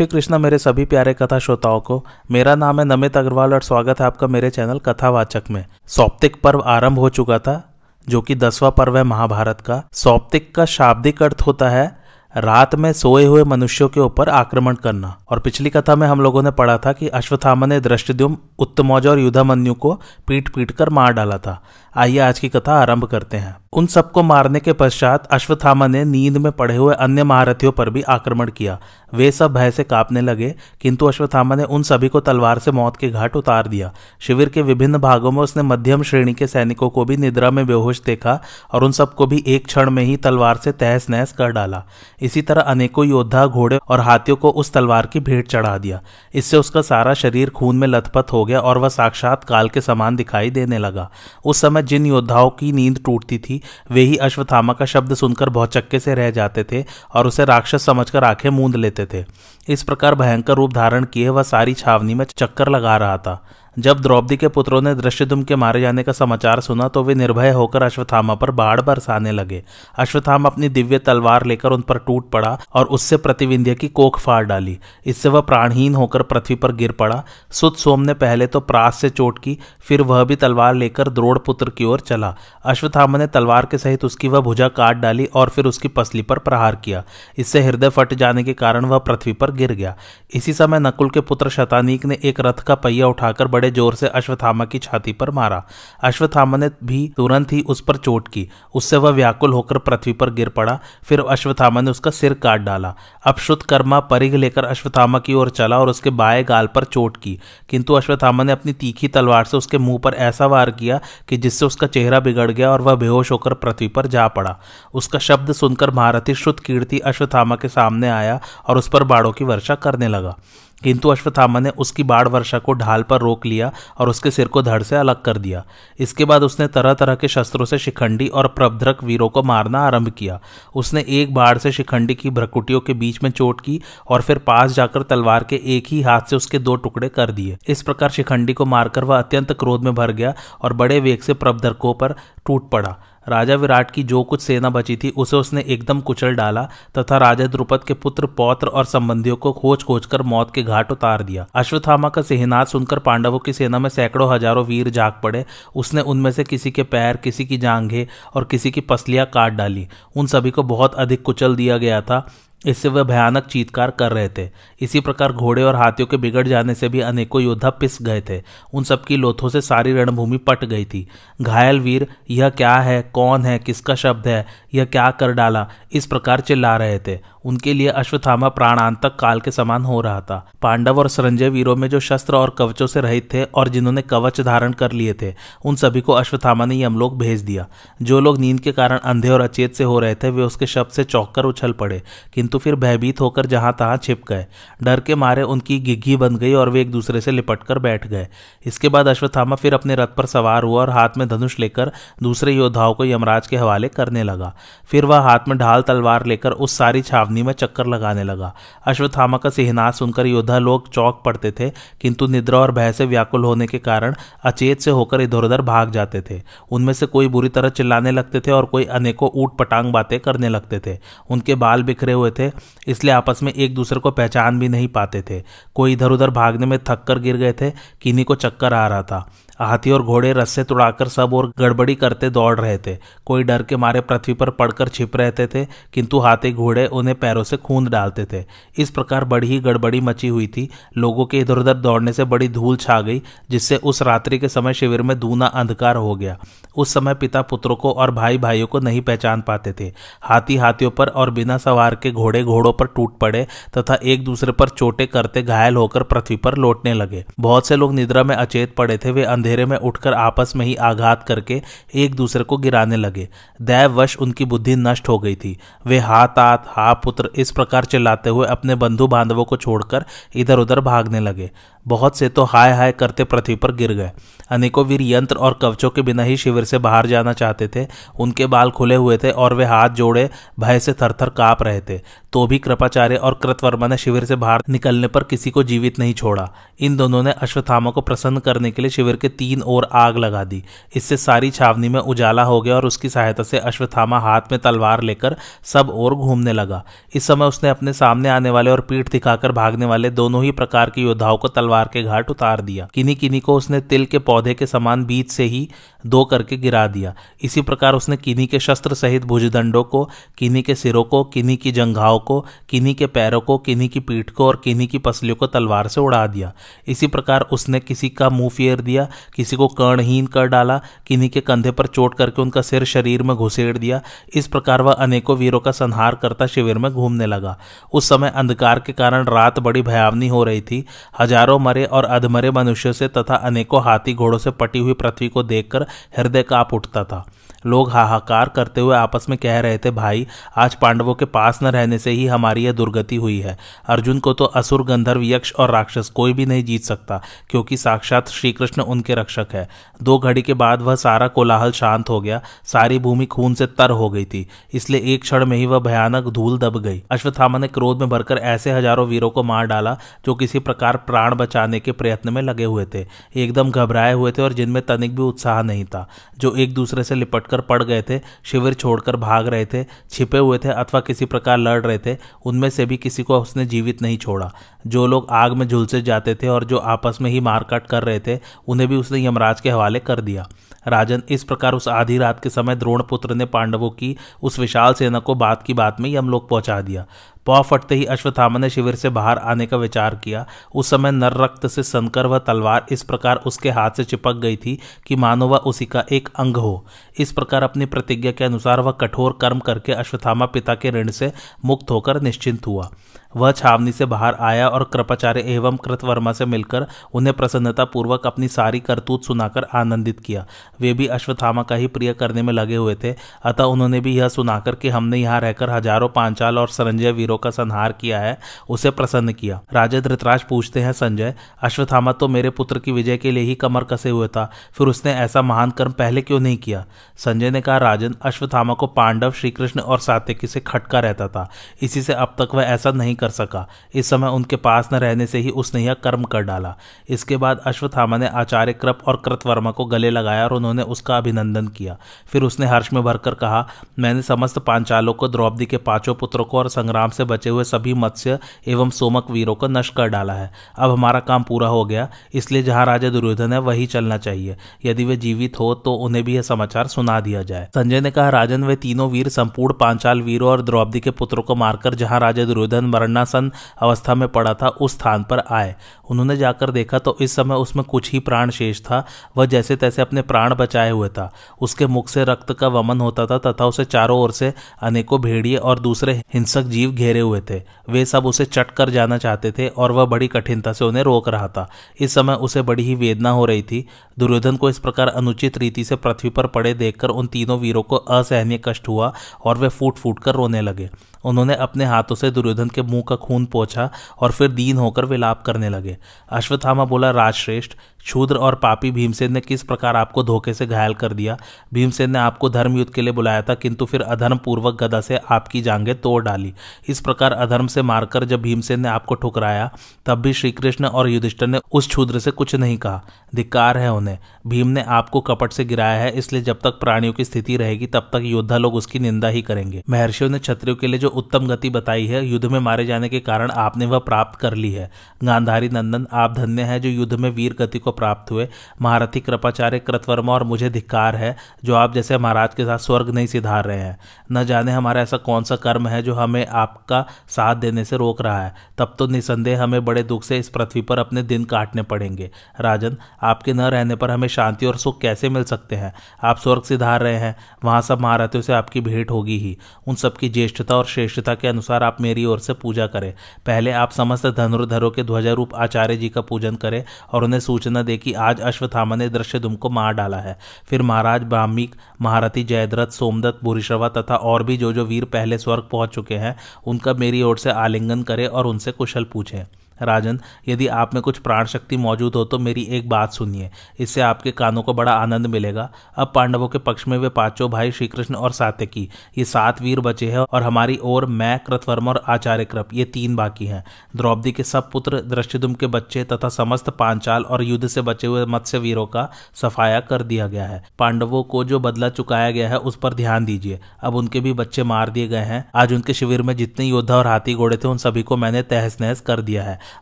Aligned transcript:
श्री 0.00 0.06
कृष्णा 0.06 0.38
मेरे 0.38 0.58
सभी 0.58 0.84
प्यारे 0.84 1.14
कथा 1.14 1.38
श्रोताओं 1.38 1.80
को, 1.80 2.06
मेरा 2.30 2.54
नाम 2.54 2.78
है 2.78 2.84
नमित 2.84 3.16
अग्रवाल 3.16 3.54
और 3.54 3.62
स्वागत 3.62 4.00
है 4.00 4.06
आपका 4.06 4.26
मेरे 4.26 4.50
चैनल 4.50 4.78
कथावाचक 4.78 5.42
में। 5.50 5.66
सौप्तिक 5.86 6.42
पर्व 6.42 6.62
आरंभ 6.66 6.98
हो 6.98 7.08
चुका 7.08 7.38
था, 7.38 7.74
जो 8.08 8.20
कि 8.20 8.34
दसवां 8.34 8.72
पर्व 8.72 8.96
है 8.96 9.02
महाभारत 9.02 9.60
का। 9.60 9.82
सौप्तिक 9.92 10.54
का 10.54 10.64
शाब्दिक 10.64 11.22
अर्थ 11.22 11.42
होता 11.46 11.68
है, 11.68 12.00
रात 12.36 12.74
में 12.74 12.92
सोए 12.92 13.24
हुए 13.24 13.44
मनुष्यों 13.44 13.88
के 13.88 14.00
ऊपर 14.00 14.28
आक्रमण 14.28 14.74
करना। 14.74 15.18
और 15.30 15.38
पिछली 15.38 15.70
कथा 15.70 15.96
में 15.96 16.08
हम 16.08 16.20
लोगों 16.20 16.42
ने 16.42 16.50
पढ़ा 16.50 16.78
था 16.78 16.92
कि 16.92 17.08
अश्वत्थामा 17.08 17.66
ने 17.66 17.80
दृष्टिद्युम 17.80 18.36
उत्तमौज 18.58 19.06
और 19.06 19.18
युद्धामन्यु 19.18 19.74
को 19.74 20.00
पीट 20.26 20.54
पीट 20.54 20.70
कर 20.70 20.90
मार 20.90 21.12
डाला 21.12 21.38
था। 21.38 21.62
आइए 21.96 22.18
आज 22.18 22.38
की 22.38 22.48
कथा 22.48 22.74
आरंभ 22.74 23.04
करते 23.04 23.36
हैं। 23.36 23.56
उन 23.72 23.86
सबको 23.86 24.22
मारने 24.22 24.60
के 24.60 24.72
पश्चात 24.72 25.26
अश्वत्थामा 25.26 25.86
ने 25.86 26.04
नींद 26.04 26.36
में 26.36 26.50
पड़े 26.52 26.76
हुए 26.76 26.94
अन्य 26.94 27.24
महारथियों 27.24 27.72
पर 27.72 27.90
भी 27.90 28.02
आक्रमण 28.02 28.50
किया। 28.50 28.78
वे 29.14 29.30
सब 29.32 29.52
भय 29.54 29.70
से 29.70 29.84
कांपने 29.84 30.20
लगे, 30.20 30.54
किंतु 30.80 31.06
अश्वत्थामा 31.06 31.54
ने 31.54 31.64
उन 31.64 31.82
सभी 31.82 32.08
को 32.08 32.20
तलवार 32.20 32.58
से 32.58 32.70
मौत 32.70 32.96
के 32.96 33.08
घाट 33.10 33.36
उतार 33.36 33.66
दिया। 33.66 33.92
शिविर 34.20 34.48
के 34.48 34.62
विभिन्न 34.62 34.98
भागों 34.98 35.30
में 35.30 35.42
उसने 35.42 35.62
मध्यम 35.62 36.02
श्रेणी 36.02 36.34
के 36.34 36.46
सैनिकों 36.46 36.90
को 36.90 37.04
भी 37.04 37.16
निद्रा 37.16 37.50
में 37.50 37.66
बेहोश 37.66 38.00
देखा 38.02 38.38
और 38.72 38.84
उन 38.84 38.92
सबको 38.92 39.26
भी 39.26 39.42
एक 39.46 39.66
क्षण 39.66 39.90
में 39.90 40.02
ही 40.04 40.16
तलवार 40.16 40.56
से 40.56 40.72
तहस 40.72 41.08
नहस 41.10 41.32
कर 41.32 41.50
डाला। 41.50 41.82
इसी 42.20 42.42
तरह 42.42 42.62
अनेकों 42.62 43.06
योद्धा, 43.06 43.46
घोड़े 43.46 43.78
और 43.88 44.00
हाथियों 44.00 44.36
को 44.36 44.50
उस 44.50 44.72
तलवार 44.72 45.06
की 45.06 45.20
भेंट 45.20 45.46
चढ़ा 45.48 45.76
दिया। 45.78 46.00
इससे 46.34 46.56
उसका 46.56 46.82
सारा 46.82 47.14
शरीर 47.14 47.50
खून 47.50 47.76
में 47.76 47.88
लथपथ 47.88 48.32
हो 48.32 48.44
गया 48.44 48.60
और 48.60 48.78
वह 48.78 48.88
साक्षात 48.88 49.44
काल 49.44 49.68
के 49.68 49.80
समान 49.80 50.16
दिखाई 50.16 50.50
देने 50.50 50.78
लगा। 50.78 51.10
उस 51.44 51.60
समय 51.60 51.79
जिन 51.80 52.06
योद्धाओं 52.06 52.50
की 52.50 52.72
नींद 52.72 52.98
टूटती 53.04 53.38
थी, 53.38 53.62
वे 53.90 54.00
ही 54.00 54.16
अश्वत्थामा 54.16 54.72
का 54.72 54.84
शब्द 54.84 55.14
सुनकर 55.14 55.48
बहुत 55.48 55.72
चक्के 55.72 56.00
से 56.00 56.14
रह 56.14 56.30
जाते 56.30 56.64
थे 56.64 56.84
और 57.14 57.26
उसे 57.26 57.44
राक्षस 57.44 57.82
समझकर 57.82 58.24
आँखें 58.24 58.50
मूंद 58.50 58.76
लेते 58.76 59.06
थे। 59.06 59.24
इस 59.68 59.82
प्रकार 59.82 60.14
भयंकर 60.14 60.54
रूप 60.54 60.72
धारण 60.72 61.04
किए 61.04 61.28
वह 61.28 61.42
सारी 61.42 61.74
छावनी 61.74 62.14
में 62.14 62.24
चक्कर 62.24 62.68
लगा 62.68 62.96
रहा 62.96 63.18
था। 63.18 63.46
जब 63.80 64.00
द्रौपदी 64.00 64.36
के 64.36 64.48
पुत्रों 64.48 64.80
ने 64.82 64.94
दृश्यदुम 64.94 65.42
के 65.42 65.56
मारे 65.56 65.80
जाने 65.80 66.02
का 66.02 66.12
समाचार 66.12 66.60
सुना 66.60 66.86
तो 66.88 67.02
वे 67.04 67.14
निर्भय 67.14 67.50
होकर 67.50 67.82
अश्वत्थामा 67.82 68.34
पर 68.34 68.50
बाढ़ 68.50 68.80
बरसाने 68.80 69.32
लगे। 69.32 69.62
अश्वत्थामा 69.98 70.48
अपनी 70.48 70.68
दिव्य 70.68 70.98
तलवार 70.98 71.44
लेकर 71.46 71.70
उन 71.70 71.80
पर 71.80 71.98
टूट 71.98 72.28
पड़ा 72.30 72.58
और 72.74 72.86
उससे 72.88 73.16
प्रतिविंध्य 73.16 73.74
की 73.74 73.88
कोख 73.90 74.18
फाड़ 74.20 74.44
डाली। 74.44 74.78
इससे 75.06 75.28
वह 75.28 75.40
प्राणहीन 75.40 75.94
होकर 75.94 76.22
पृथ्वी 76.22 76.54
पर 76.54 76.72
गिर 76.72 76.92
पड़ा। 76.92 77.22
सुत 77.50 77.78
सोम 77.78 78.00
ने 78.00 78.14
पहले 78.14 78.46
तो 78.46 78.60
प्रास 78.62 78.96
से 78.96 79.10
चोट 79.10 79.38
की, 79.38 79.56
फिर 79.80 80.02
वह 80.02 80.24
भी 80.24 80.36
तलवार 80.36 80.74
लेकर 80.74 81.08
द्रोड़ 81.10 81.38
पुत्र 81.38 81.70
की 81.70 81.84
ओर 81.84 82.00
चला। 82.00 82.34
अश्वत्थामा 82.64 83.18
ने 83.18 83.26
तलवार 83.28 83.66
के 83.66 83.78
सहित 83.78 84.04
उसकी 84.04 84.28
वह 84.28 84.40
भुजा 84.40 84.68
काट 84.70 84.96
डाली 84.96 85.24
और 85.26 85.48
फिर 85.48 85.66
उसकी 85.66 85.88
पसली 85.90 86.22
पर 86.22 86.38
प्रहार 86.40 86.76
किया। 86.76 87.02
इससे 87.38 87.62
हृदय 87.62 87.88
फट 87.88 88.14
जाने 88.14 88.44
के 88.44 88.54
कारण 88.54 88.84
वह 88.84 88.98
पृथ्वी 89.00 89.32
पर 89.32 89.52
गिर 89.52 89.72
गया। 89.72 89.96
इसी 90.34 90.52
समय 90.52 90.78
नकुल 90.80 91.10
के 91.10 91.20
पुत्र 91.22 91.48
शतानीक 91.50 92.06
ने 92.06 92.18
एक 92.24 92.40
रथ 92.40 92.62
का 92.62 92.74
पहिया 92.76 93.08
उठाकर 93.08 93.46
बड़े 93.48 93.69
ज़ोर 93.70 93.94
से 93.94 94.08
अश्वत्थामा 94.08 94.64
की 94.64 94.78
छाती 94.78 95.12
पर 95.12 95.30
मारा। 95.30 95.62
अश्वत्थामा 96.02 96.56
ने 96.56 96.70
भी 96.84 97.00
तुरंत 97.16 97.52
ही 97.52 97.60
उस 97.60 97.80
पर 97.80 97.96
चोट 97.96 98.28
की। 98.28 98.48
उससे 98.74 98.96
वह 98.96 99.10
व्याकुल 99.10 99.52
होकर 99.52 99.78
पृथ्वी 99.78 100.12
पर 100.12 100.30
गिर 100.30 100.48
पड़ा, 100.48 100.78
फिर 101.04 101.20
अश्वत्थामा 101.20 101.80
ने 101.80 101.90
उसका 101.90 102.10
सिर 102.10 102.34
काट 102.34 102.60
डाला। 102.60 102.94
अब 103.24 103.36
शुद्ध 103.36 103.62
कर्मा 103.62 104.00
परिघ 104.00 104.34
लेकर 104.34 104.64
अश्वत्थामा 104.64 105.18
की 105.18 105.34
ओर 105.34 105.50
चला 105.50 105.78
और 105.78 105.88
उसके 105.88 106.10
बाएँ 106.10 106.44
गाल 106.44 106.66
पर 106.66 106.84
चोट 106.84 107.16
की। 107.16 107.38
किंतु 107.68 107.94
अश्वत्थामा 107.94 108.44
ने 108.44 108.52
अपनी 108.52 108.72
तीखी 108.72 109.08
तलवार 109.08 109.44
से 109.44 109.56
उसके 109.56 109.78
मुँह 109.78 109.98
पर 109.98 110.14
ऐसा 110.14 110.46
वार 110.46 110.70
किया 110.70 111.00
कि 111.28 111.36
जिससे 111.36 111.66
उसका 111.66 111.86
चेहरा 111.86 112.20
बिगड़ 112.20 112.50
गया 112.50 112.70
और 112.70 112.80
वह 112.80 112.94
बेहोश 112.94 113.30
होकर 113.30 113.54
पृथ्वी 113.54 113.88
पर 113.88 114.06
जा 114.06 114.28
पड़ा। 114.28 114.56
उसका 114.94 115.18
शब्द 115.18 115.52
सुनकर 115.52 115.90
महारथी 115.90 116.34
शुद्ध 116.34 116.58
कीर्ति 116.60 116.98
अश्वत्थामा 116.98 117.56
के 117.56 117.68
सामने 117.68 118.08
आया 118.08 118.40
और 118.66 118.78
उस 118.78 118.88
पर 118.88 119.04
बाड़ों 119.04 119.32
की 119.32 119.44
वर्षा 119.44 119.74
करने 119.74 120.08
लगा। 120.08 120.36
किंतु 120.84 121.08
अश्वत्थामा 121.08 121.60
ने 121.60 121.70
उसकी 121.70 122.02
बाढ़ 122.02 122.28
वर्षा 122.28 122.58
को 122.58 122.72
ढाल 122.72 123.02
पर 123.02 123.20
रोक 123.20 123.46
लिया 123.46 123.72
और 123.98 124.08
उसके 124.08 124.30
सिर 124.30 124.48
को 124.48 124.62
धड़ 124.62 124.82
से 124.82 124.96
अलग 124.96 125.22
कर 125.22 125.38
दिया। 125.38 125.64
इसके 125.98 126.24
बाद 126.24 126.42
उसने 126.42 126.66
तरह 126.68 126.94
तरह 126.94 127.14
के 127.14 127.28
शस्त्रों 127.28 127.64
से 127.64 127.78
शिखंडी 127.78 128.28
और 128.28 128.46
प्रभद्रक 128.48 129.04
वीरों 129.04 129.28
को 129.28 129.42
मारना 129.42 129.80
आरंभ 129.80 130.08
किया। 130.08 130.40
उसने 130.74 131.04
एक 131.08 131.34
बाढ़ 131.34 131.58
से 131.58 131.72
शिखंडी 131.72 132.14
की 132.14 132.30
भ्रकुटियों 132.30 132.80
के 132.80 132.94
बीच 132.94 133.22
में 133.22 133.30
चोट 133.30 133.60
की 133.60 133.80
और 134.08 134.22
फिर 134.22 134.38
पास 134.38 134.72
जाकर 134.72 135.02
तलवार 135.02 135.44
के 135.44 135.60
एक 135.76 135.86
ही 135.88 136.00
हाथ 136.02 136.20
से 136.20 136.36
उसके 136.36 136.58
दो 136.58 136.76
टुकड़े 136.76 137.08
कर 137.08 137.30
दिए। 137.30 137.56
इस 137.68 137.82
प्रकार 137.82 138.10
शिखंडी 138.10 138.52
को 138.52 138.64
मारकर 138.64 139.04
वह 139.04 139.18
अत्यंत 139.18 139.52
क्रोध 139.52 139.84
में 139.84 139.94
भर 139.94 140.12
गया 140.12 140.34
और 140.62 140.72
बड़े 140.72 141.00
वेग 141.00 141.20
से 141.20 141.34
प्रभद्रकों 141.34 141.94
पर 141.94 142.14
टूट 142.46 142.70
पड़ा। 142.70 142.96
राजा 143.26 143.54
विराट 143.54 143.90
की 143.90 144.02
जो 144.02 144.22
कुछ 144.22 144.40
सेना 144.40 144.70
बची 144.70 144.96
थी, 144.96 145.10
उसे 145.10 145.36
उसने 145.36 145.64
एकदम 145.68 146.00
कुचल 146.00 146.34
डाला 146.34 146.62
तथा 146.98 147.16
राजा 147.18 147.46
द्रुपद 147.46 147.84
के 147.84 147.94
पुत्र 147.94 148.26
पौत्र 148.36 148.66
और 148.66 148.84
संबंधियों 148.84 149.36
को 149.36 149.52
खोज 149.52 149.82
खोज 149.82 150.06
कर 150.06 150.22
मौत 150.24 150.54
के 150.54 150.62
घाट 150.62 150.92
उतार 150.92 151.22
दिया। 151.22 151.46
अश्वत्थामा 151.54 152.08
का 152.08 152.22
सिहनाथ 152.22 152.66
सुनकर 152.66 152.98
पांडवों 153.00 153.38
की 153.38 153.52
सेना 153.52 153.78
में 153.78 153.88
सैकड़ों 153.90 154.32
हज़ारों 154.32 154.64
वीर 154.66 154.90
जाग 154.90 155.20
पड़े। 155.22 155.44
उसने 155.76 156.00
उनमें 156.02 156.30
से 156.30 156.44
किसी 156.44 156.70
के 156.70 156.82
पैर, 156.82 157.16
किसी 157.16 157.44
की 157.44 157.58
जांघे 157.58 158.06
और 158.34 158.44
किसी 158.44 158.70
की 158.70 158.80
पसलियाँ 158.82 159.26
काट 159.26 159.52
डाली। 159.52 159.88
उन 160.16 160.26
सभी 160.26 160.50
को 160.50 160.62
बहुत 160.64 160.94
अधिक 160.94 161.22
कुचल 161.22 161.56
दिया 161.56 161.78
गया 161.78 162.00
था। 162.00 162.26
इससे 162.66 162.88
वह 162.88 163.02
भयानक 163.02 163.44
चीतकार 163.44 163.90
कर 163.90 164.12
रहे 164.12 164.28
थे। 164.28 164.50
इसी 164.80 165.00
प्रकार 165.00 165.32
घोड़े 165.32 165.62
और 165.62 165.76
हाथियों 165.76 166.06
के 166.06 166.16
बिगड़ 166.16 166.48
जाने 166.48 166.74
से 166.74 166.88
भी 166.88 167.00
अनेकों 167.00 167.42
योद्धा 167.42 167.70
पिस 167.70 168.02
गए 168.02 168.22
थे। 168.30 168.42
उन 168.74 168.84
सबकी 168.84 169.16
लोथों 169.16 169.48
से 169.48 169.60
सारी 169.60 169.92
रणभूमि 169.92 170.36
पट 170.36 170.64
गई 170.64 170.84
थी। 170.84 171.08
घायल 171.42 171.80
वीर, 171.80 172.06
यह 172.30 172.48
क्या 172.48 172.76
है? 172.76 173.02
कौन 173.02 173.42
है? 173.42 173.58
किसका 173.58 173.94
शब्द 173.94 174.28
है? 174.28 174.46
यह 174.74 174.84
क्या 174.84 175.10
कर 175.10 175.32
डाला? 175.32 175.68
इस 175.92 176.06
प्रकार 176.06 176.40
चिल्ला 176.40 176.76
रहे 176.76 176.98
थे। 176.98 177.18
उनके 177.44 177.72
लिए 177.72 177.88
अश्वत्थामा 177.88 178.48
प्राणांतक 178.48 179.16
काल 179.16 179.40
के 179.40 179.50
समान 179.50 179.84
हो 179.84 180.00
रहा 180.00 180.20
था। 180.20 180.50
पांडव 180.62 180.98
और 180.98 181.08
संजय 181.08 181.48
वीरों 181.48 181.76
में 181.76 181.88
जो 181.88 182.00
शस्त्र 182.00 182.36
और 182.36 182.54
कवचों 182.58 182.86
से 182.86 183.00
रहित 183.00 183.28
थे 183.34 183.42
और 183.44 183.68
जिन्होंने 183.68 184.02
कवच 184.02 184.40
धारण 184.40 184.72
कर 184.72 184.92
लिए 184.92 185.14
थे, 185.22 185.34
उन 185.64 185.76
सभी 185.76 186.00
को 186.00 186.12
अश्वत्थामा 186.12 186.64
ने 186.64 186.82
यमलोक 186.82 187.14
भेज 187.14 187.40
दिया। 187.40 187.66
जो 188.02 188.20
लोग 188.20 188.38
नींद 188.38 188.60
के 188.60 188.72
कारण 188.72 188.98
अंधे 188.98 189.28
और 189.28 189.40
अचेत 189.40 189.74
से 189.74 189.84
हो 189.84 189.98
रहे 190.00 190.14
थे, 190.14 190.30
वे 190.30 190.42
उसके 190.42 190.66
शब्द 190.66 190.90
से 190.90 191.04
चौककर 191.04 191.44
उछल 191.44 191.72
पड़े, 191.72 192.02
किंतु 192.34 192.58
फिर 192.58 192.74
भयभीत 192.74 193.20
होकर 193.20 193.46
जहाँ 193.46 193.74
तहां 193.78 193.96
छिप 193.96 194.22
गए। 194.28 194.46
डर 194.82 195.00
के 195.00 195.14
मारे 195.14 195.42
उनकी 195.42 195.78
गिग्घी 195.80 196.16
बन 196.16 196.36
गई 196.36 196.52
और 196.54 196.68
वे 196.68 196.80
एक 196.80 196.90
दूसरे 196.90 197.20
से 197.20 197.30
लिपट 197.30 197.62
कर 197.62 197.78
बैठ 197.78 198.06
गए। 198.06 198.26
इसके 198.66 198.88
बाद 198.88 199.08
अश्वत्थामा 199.08 199.56
फिर 199.56 199.74
अपने 199.74 199.94
रथ 199.94 200.14
पर 200.16 200.26
सवार 200.26 200.62
हुआ 200.62 200.80
और 200.80 200.90
हाथ 200.90 201.18
में 201.18 201.28
धनुष 201.28 201.58
लेकर 201.58 201.92
दूसरे 202.22 202.52
योद्धाओं 202.52 202.94
को 202.94 203.04
यमराज 203.04 203.46
के 203.46 203.56
हवाले 203.56 203.88
करने 203.88 204.22
लगा। 204.22 204.54
फिर 204.90 205.04
वह 205.04 205.20
हाथ 205.20 205.48
में 205.48 205.58
ढाल 205.58 205.79
तलवार 205.82 206.24
लेकर 206.26 206.52
उस 206.52 206.76
सारी 206.78 207.02
छावनी 207.02 207.42
में 207.42 207.52
चक्कर 207.52 207.86
लगाने 207.86 208.24
लगा। 208.24 208.52
अश्वत्थामा 208.86 209.38
का 209.38 209.50
सिहनाथ 209.50 209.92
सुनकर 209.92 210.26
योद्धा 210.26 210.58
लोग 210.58 210.88
चौक 210.88 211.22
पड़ते 211.24 211.50
थे, 211.50 211.68
किंतु 212.00 212.26
निद्रा 212.26 212.58
और 212.58 212.72
भय 212.72 212.92
से 212.92 213.06
व्याकुल 213.06 213.44
होने 213.44 213.66
के 213.66 213.78
कारण 213.78 214.14
अचेत 214.44 214.80
से 214.80 214.90
होकर 214.90 215.20
इधर 215.20 215.44
उधर 215.44 215.62
भाग 215.62 215.90
जाते 215.90 216.20
थे। 216.20 216.40
उनमें 216.70 216.92
से 216.92 217.06
कोई 217.06 217.28
बुरी 217.28 217.48
तरह 217.48 217.68
चिल्लाने 217.70 218.10
लगते 218.10 218.40
थे 218.40 218.50
और 218.50 218.64
कोई 218.64 218.84
अनेकों 218.84 219.30
ऊट 219.34 219.56
पटांग 219.58 219.92
बातें 219.92 220.18
करने 220.20 220.48
लगते 220.48 220.80
थे। 220.86 220.98
उनके 221.30 221.54
बाल 221.54 221.82
बिखरे 221.82 222.12
हुए 222.12 222.30
थे, 222.30 222.50
इसलिए 222.88 223.14
आपस 223.14 223.42
में 223.42 223.52
एक 223.52 223.74
दूसरे 223.74 224.00
को 224.00 224.10
पहचान 224.10 224.58
भी 224.58 224.68
नहीं 224.68 224.88
पाते 224.88 225.22
थे। 225.22 225.42
कोई 225.74 225.92
इधर 225.92 226.10
उधर 226.10 226.30
भागने 226.30 226.66
में 226.66 226.78
थक 226.78 227.04
कर 227.04 227.18
गिर 227.18 227.36
गए 227.36 227.52
थे, 227.52 227.70
किन्हीं 228.02 228.24
को 228.24 228.34
चक्कर 228.34 228.74
आ 228.74 228.86
रहा 228.86 229.02
था। 229.02 229.26
हाथी 229.60 229.90
और 229.90 230.02
घोड़े 230.02 230.32
रस्से 230.32 230.64
तुड़ाकर 230.64 231.08
सब 231.08 231.34
और 231.34 231.52
गड़बड़ी 231.58 231.94
करते 231.94 232.30
दौड़ 232.30 232.60
रहे 232.60 232.78
थे। 232.78 232.96
कोई 233.26 233.42
डर 233.42 233.62
के 233.62 233.76
मारे 233.76 234.00
पृथ्वी 234.00 234.34
पर 234.34 234.50
पड़कर 234.50 234.88
छिप 234.88 235.16
रहते 235.16 235.46
थे, 235.46 235.64
किंतु 235.92 236.18
हाथी 236.18 236.52
घोड़े 236.52 236.86
उन्हें 236.86 237.14
पैरों 237.14 237.42
से 237.44 237.56
खूंद 237.56 237.88
डालते 237.88 238.24
थे। 238.32 238.44
इस 238.78 238.90
प्रकार 238.90 239.24
बड़ी 239.24 239.48
ही 239.48 239.58
गड़बड़ी 239.60 240.00
मची 240.00 240.28
हुई 240.28 240.46
थी। 240.46 240.68
लोगों 240.96 241.26
के 241.26 241.38
इधर 241.38 241.58
उधर 241.58 241.74
दौड़ने 241.74 242.12
से 242.12 242.24
बड़ी 242.24 242.48
धूल 242.48 242.76
छा 242.76 243.00
गई, 243.00 243.22
जिससे 243.50 243.76
उस 243.76 244.02
रात्रि 244.02 244.38
के 244.38 244.48
समय 244.48 244.74
शिविर 244.74 245.02
में 245.02 245.18
दूना 245.20 245.46
अंधकार 245.46 245.96
हो 245.96 246.14
गया। 246.16 246.36
उस 246.76 246.92
समय 246.94 247.14
पिता 247.14 247.42
पुत्रों 247.42 247.76
को 247.76 247.92
और 247.92 248.10
भाई 248.10 248.38
भाइयों 248.38 248.66
को 248.66 248.78
नहीं 248.78 249.00
पहचान 249.00 249.40
पाते 249.40 249.72
थे। 249.72 249.92
हाथी 250.22 250.56
हाथियों 250.56 250.90
पर 250.90 251.08
और 251.08 251.30
बिना 251.30 251.56
सवार 251.58 251.94
के 251.94 252.10
घोड़े 252.10 252.42
घोड़ों 252.44 252.72
पर 252.72 252.86
टूट 252.86 253.18
पड़े 253.18 253.46
तथा 253.78 253.98
एक 254.04 254.24
दूसरे 254.24 254.52
पर 254.52 254.68
चोटे 254.68 255.06
करते 255.06 255.42
घायल 255.42 255.76
होकर 255.76 256.02
पृथ्वी 256.02 256.36
पर 256.36 256.56
लौटने 256.56 256.94
लगे। 256.94 257.24
बहुत 257.40 257.66
से 257.66 257.76
लोग 257.76 257.94
निद्रा 257.94 258.22
में 258.24 258.34
अचेत 258.36 258.74
पड़े 258.76 258.98
थे, 258.98 259.10
वे 259.10 259.24
अंधेरे 259.50 259.64
में 259.66 259.76
उठकर 259.76 260.14
आपस 260.14 260.52
में 260.56 260.64
ही 260.66 260.74
आघात 260.74 261.22
करके 261.22 261.60
एक 261.94 262.14
दूसरे 262.14 262.44
को 262.44 262.56
गिराने 262.56 262.96
लगे। 262.96 263.28
दैववश 263.62 264.16
उनकी 264.16 264.44
बुद्धि 264.44 264.76
नष्ट 264.76 265.08
हो 265.08 265.18
गई 265.18 265.34
थी। 265.36 265.56
वे 265.86 265.98
हाथ 265.98 266.38
हाथ 266.38 266.58
हा 266.68 266.92
पुत्र 266.94 267.30
इस 267.36 267.50
प्रकार 267.50 267.84
चिल्लाते 267.84 268.30
हुए 268.30 268.46
अपने 268.46 268.74
बंधु 268.74 269.06
बांधवों 269.06 269.44
को 269.44 269.56
छोड़कर 269.56 270.04
इधर 270.34 270.58
उधर 270.58 270.80
भागने 270.80 271.20
लगे। 271.20 271.50
बहुत 271.86 272.16
से 272.16 272.28
तो 272.28 272.44
हाय 272.44 272.72
हाय 272.72 272.92
करते 272.92 273.24
पृथ्वी 273.24 273.54
पर 273.54 273.72
गिर 273.72 273.92
गए। 273.92 274.10
अनेकों 274.50 274.84
वीर 274.86 275.02
यंत्र 275.02 275.36
और 275.36 275.58
कवचों 275.62 275.90
के 275.90 276.02
बिना 276.02 276.22
ही 276.22 276.36
शिविर 276.36 276.64
से 276.64 276.78
बाहर 276.78 277.06
जाना 277.06 277.32
चाहते 277.32 277.68
थे। 277.68 277.86
उनके 278.20 278.46
बाल 278.46 278.70
खुले 278.70 278.94
हुए 278.94 279.18
थे 279.18 279.30
और 279.30 279.54
वे 279.54 279.64
हाथ 279.64 279.88
जोड़े 279.88 280.30
भय 280.60 280.78
से 280.80 280.92
थरथर 280.92 281.28
काँप 281.28 281.62
रहे 281.62 281.80
थे। 281.80 282.00
तो 282.32 282.46
भी 282.46 282.58
कृपाचार्य 282.58 283.16
और 283.16 283.34
कृतवर्मा 283.34 283.86
ने 283.86 283.96
शिविर 283.96 284.24
से 284.24 284.36
बाहर 284.36 284.62
निकलने 284.68 285.06
पर 285.06 285.22
किसी 285.22 285.50
को 285.50 285.62
जीवित 285.62 285.98
नहीं 285.98 286.14
छोड़ा। 286.14 286.48
इन 286.80 286.96
दोनों 286.96 287.22
ने 287.22 287.32
अश्वत्थामा 287.32 287.90
को 287.90 288.00
प्रसन्न 288.00 288.38
करने 288.38 288.70
के 288.70 288.82
लिए 288.82 288.90
शिविर 288.90 289.16
के 289.16 289.28
तीन 289.28 289.62
ओर 289.62 289.88
आग 289.92 290.16
लगा 290.16 290.44
दी। 290.44 290.62
इससे 290.96 291.16
सारी 291.16 291.50
छावनी 291.50 291.88
में 291.88 292.00
उजाला 292.00 292.42
हो 292.42 292.60
गया 292.60 292.76
और 292.76 292.86
उसकी 292.86 293.08
सहायता 293.08 293.42
से 293.42 293.58
अश्वत्थामा 293.58 294.18
हाथ 294.18 294.40
में 294.52 294.60
तलवार 294.60 295.02
लेकर 295.02 295.36
सब 295.64 295.90
ओर 295.90 296.14
घूमने 296.14 296.52
लगा। 296.52 296.84
इस 297.14 297.26
समय 297.26 297.46
उसने 297.46 297.70
अपने 297.70 297.92
सामने 297.92 298.28
आने 298.28 298.50
वाले 298.50 298.70
और 298.70 298.80
पीठ 298.80 299.10
दिखाकर 299.10 299.52
भागने 299.52 299.86
वाले 299.86 300.10
दोनों 300.10 300.44
ही 300.44 300.50
प्रकार 300.50 300.90
के 300.90 301.00
योद्धाओं 301.00 301.38
को 301.38 301.48
तलवार 301.48 301.79
के 301.88 302.02
घाट 302.02 302.30
उतार 302.30 302.60
दिया। 302.60 302.88
किन्हीं 302.94 303.16
किन्हीं 303.16 303.40
को 303.40 303.54
उसने 303.54 303.80
तिल 303.80 304.04
के 304.04 304.18
पौधे 304.18 304.54
के 304.54 304.66
समान 304.66 305.04
बीच 305.04 305.30
से 305.30 305.44
ही 305.44 305.68
दो 306.06 306.24
करके 306.24 306.56
गिरा 306.56 306.86
दिया। 306.86 307.14
इसी 307.42 307.62
प्रकार 307.62 307.94
उसने 307.94 308.16
किन्हीं 308.16 308.46
के 308.48 308.58
शस्त्र 308.60 308.94
सहित 308.94 309.24
भुजदंडों 309.24 309.82
को 309.84 310.08
किन्हीं 310.38 310.62
के 310.62 310.74
सिरों 310.74 311.04
को 311.04 311.22
किन्हीं 311.24 311.56
की 311.56 311.72
जंघाओं 311.72 312.18
को 312.18 312.40
किन्हीं 312.68 312.94
के 312.94 313.06
पैरों 313.06 313.40
को 313.40 313.58
किन्हीं 313.58 313.88
की 313.88 314.00
पीठ 314.00 314.30
को 314.30 314.46
और 314.46 314.60
किन्हीं 314.64 314.88
की 314.88 314.98
पसलियों 314.98 315.36
को 315.36 315.46
तलवार 315.46 315.88
से 315.88 316.00
उड़ा 316.00 316.26
दिया। 316.26 316.52
इसी 316.88 317.06
प्रकार 317.06 317.40
उसने 317.42 317.80
किसी 317.80 318.08
का 318.08 318.28
मुँह 318.30 318.48
फेर 318.48 318.80
दिया, 318.80 319.08
किसी 319.36 319.56
को 319.56 319.68
कर्णहीन 319.70 320.26
कर 320.26 320.46
डाला 320.46 320.80
किन्हीं 321.06 321.30
के 321.30 321.40
कंधे 321.40 321.70
पर 321.70 321.86
चोट 321.86 322.14
करके 322.14 322.42
उनका 322.42 322.62
सिर 322.62 322.84
शरीर 322.84 323.22
में 323.22 323.36
घुसेड़ 323.36 323.76
दिया। 323.78 324.00
इस 324.34 324.46
प्रकार 324.46 324.82
वह 324.82 324.92
अनेकों 324.92 325.36
वीरों 325.36 325.60
का 325.60 325.70
संहार 325.72 326.14
करता 326.14 326.46
शिविर 326.46 326.78
में 326.78 326.90
घूमने 326.92 327.26
लगा। 327.26 327.56
उस 327.92 328.08
समय 328.08 328.32
अंधकार 328.34 328.78
के 328.78 328.92
कारण 328.92 329.26
रात 329.26 329.58
बड़ी 329.58 329.82
भयावनी 329.82 330.28
हो 330.28 330.44
रही 330.44 330.60
थी। 330.60 330.84
हज़ारों 331.18 331.58
मरे 331.60 331.84
और 331.84 332.04
अधमरे 332.06 332.50
मनुष्यों 332.50 332.92
से 332.92 333.08
तथा 333.08 333.34
अनेकों 333.36 333.82
हाथी 333.82 334.14
घोड़ों 334.14 334.38
से 334.38 334.50
पटी 334.52 334.78
हुई 334.78 334.92
पृथ्वी 334.94 335.28
को 335.28 335.42
देखकर 335.42 335.86
हृदय 336.16 336.42
काप 336.44 336.74
उठता 336.74 337.04
था। 337.04 337.26
लोग 337.66 337.90
हाहाकार 337.90 338.48
करते 338.48 338.80
हुए 338.80 338.94
आपस 338.96 339.26
में 339.28 339.36
कह 339.38 339.58
रहे 339.60 339.78
थे, 339.78 339.90
भाई, 339.90 340.26
आज 340.56 340.74
पांडवों 340.74 341.14
के 341.14 341.24
पास 341.26 341.58
न 341.62 341.66
रहने 341.66 341.98
से 341.98 342.10
ही 342.10 342.26
हमारी 342.26 342.64
यह 342.64 342.72
दुर्गति 342.72 343.16
हुई 343.16 343.38
है। 343.40 343.56
अर्जुन 343.86 344.18
को 344.18 344.32
तो 344.32 344.44
असुर, 344.44 344.82
गंधर्व, 344.84 345.22
यक्ष 345.24 345.52
और 345.54 345.70
राक्षस 345.70 346.08
कोई 346.08 346.32
भी 346.32 346.46
नहीं 346.46 346.64
जीत 346.64 346.82
सकता, 346.82 347.20
क्योंकि 347.50 347.76
साक्षात 347.76 348.28
श्रीकृष्ण 348.28 348.82
उनके 348.84 349.14
रक्षक 349.14 349.48
है। 349.52 349.68
दो 350.02 350.18
घड़ी 350.18 350.42
के 350.42 350.54
बाद 350.54 350.82
वह 350.82 350.94
सारा 350.96 351.28
कोलाहल 351.28 351.72
शांत 351.72 352.10
हो 352.10 352.20
गया। 352.20 352.40
सारी 352.64 352.98
भूमि 352.98 353.26
खून 353.26 353.54
से 353.54 353.66
तर 353.68 353.90
हो 353.92 354.08
गई 354.10 354.24
थी, 354.24 354.46
इसलिए 354.74 355.14
एक 355.14 355.22
क्षण 355.22 355.44
में 355.46 355.56
ही 355.56 355.66
वह 355.66 355.78
भयानक 355.80 356.28
धूल 356.30 356.58
दब 356.58 356.78
गई। 356.78 357.02
अश्वत्थामा 357.10 357.58
ने 357.58 357.68
क्रोध 357.68 358.00
में 358.00 358.08
भरकर 358.08 358.38
ऐसे 358.38 358.72
हज़ारों 358.72 359.06
वीरों 359.06 359.30
को 359.30 359.42
मार 359.42 359.66
डाला, 359.66 359.96
जो 360.24 360.34
किसी 360.34 360.58
प्रकार 360.60 360.96
प्राण 361.06 361.34
बचाने 361.50 361.80
के 361.80 361.92
प्रयत्न 361.92 362.32
में 362.32 362.42
लगे 362.42 362.64
हुए 362.64 362.86
थे। 362.94 363.06
एकदम 363.36 363.70
घबराए 363.70 364.12
हुए 364.12 364.32
थे 364.32 364.42
और 364.42 364.52
जिनमें 364.52 364.82
तनिक 364.86 365.16
भी 365.16 365.22
उत्साह 365.22 365.62
नहीं 365.62 365.84
था। 365.84 366.08
जो 366.38 366.54
एक 366.56 366.74
दूसरे 366.74 367.04
से 367.04 367.14
लिपट 367.14 367.46
कर 367.46 367.60
पड़ 367.60 367.82
गए 367.82 368.02
थे, 368.02 368.20
शिविर 368.44 368.74
छोड़कर 368.74 369.16
भाग 369.16 369.48
रहे 369.48 369.66
थे, 369.66 369.84
छिपे 370.10 370.38
हुए 370.38 370.58
थे 370.58 370.68
अथवा 370.68 371.00
किसी 371.00 371.24
प्रकार 371.24 371.58
लड़ 371.58 371.86
रहे 371.86 371.98
थे, 371.98 372.16
उनमें 372.46 372.70
से 372.70 372.86
भी 372.86 372.96
किसी 372.96 373.22
को 373.22 373.40
उसने 373.40 373.66
जीवित 373.66 374.02
नहीं 374.02 374.18
छोड़ा। 374.18 374.52
जो 374.86 375.06
लोग 375.06 375.26
आग 375.30 375.52
में 375.52 375.68
झुलसे 375.68 376.02
जाते 376.02 376.34
थे 376.34 376.48
और 376.48 376.64
जो 376.64 376.78
आपस 376.78 377.18
में 377.20 377.30
ही 377.30 377.40
मारकाट 377.40 377.86
कर 377.86 378.02
रहे 378.02 378.20
थे, 378.20 378.38
उन्हें 378.68 378.88
भी 378.88 378.96
उसने 378.96 379.26
यमराज 379.26 379.60
के 379.60 379.70
हवाले 379.70 379.98
कर 379.98 380.20
दिया। 380.20 380.48
राजन 380.88 381.22
इस 381.28 381.44
प्रकार 381.44 381.74
उस 381.74 381.88
आधी 381.88 382.18
रात 382.18 382.42
के 382.42 382.50
समय 382.50 382.76
द्रोणपुत्र 382.76 383.34
ने 383.34 383.44
पांडवों 383.44 383.90
की 383.90 384.16
उस 384.42 384.58
विशाल 384.58 384.94
सेना 384.94 385.18
को 385.18 385.34
बात 385.34 385.62
की 385.62 385.74
बात 385.74 386.00
में 386.00 386.10
यमलोक 386.10 386.48
पहुँचा 386.48 386.80
दिया। 386.80 387.06
पौ 387.46 387.60
फटते 387.62 387.94
ही 387.94 388.04
अश्वत्थामा 388.06 388.58
ने 388.58 388.70
शिविर 388.70 388.94
से 388.94 389.08
बाहर 389.08 389.38
आने 389.38 389.66
का 389.66 389.76
विचार 389.76 390.14
किया। 390.14 390.44
उस 390.74 390.90
समय 390.90 391.10
नर 391.10 391.36
रक्त 391.36 391.66
से 391.66 391.82
सनकर 391.82 392.26
वह 392.26 392.38
तलवार 392.38 392.86
इस 392.90 393.02
प्रकार 393.02 393.36
उसके 393.46 393.70
हाथ 393.70 393.90
से 393.90 394.04
चिपक 394.04 394.36
गई 394.36 394.56
थी 394.56 394.78
कि 395.06 395.16
मानो 395.16 395.48
वह 395.48 395.58
उसी 395.66 395.86
का 395.86 396.04
एक 396.12 396.28
अंग 396.38 396.56
हो। 396.56 396.84
इस 397.18 397.32
प्रकार 397.32 397.62
अपनी 397.62 397.86
प्रतिज्ञा 397.86 398.32
के 398.32 398.44
अनुसार 398.44 398.80
वह 398.80 398.92
कठोर 398.92 399.38
कर्म 399.40 399.58
करके 399.58 399.92
अश्वत्थामा 399.92 400.46
पिता 400.46 400.74
के 400.74 400.90
ऋण 400.90 401.10
से 401.10 401.32
मुक्त 401.64 401.90
होकर 401.90 402.20
निश्चिंत 402.20 402.66
हुआ। 402.66 402.90
वह 403.36 403.52
छावनी 403.52 403.92
से 403.92 404.04
बाहर 404.04 404.34
आया 404.34 404.68
और 404.68 404.84
कृपाचार्य 404.84 405.40
एवं 405.46 405.76
कृतवर्मा 405.76 406.32
से 406.32 406.44
मिलकर 406.44 406.86
उन्हें 407.14 407.34
प्रसन्नता 407.36 407.84
पूर्वक 407.84 408.26
अपनी 408.26 408.48
सारी 408.48 408.80
करतूत 408.80 409.24
सुनाकर 409.24 409.66
आनंदित 409.74 410.20
किया। 410.20 410.44
वे 410.80 410.92
भी 410.92 411.06
अश्वत्थामा 411.08 411.62
का 411.62 411.74
ही 411.74 411.86
प्रिय 411.86 412.12
करने 412.12 412.42
में 412.42 412.52
लगे 412.52 412.76
हुए 412.76 412.94
थे। 412.94 413.14
अतः 413.44 413.64
उन्होंने 413.64 414.00
भी 414.00 414.16
यह 414.16 414.28
सुनाकर 414.28 414.74
कि 414.74 414.88
हमने 414.88 415.18
यहाँ 415.18 415.40
रहकर 415.40 415.70
हज़ारों 415.70 416.08
पांचाल 416.08 416.58
और 416.58 416.68
संजय 416.68 417.12
वीरों 417.12 417.29
का 417.36 417.50
संहार 417.50 417.92
किया 417.92 418.18
है, 418.20 418.38
उसे 418.68 418.90
प्रसन्न 418.90 419.32
किया। 419.32 419.60
राजा 419.72 420.00
धृतराज 420.00 420.42
पूछते 420.42 420.80
हैं, 420.80 420.92
संजय, 420.92 421.34
अश्वत्थामा 421.62 422.12
तो 422.12 422.28
मेरे 422.28 422.50
पुत्र 422.50 422.78
की 422.78 422.92
विजय 422.92 423.16
के 423.16 423.30
लिए 423.30 423.42
ही 423.42 423.54
कमर 423.54 423.84
कसे 423.84 424.10
हुए 424.10 424.28
था, 424.28 424.50
फिर 424.72 424.86
उसने 424.86 425.12
ऐसा 425.14 425.42
महान 425.42 425.70
कर्म 425.70 425.92
पहले 425.92 426.22
क्यों 426.22 426.40
नहीं 426.40 426.56
किया? 426.56 426.84
संजय 427.16 427.50
ने 427.50 427.60
कहा, 427.60 427.76
राजन, 427.78 428.14
अश्वत्थामा 428.22 428.74
को 428.74 428.86
पांडव 428.86 429.32
श्रीकृष्ण 429.32 429.80
और 429.80 429.98
सात्यकी 429.98 430.46
से 430.46 430.60
खटका 430.60 431.00
रहता 431.00 431.28
था, 431.28 431.48
इसी 431.82 432.02
से 432.02 432.12
अब 432.12 432.34
तक 432.38 432.54
वह 432.54 432.62
ऐसा 432.64 432.90
नहीं 432.90 433.14
कर 433.14 433.28
सका। 433.30 433.66
इस 433.94 434.10
समय 434.10 434.28
उनके 434.28 434.56
पास 434.56 434.88
न 434.92 434.96
रहने 434.96 435.26
से 435.26 435.38
ही 435.38 435.50
उसने 435.50 435.84
यह 435.84 435.94
कर्म 435.94 436.24
कर 436.24 436.42
डाला। 436.42 436.74
इसके 437.08 437.36
बाद 437.36 437.60
अश्वत्थामा 437.66 438.16
ने 438.16 438.28
आचार्य 438.28 438.72
कृप 438.72 438.98
और 439.06 439.16
कृतवर्मा 439.24 439.70
को 439.70 439.84
गले 439.84 440.10
लगाया 440.10 440.44
और 440.44 440.52
उन्होंने 440.52 440.82
उसका 440.82 441.16
अभिनंदन 441.18 441.66
किया। 441.68 441.96
फिर 442.26 442.42
उसने 442.42 442.66
हर्ष 442.66 442.92
में 442.92 443.02
भरकर 443.02 443.34
कहा, 443.34 443.66
मैंने 443.98 444.22
समस्त 444.22 444.58
पांचालों 444.58 445.12
को 445.12 445.28
द्रौपदी 445.28 445.66
के 445.66 445.76
पाँचों 445.76 446.14
पुत्रों 446.14 446.44
को 446.44 446.58
और 446.58 446.68
संग्राम 446.68 447.10
से 447.20 447.24
बचे 447.26 447.50
हुए 447.50 447.64
सभी 447.66 447.94
मत्स्य 447.96 448.38
एवं 448.68 448.90
सोमक 448.92 449.30
वीरों 449.30 449.54
को 449.54 449.68
नष्ट 449.68 449.94
कर 449.94 450.08
डाला 450.08 450.32
है। 450.32 450.50
अब 450.78 450.90
हमारा 450.90 451.20
काम 451.22 451.42
पूरा 451.42 451.68
हो 451.68 451.84
गया, 451.84 452.08
इसलिए 452.34 452.62
जहाँ 452.62 452.84
राजा 452.86 453.08
दुर्योधन 453.10 453.52
है, 453.52 453.58
वही 453.60 453.86
चलना 453.88 454.16
चाहिए। 454.18 454.56
यदि 454.84 455.04
वे 455.04 455.16
जीवित 455.18 455.58
हो 455.60 455.74
तो 455.76 455.94
उन्हें 455.96 456.24
भी 456.24 456.34
यह 456.34 456.42
समाचार 456.42 456.86
सुना 456.88 457.20
दिया 457.20 457.42
जाए। 457.42 457.68
संजय 457.74 458.00
ने 458.00 458.10
कहा, 458.10 458.28
राजन, 458.30 458.64
वे 458.64 458.76
तीनों 458.78 459.10
वीर, 459.10 459.28
संपूर्ण 459.30 459.74
पांचाल 459.74 460.22
वीरों 460.22 460.50
और 460.50 460.62
द्रौपदी 460.62 461.00
के 461.00 461.10
पुत्रों 461.12 461.42
को 461.42 461.54
मारकर 461.54 461.94
जहाँ 461.94 462.20
राजा 462.20 462.44
दुर्योधन 462.44 462.84
मरणासन 462.86 463.50
अवस्था 463.78 464.14
में 464.14 464.28
पड़ा 464.28 464.54
था, 464.54 464.68
उस 464.70 464.92
स्थान 464.92 465.24
पर 465.24 465.42
आए। 465.50 465.74
उन्होंने 466.10 466.36
जाकर 466.36 466.70
देखा 466.70 466.98
तो 466.98 467.16
इस 467.20 467.34
समय 467.36 467.54
उसमें 467.56 467.84
कुछ 467.84 468.10
ही 468.12 468.18
प्राण 468.18 468.50
शेष 468.50 468.80
था। 468.80 469.04
वह 469.36 469.46
जैसे 469.46 469.76
तैसे 469.76 470.02
अपने 470.02 470.22
प्राण 470.22 470.54
बचाए 470.54 470.90
हुए 470.90 471.08
था। 471.08 471.30
उसके 471.60 471.86
मुख 471.86 472.08
से 472.08 472.24
रक्त 472.24 472.52
का 472.52 472.68
वमन 472.68 473.00
होता 473.00 473.26
था, 473.26 473.38
तथा 473.40 473.66
उसे 473.66 473.84
चारों 473.84 474.18
ओर 474.18 474.32
से 474.32 474.52
अनेकों 474.82 475.20
भेड़िए 475.20 475.56
और 475.56 475.80
दूसरे 475.80 476.12
हिंसक 476.34 476.62
जीव 476.62 476.90
घेरे 476.90 477.09
हुए 477.18 477.40
थे। 477.50 477.62
वे 477.88 478.04
सब 478.04 478.26
उसे 478.26 478.44
चट 478.44 478.70
कर 478.70 478.90
जाना 478.90 479.18
चाहते 479.18 479.52
थे 479.52 479.68
और 479.68 479.92
वह 479.92 480.04
बड़ी 480.04 480.28
कठिनता 480.28 480.72
से 480.72 480.84
उन्हें 480.84 481.02
रोक 481.02 481.28
रहा 481.28 481.48
था। 481.48 481.70
इस 482.00 482.14
समय 482.14 482.34
उसे 482.34 482.62
बड़ी 482.62 482.82
ही 482.82 482.94
वेदना 482.94 483.30
हो 483.30 483.44
रही 483.44 483.62
थी। 483.62 483.86
दुर्योधन 484.18 484.56
को 484.56 484.70
इस 484.70 484.78
प्रकार 484.78 485.08
अनुचित 485.08 485.58
रीति 485.58 485.84
से 485.84 485.96
पृथ्वी 485.96 486.30
पर 486.30 486.46
पड़े 486.46 486.74
देखकर 486.74 487.08
उन 487.08 487.26
तीनों 487.26 487.58
वीरों 487.58 487.82
को 487.82 487.96
असहनीय 487.96 488.60
कष्ट 488.64 488.88
हुआ 488.88 489.12
और 489.44 489.58
वे 489.58 489.68
फूट 489.68 489.96
फूट 489.96 490.18
कर 490.18 490.34
रोने 490.34 490.60
लगे। 490.60 490.90
उन्होंने 491.24 491.54
अपने 491.54 491.84
हाथों 491.84 492.14
से 492.14 492.30
दुर्योधन 492.30 492.68
के 492.68 492.82
मुँह 492.82 493.04
का 493.08 493.16
खून 493.16 493.46
पोछा 493.46 493.90
और 494.20 494.32
फिर 494.32 494.50
दीन 494.50 494.76
होकर 494.76 495.04
विलाप 495.04 495.42
करने 495.42 495.68
लगे। 495.68 495.98
अश्वत्थामा 496.28 496.84
बोला, 496.84 497.10
राजश्रेष्ठ 497.10 497.72
क्षुद्र 498.04 498.36
और 498.36 498.54
पापी 498.54 498.90
भीमसेन 498.90 499.32
ने 499.32 499.40
किस 499.40 499.62
प्रकार 499.62 499.96
आपको 499.96 500.22
धोखे 500.22 500.54
से 500.54 500.66
घायल 500.66 500.94
कर 500.94 501.12
दिया? 501.12 501.36
भीमसेन 501.74 502.10
ने 502.10 502.18
आपको 502.18 502.48
धर्म 502.48 502.76
युद्ध 502.76 502.92
के 502.92 503.02
लिए 503.02 503.12
बुलाया 503.12 503.42
था, 503.42 503.54
किंतु 503.54 503.84
फिर 503.84 504.00
अधर्म 504.00 504.36
पूर्वक 504.36 504.82
गदा 504.84 505.00
से 505.00 505.16
आपकी 505.16 505.60
जांघें 505.60 506.00
तोड़ 506.00 506.22
डाली। 506.22 506.52
इस 506.88 507.00
प्रकार 507.00 507.32
अधर्म 507.32 507.66
से 507.66 507.82
मारकर 507.82 508.24
जब 508.24 508.42
भीमसेन 508.42 508.80
ने 508.80 508.88
आपको 508.88 509.14
ठुकराया, 509.14 509.70
तब 510.06 510.18
भी 510.18 510.32
श्रीकृष्ण 510.32 510.84
और 510.84 511.08
युधिष्ठर 511.08 511.46
ने 511.46 511.60
उस 511.72 511.86
क्षुद्र 511.86 512.18
से 512.18 512.30
कुछ 512.30 512.54
नहीं 512.54 512.76
कहा। 512.76 513.02
धिक्कार 513.34 513.78
है 513.78 513.92
उन्हें। 513.92 514.18
भीम 514.46 514.66
ने 514.66 514.82
आपको 514.82 515.20
कपट 515.20 515.52
से 515.52 515.64
गिराया 515.64 516.00
है, 516.00 516.10
इसलिए 516.10 516.42
जब 516.42 516.58
तक 516.60 516.70
प्राणियों 516.70 517.12
की 517.12 517.24
स्थिति 517.24 517.56
रहेगी, 517.56 517.86
तब 517.86 518.10
तक 518.12 518.20
योद्धा 518.22 518.56
लोग 518.56 518.74
उसकी 518.74 518.98
निंदा 518.98 519.28
ही 519.28 519.42
करेंगे। 519.42 519.82
महर्षियों 519.90 520.30
ने 520.30 520.38
क्षत्रियों 520.38 520.76
के 520.76 520.86
लिए 520.86 520.98
जो 521.00 521.08
उत्तम 521.08 521.46
गति 521.46 521.70
बताई 521.70 522.06
है, 522.06 522.26
युद्ध 522.26 522.44
में 522.44 522.58
मारे 522.60 522.86
जाने 522.86 523.08
के 523.08 523.20
कारण 523.20 523.50
आपने 523.50 523.86
वह 523.86 523.98
प्राप्त 523.98 524.38
कर 524.40 524.54
ली 524.54 524.72
है। 524.72 524.90
गांधारी 525.24 525.68
नंदन, 525.68 526.06
आप 526.12 526.34
धन्य 526.36 526.62
है 526.62 526.80
जो 526.80 526.88
युद्ध 526.88 527.12
में 527.12 527.30
वीर 527.30 527.56
गति 527.58 527.78
को 527.78 527.89
प्राप्त 527.90 528.30
हुए। 528.30 528.48
महारथी 528.82 529.20
कृपाचार्य 529.20 529.78
कृतवर्मा 529.78 530.32
और 530.32 530.44
मुझे 530.44 530.70
धिक्कार 530.70 531.16
है, 531.16 531.36
जो 531.64 531.74
आप 531.74 531.94
जैसे 531.94 532.18
महाराज 532.18 532.54
के 532.54 532.64
साथ 532.64 532.78
स्वर्ग 532.78 533.10
नहीं 533.10 533.26
सिधार 533.26 533.64
रहे 533.64 533.80
हैं। 533.80 533.98
न 534.32 534.44
जाने 534.44 534.72
हमारा 534.72 535.00
ऐसा 535.00 535.16
कौन 535.16 535.44
सा 535.44 535.56
कर्म 535.56 535.88
है, 535.88 536.02
जो 536.02 536.14
हमें 536.14 536.46
आपका 536.46 537.06
साथ 537.28 537.56
देने 537.56 537.84
से 537.84 537.96
रोक 537.96 538.22
रहा 538.22 538.42
है। 538.42 538.54
तब 538.78 538.96
तो 538.98 539.06
निसंदेह 539.06 539.62
हमें 539.62 539.84
बड़े 539.84 540.02
दुख 540.02 540.22
से 540.22 540.38
इस 540.38 540.48
पृथ्वी 540.48 540.82
पर 540.82 540.98
अपने 540.98 541.22
दिन 541.22 541.44
काटने 541.44 541.82
पड़ेंगे। 541.82 542.30
राजन, 542.60 542.96
आपके 543.22 543.52
न 543.52 543.60
रहने 543.60 543.96
पर 543.96 544.10
हमें 544.10 544.28
शांति 544.28 544.66
और 544.66 544.76
सुख 544.76 545.00
कैसे 545.00 545.28
मिल 545.28 545.44
सकते 545.44 545.76
हैं? 545.76 545.94
आप 546.24 546.38
स्वर्ग 546.38 546.62
सिधार 546.62 547.00
रहे 547.00 547.16
हैं, 547.16 547.36
वहाँ 547.64 547.82
सब 547.82 548.00
महारथियों 548.00 548.42
से 548.42 548.52
आपकी 548.52 548.80
भेंट 548.80 549.10
होगी 549.10 549.38
ही। 549.38 549.58
उन 549.86 549.94
सबकी 549.94 550.28
ज्येष्ठता 550.28 550.76
और 550.76 550.84
श्रेष्ठता 550.84 551.34
के 551.34 551.48
अनुसार 551.48 551.82
आप 551.82 551.96
मेरी 552.00 552.24
ओर 552.24 552.38
से 552.38 552.52
पूजा 552.52 552.86
करें। 552.86 553.14
पहले 553.46 553.72
आप 553.72 553.90
समस्त 553.90 554.26
धनुर्धरों 554.26 554.90
के 554.90 555.02
ध्वजारूप 555.02 555.54
आचार्य 555.54 555.96
जी 555.96 556.08
का 556.08 556.20
पूजन 556.20 556.54
करें 556.54 556.84
और 557.12 557.24
उन्हें 557.24 557.40
सूचना 557.40 557.79
दे 557.82 557.96
कि 557.96 558.12
आज 558.12 558.40
अश्वथामा 558.40 558.96
ने 558.96 559.08
दृश्य 559.08 559.38
दुम 559.38 559.54
को 559.54 559.70
मार 559.70 559.92
डाला 559.92 560.16
है। 560.16 560.38
फिर 560.66 560.82
महाराज 560.82 561.22
ब्राह्मिक, 561.22 561.74
महारथी 562.00 562.44
जयद्रथ, 562.44 562.86
सोमदत्त 562.86 563.44
भूरिश्रवा 563.44 563.88
तथा 563.88 564.16
और 564.16 564.42
भी 564.42 564.56
जो 564.56 564.72
जो 564.72 564.84
वीर 564.84 565.04
पहले 565.04 565.38
स्वर्ग 565.38 565.68
पहुँच 565.72 565.90
चुके 565.90 566.14
हैं, 566.14 566.36
उनका 566.66 566.94
मेरी 566.94 567.22
ओर 567.22 567.38
से 567.38 567.50
आलिंगन 567.50 568.02
करें 568.02 568.26
और 568.26 568.46
उनसे 568.46 568.72
कुशल 568.72 569.04
पूछें। 569.04 569.44
राजन, 569.82 570.20
यदि 570.48 570.66
आप 570.68 570.94
में 570.94 571.02
कुछ 571.02 571.18
प्राण 571.18 571.44
शक्ति 571.46 571.76
मौजूद 571.76 572.14
हो 572.14 572.24
तो 572.24 572.38
मेरी 572.38 572.62
एक 572.70 572.88
बात 572.88 573.12
सुनिए। 573.12 573.50
इससे 573.78 574.00
आपके 574.00 574.30
कानों 574.32 574.62
को 574.62 574.74
बड़ा 574.74 574.92
आनंद 574.92 575.26
मिलेगा। 575.26 575.68
अब 575.96 576.12
पांडवों 576.14 576.48
के 576.48 576.58
पक्ष 576.60 576.86
में 576.88 576.96
वे 576.98 577.08
पाँचों 577.10 577.50
भाई 577.50 577.72
श्री 577.72 577.86
कृष्ण 577.88 578.14
और 578.14 578.32
सात्यकी, 578.32 578.88
ये 579.18 579.24
सात 579.24 579.62
वीर 579.62 579.80
बचे 579.80 580.10
हैं 580.10 580.18
और 580.20 580.42
हमारी 580.42 580.78
ओर 580.82 581.06
मैं, 581.06 581.38
कृतवर्मा 581.38 581.90
और 581.90 582.02
आचार्य 582.08 582.44
कृप, 582.44 582.68
ये 582.72 582.84
तीन 582.86 583.16
बाकी 583.16 583.46
हैं। 583.46 583.64
द्रौपदी 583.96 584.32
के 584.32 584.44
सब 584.44 584.70
पुत्र 584.70 585.00
दृष्टिदुम 585.04 585.54
के 585.54 585.66
बच्चे 585.68 586.04
तथा 586.04 586.28
समस्त 586.30 586.70
पांचाल 586.70 587.22
और 587.22 587.42
युद्ध 587.42 587.66
से 587.66 587.82
बचे 587.82 588.06
हुए 588.06 588.24
मत्स्य 588.26 588.58
वीरों 588.58 588.86
का 588.86 589.08
सफाया 589.34 589.80
कर 589.80 590.02
दिया 590.02 590.26
गया 590.26 590.46
है। 590.46 590.62
पांडवों 590.78 591.22
को 591.24 591.44
जो 591.44 591.58
बदला 591.60 591.88
चुकाया 591.90 592.30
गया 592.30 592.48
है, 592.48 592.58
उस 592.58 592.76
पर 592.76 592.94
ध्यान 592.94 593.24
दीजिए। 593.24 593.58
अब 593.80 593.94
उनके 593.94 594.20
भी 594.20 594.32
बच्चे 594.32 594.62
मार 594.62 594.90
दिए 594.90 595.08
गए 595.08 595.24
हैं। 595.24 595.44
आज 595.54 595.72
उनके 595.72 595.94
शिविर 595.94 596.22
में 596.22 596.34
जितने 596.36 596.64
योद्धा 596.64 596.96
और 596.96 597.06
हाथी 597.06 597.34
घोड़े 597.34 597.56
थे, 597.56 597.68
उन 597.68 597.78
सभी 597.78 598.02
को 598.02 598.16
मैंने 598.16 598.42
तहस 598.42 598.76
नहस 598.80 599.00
कर 599.00 599.20
दिया 599.20 599.42
है। 599.42 599.58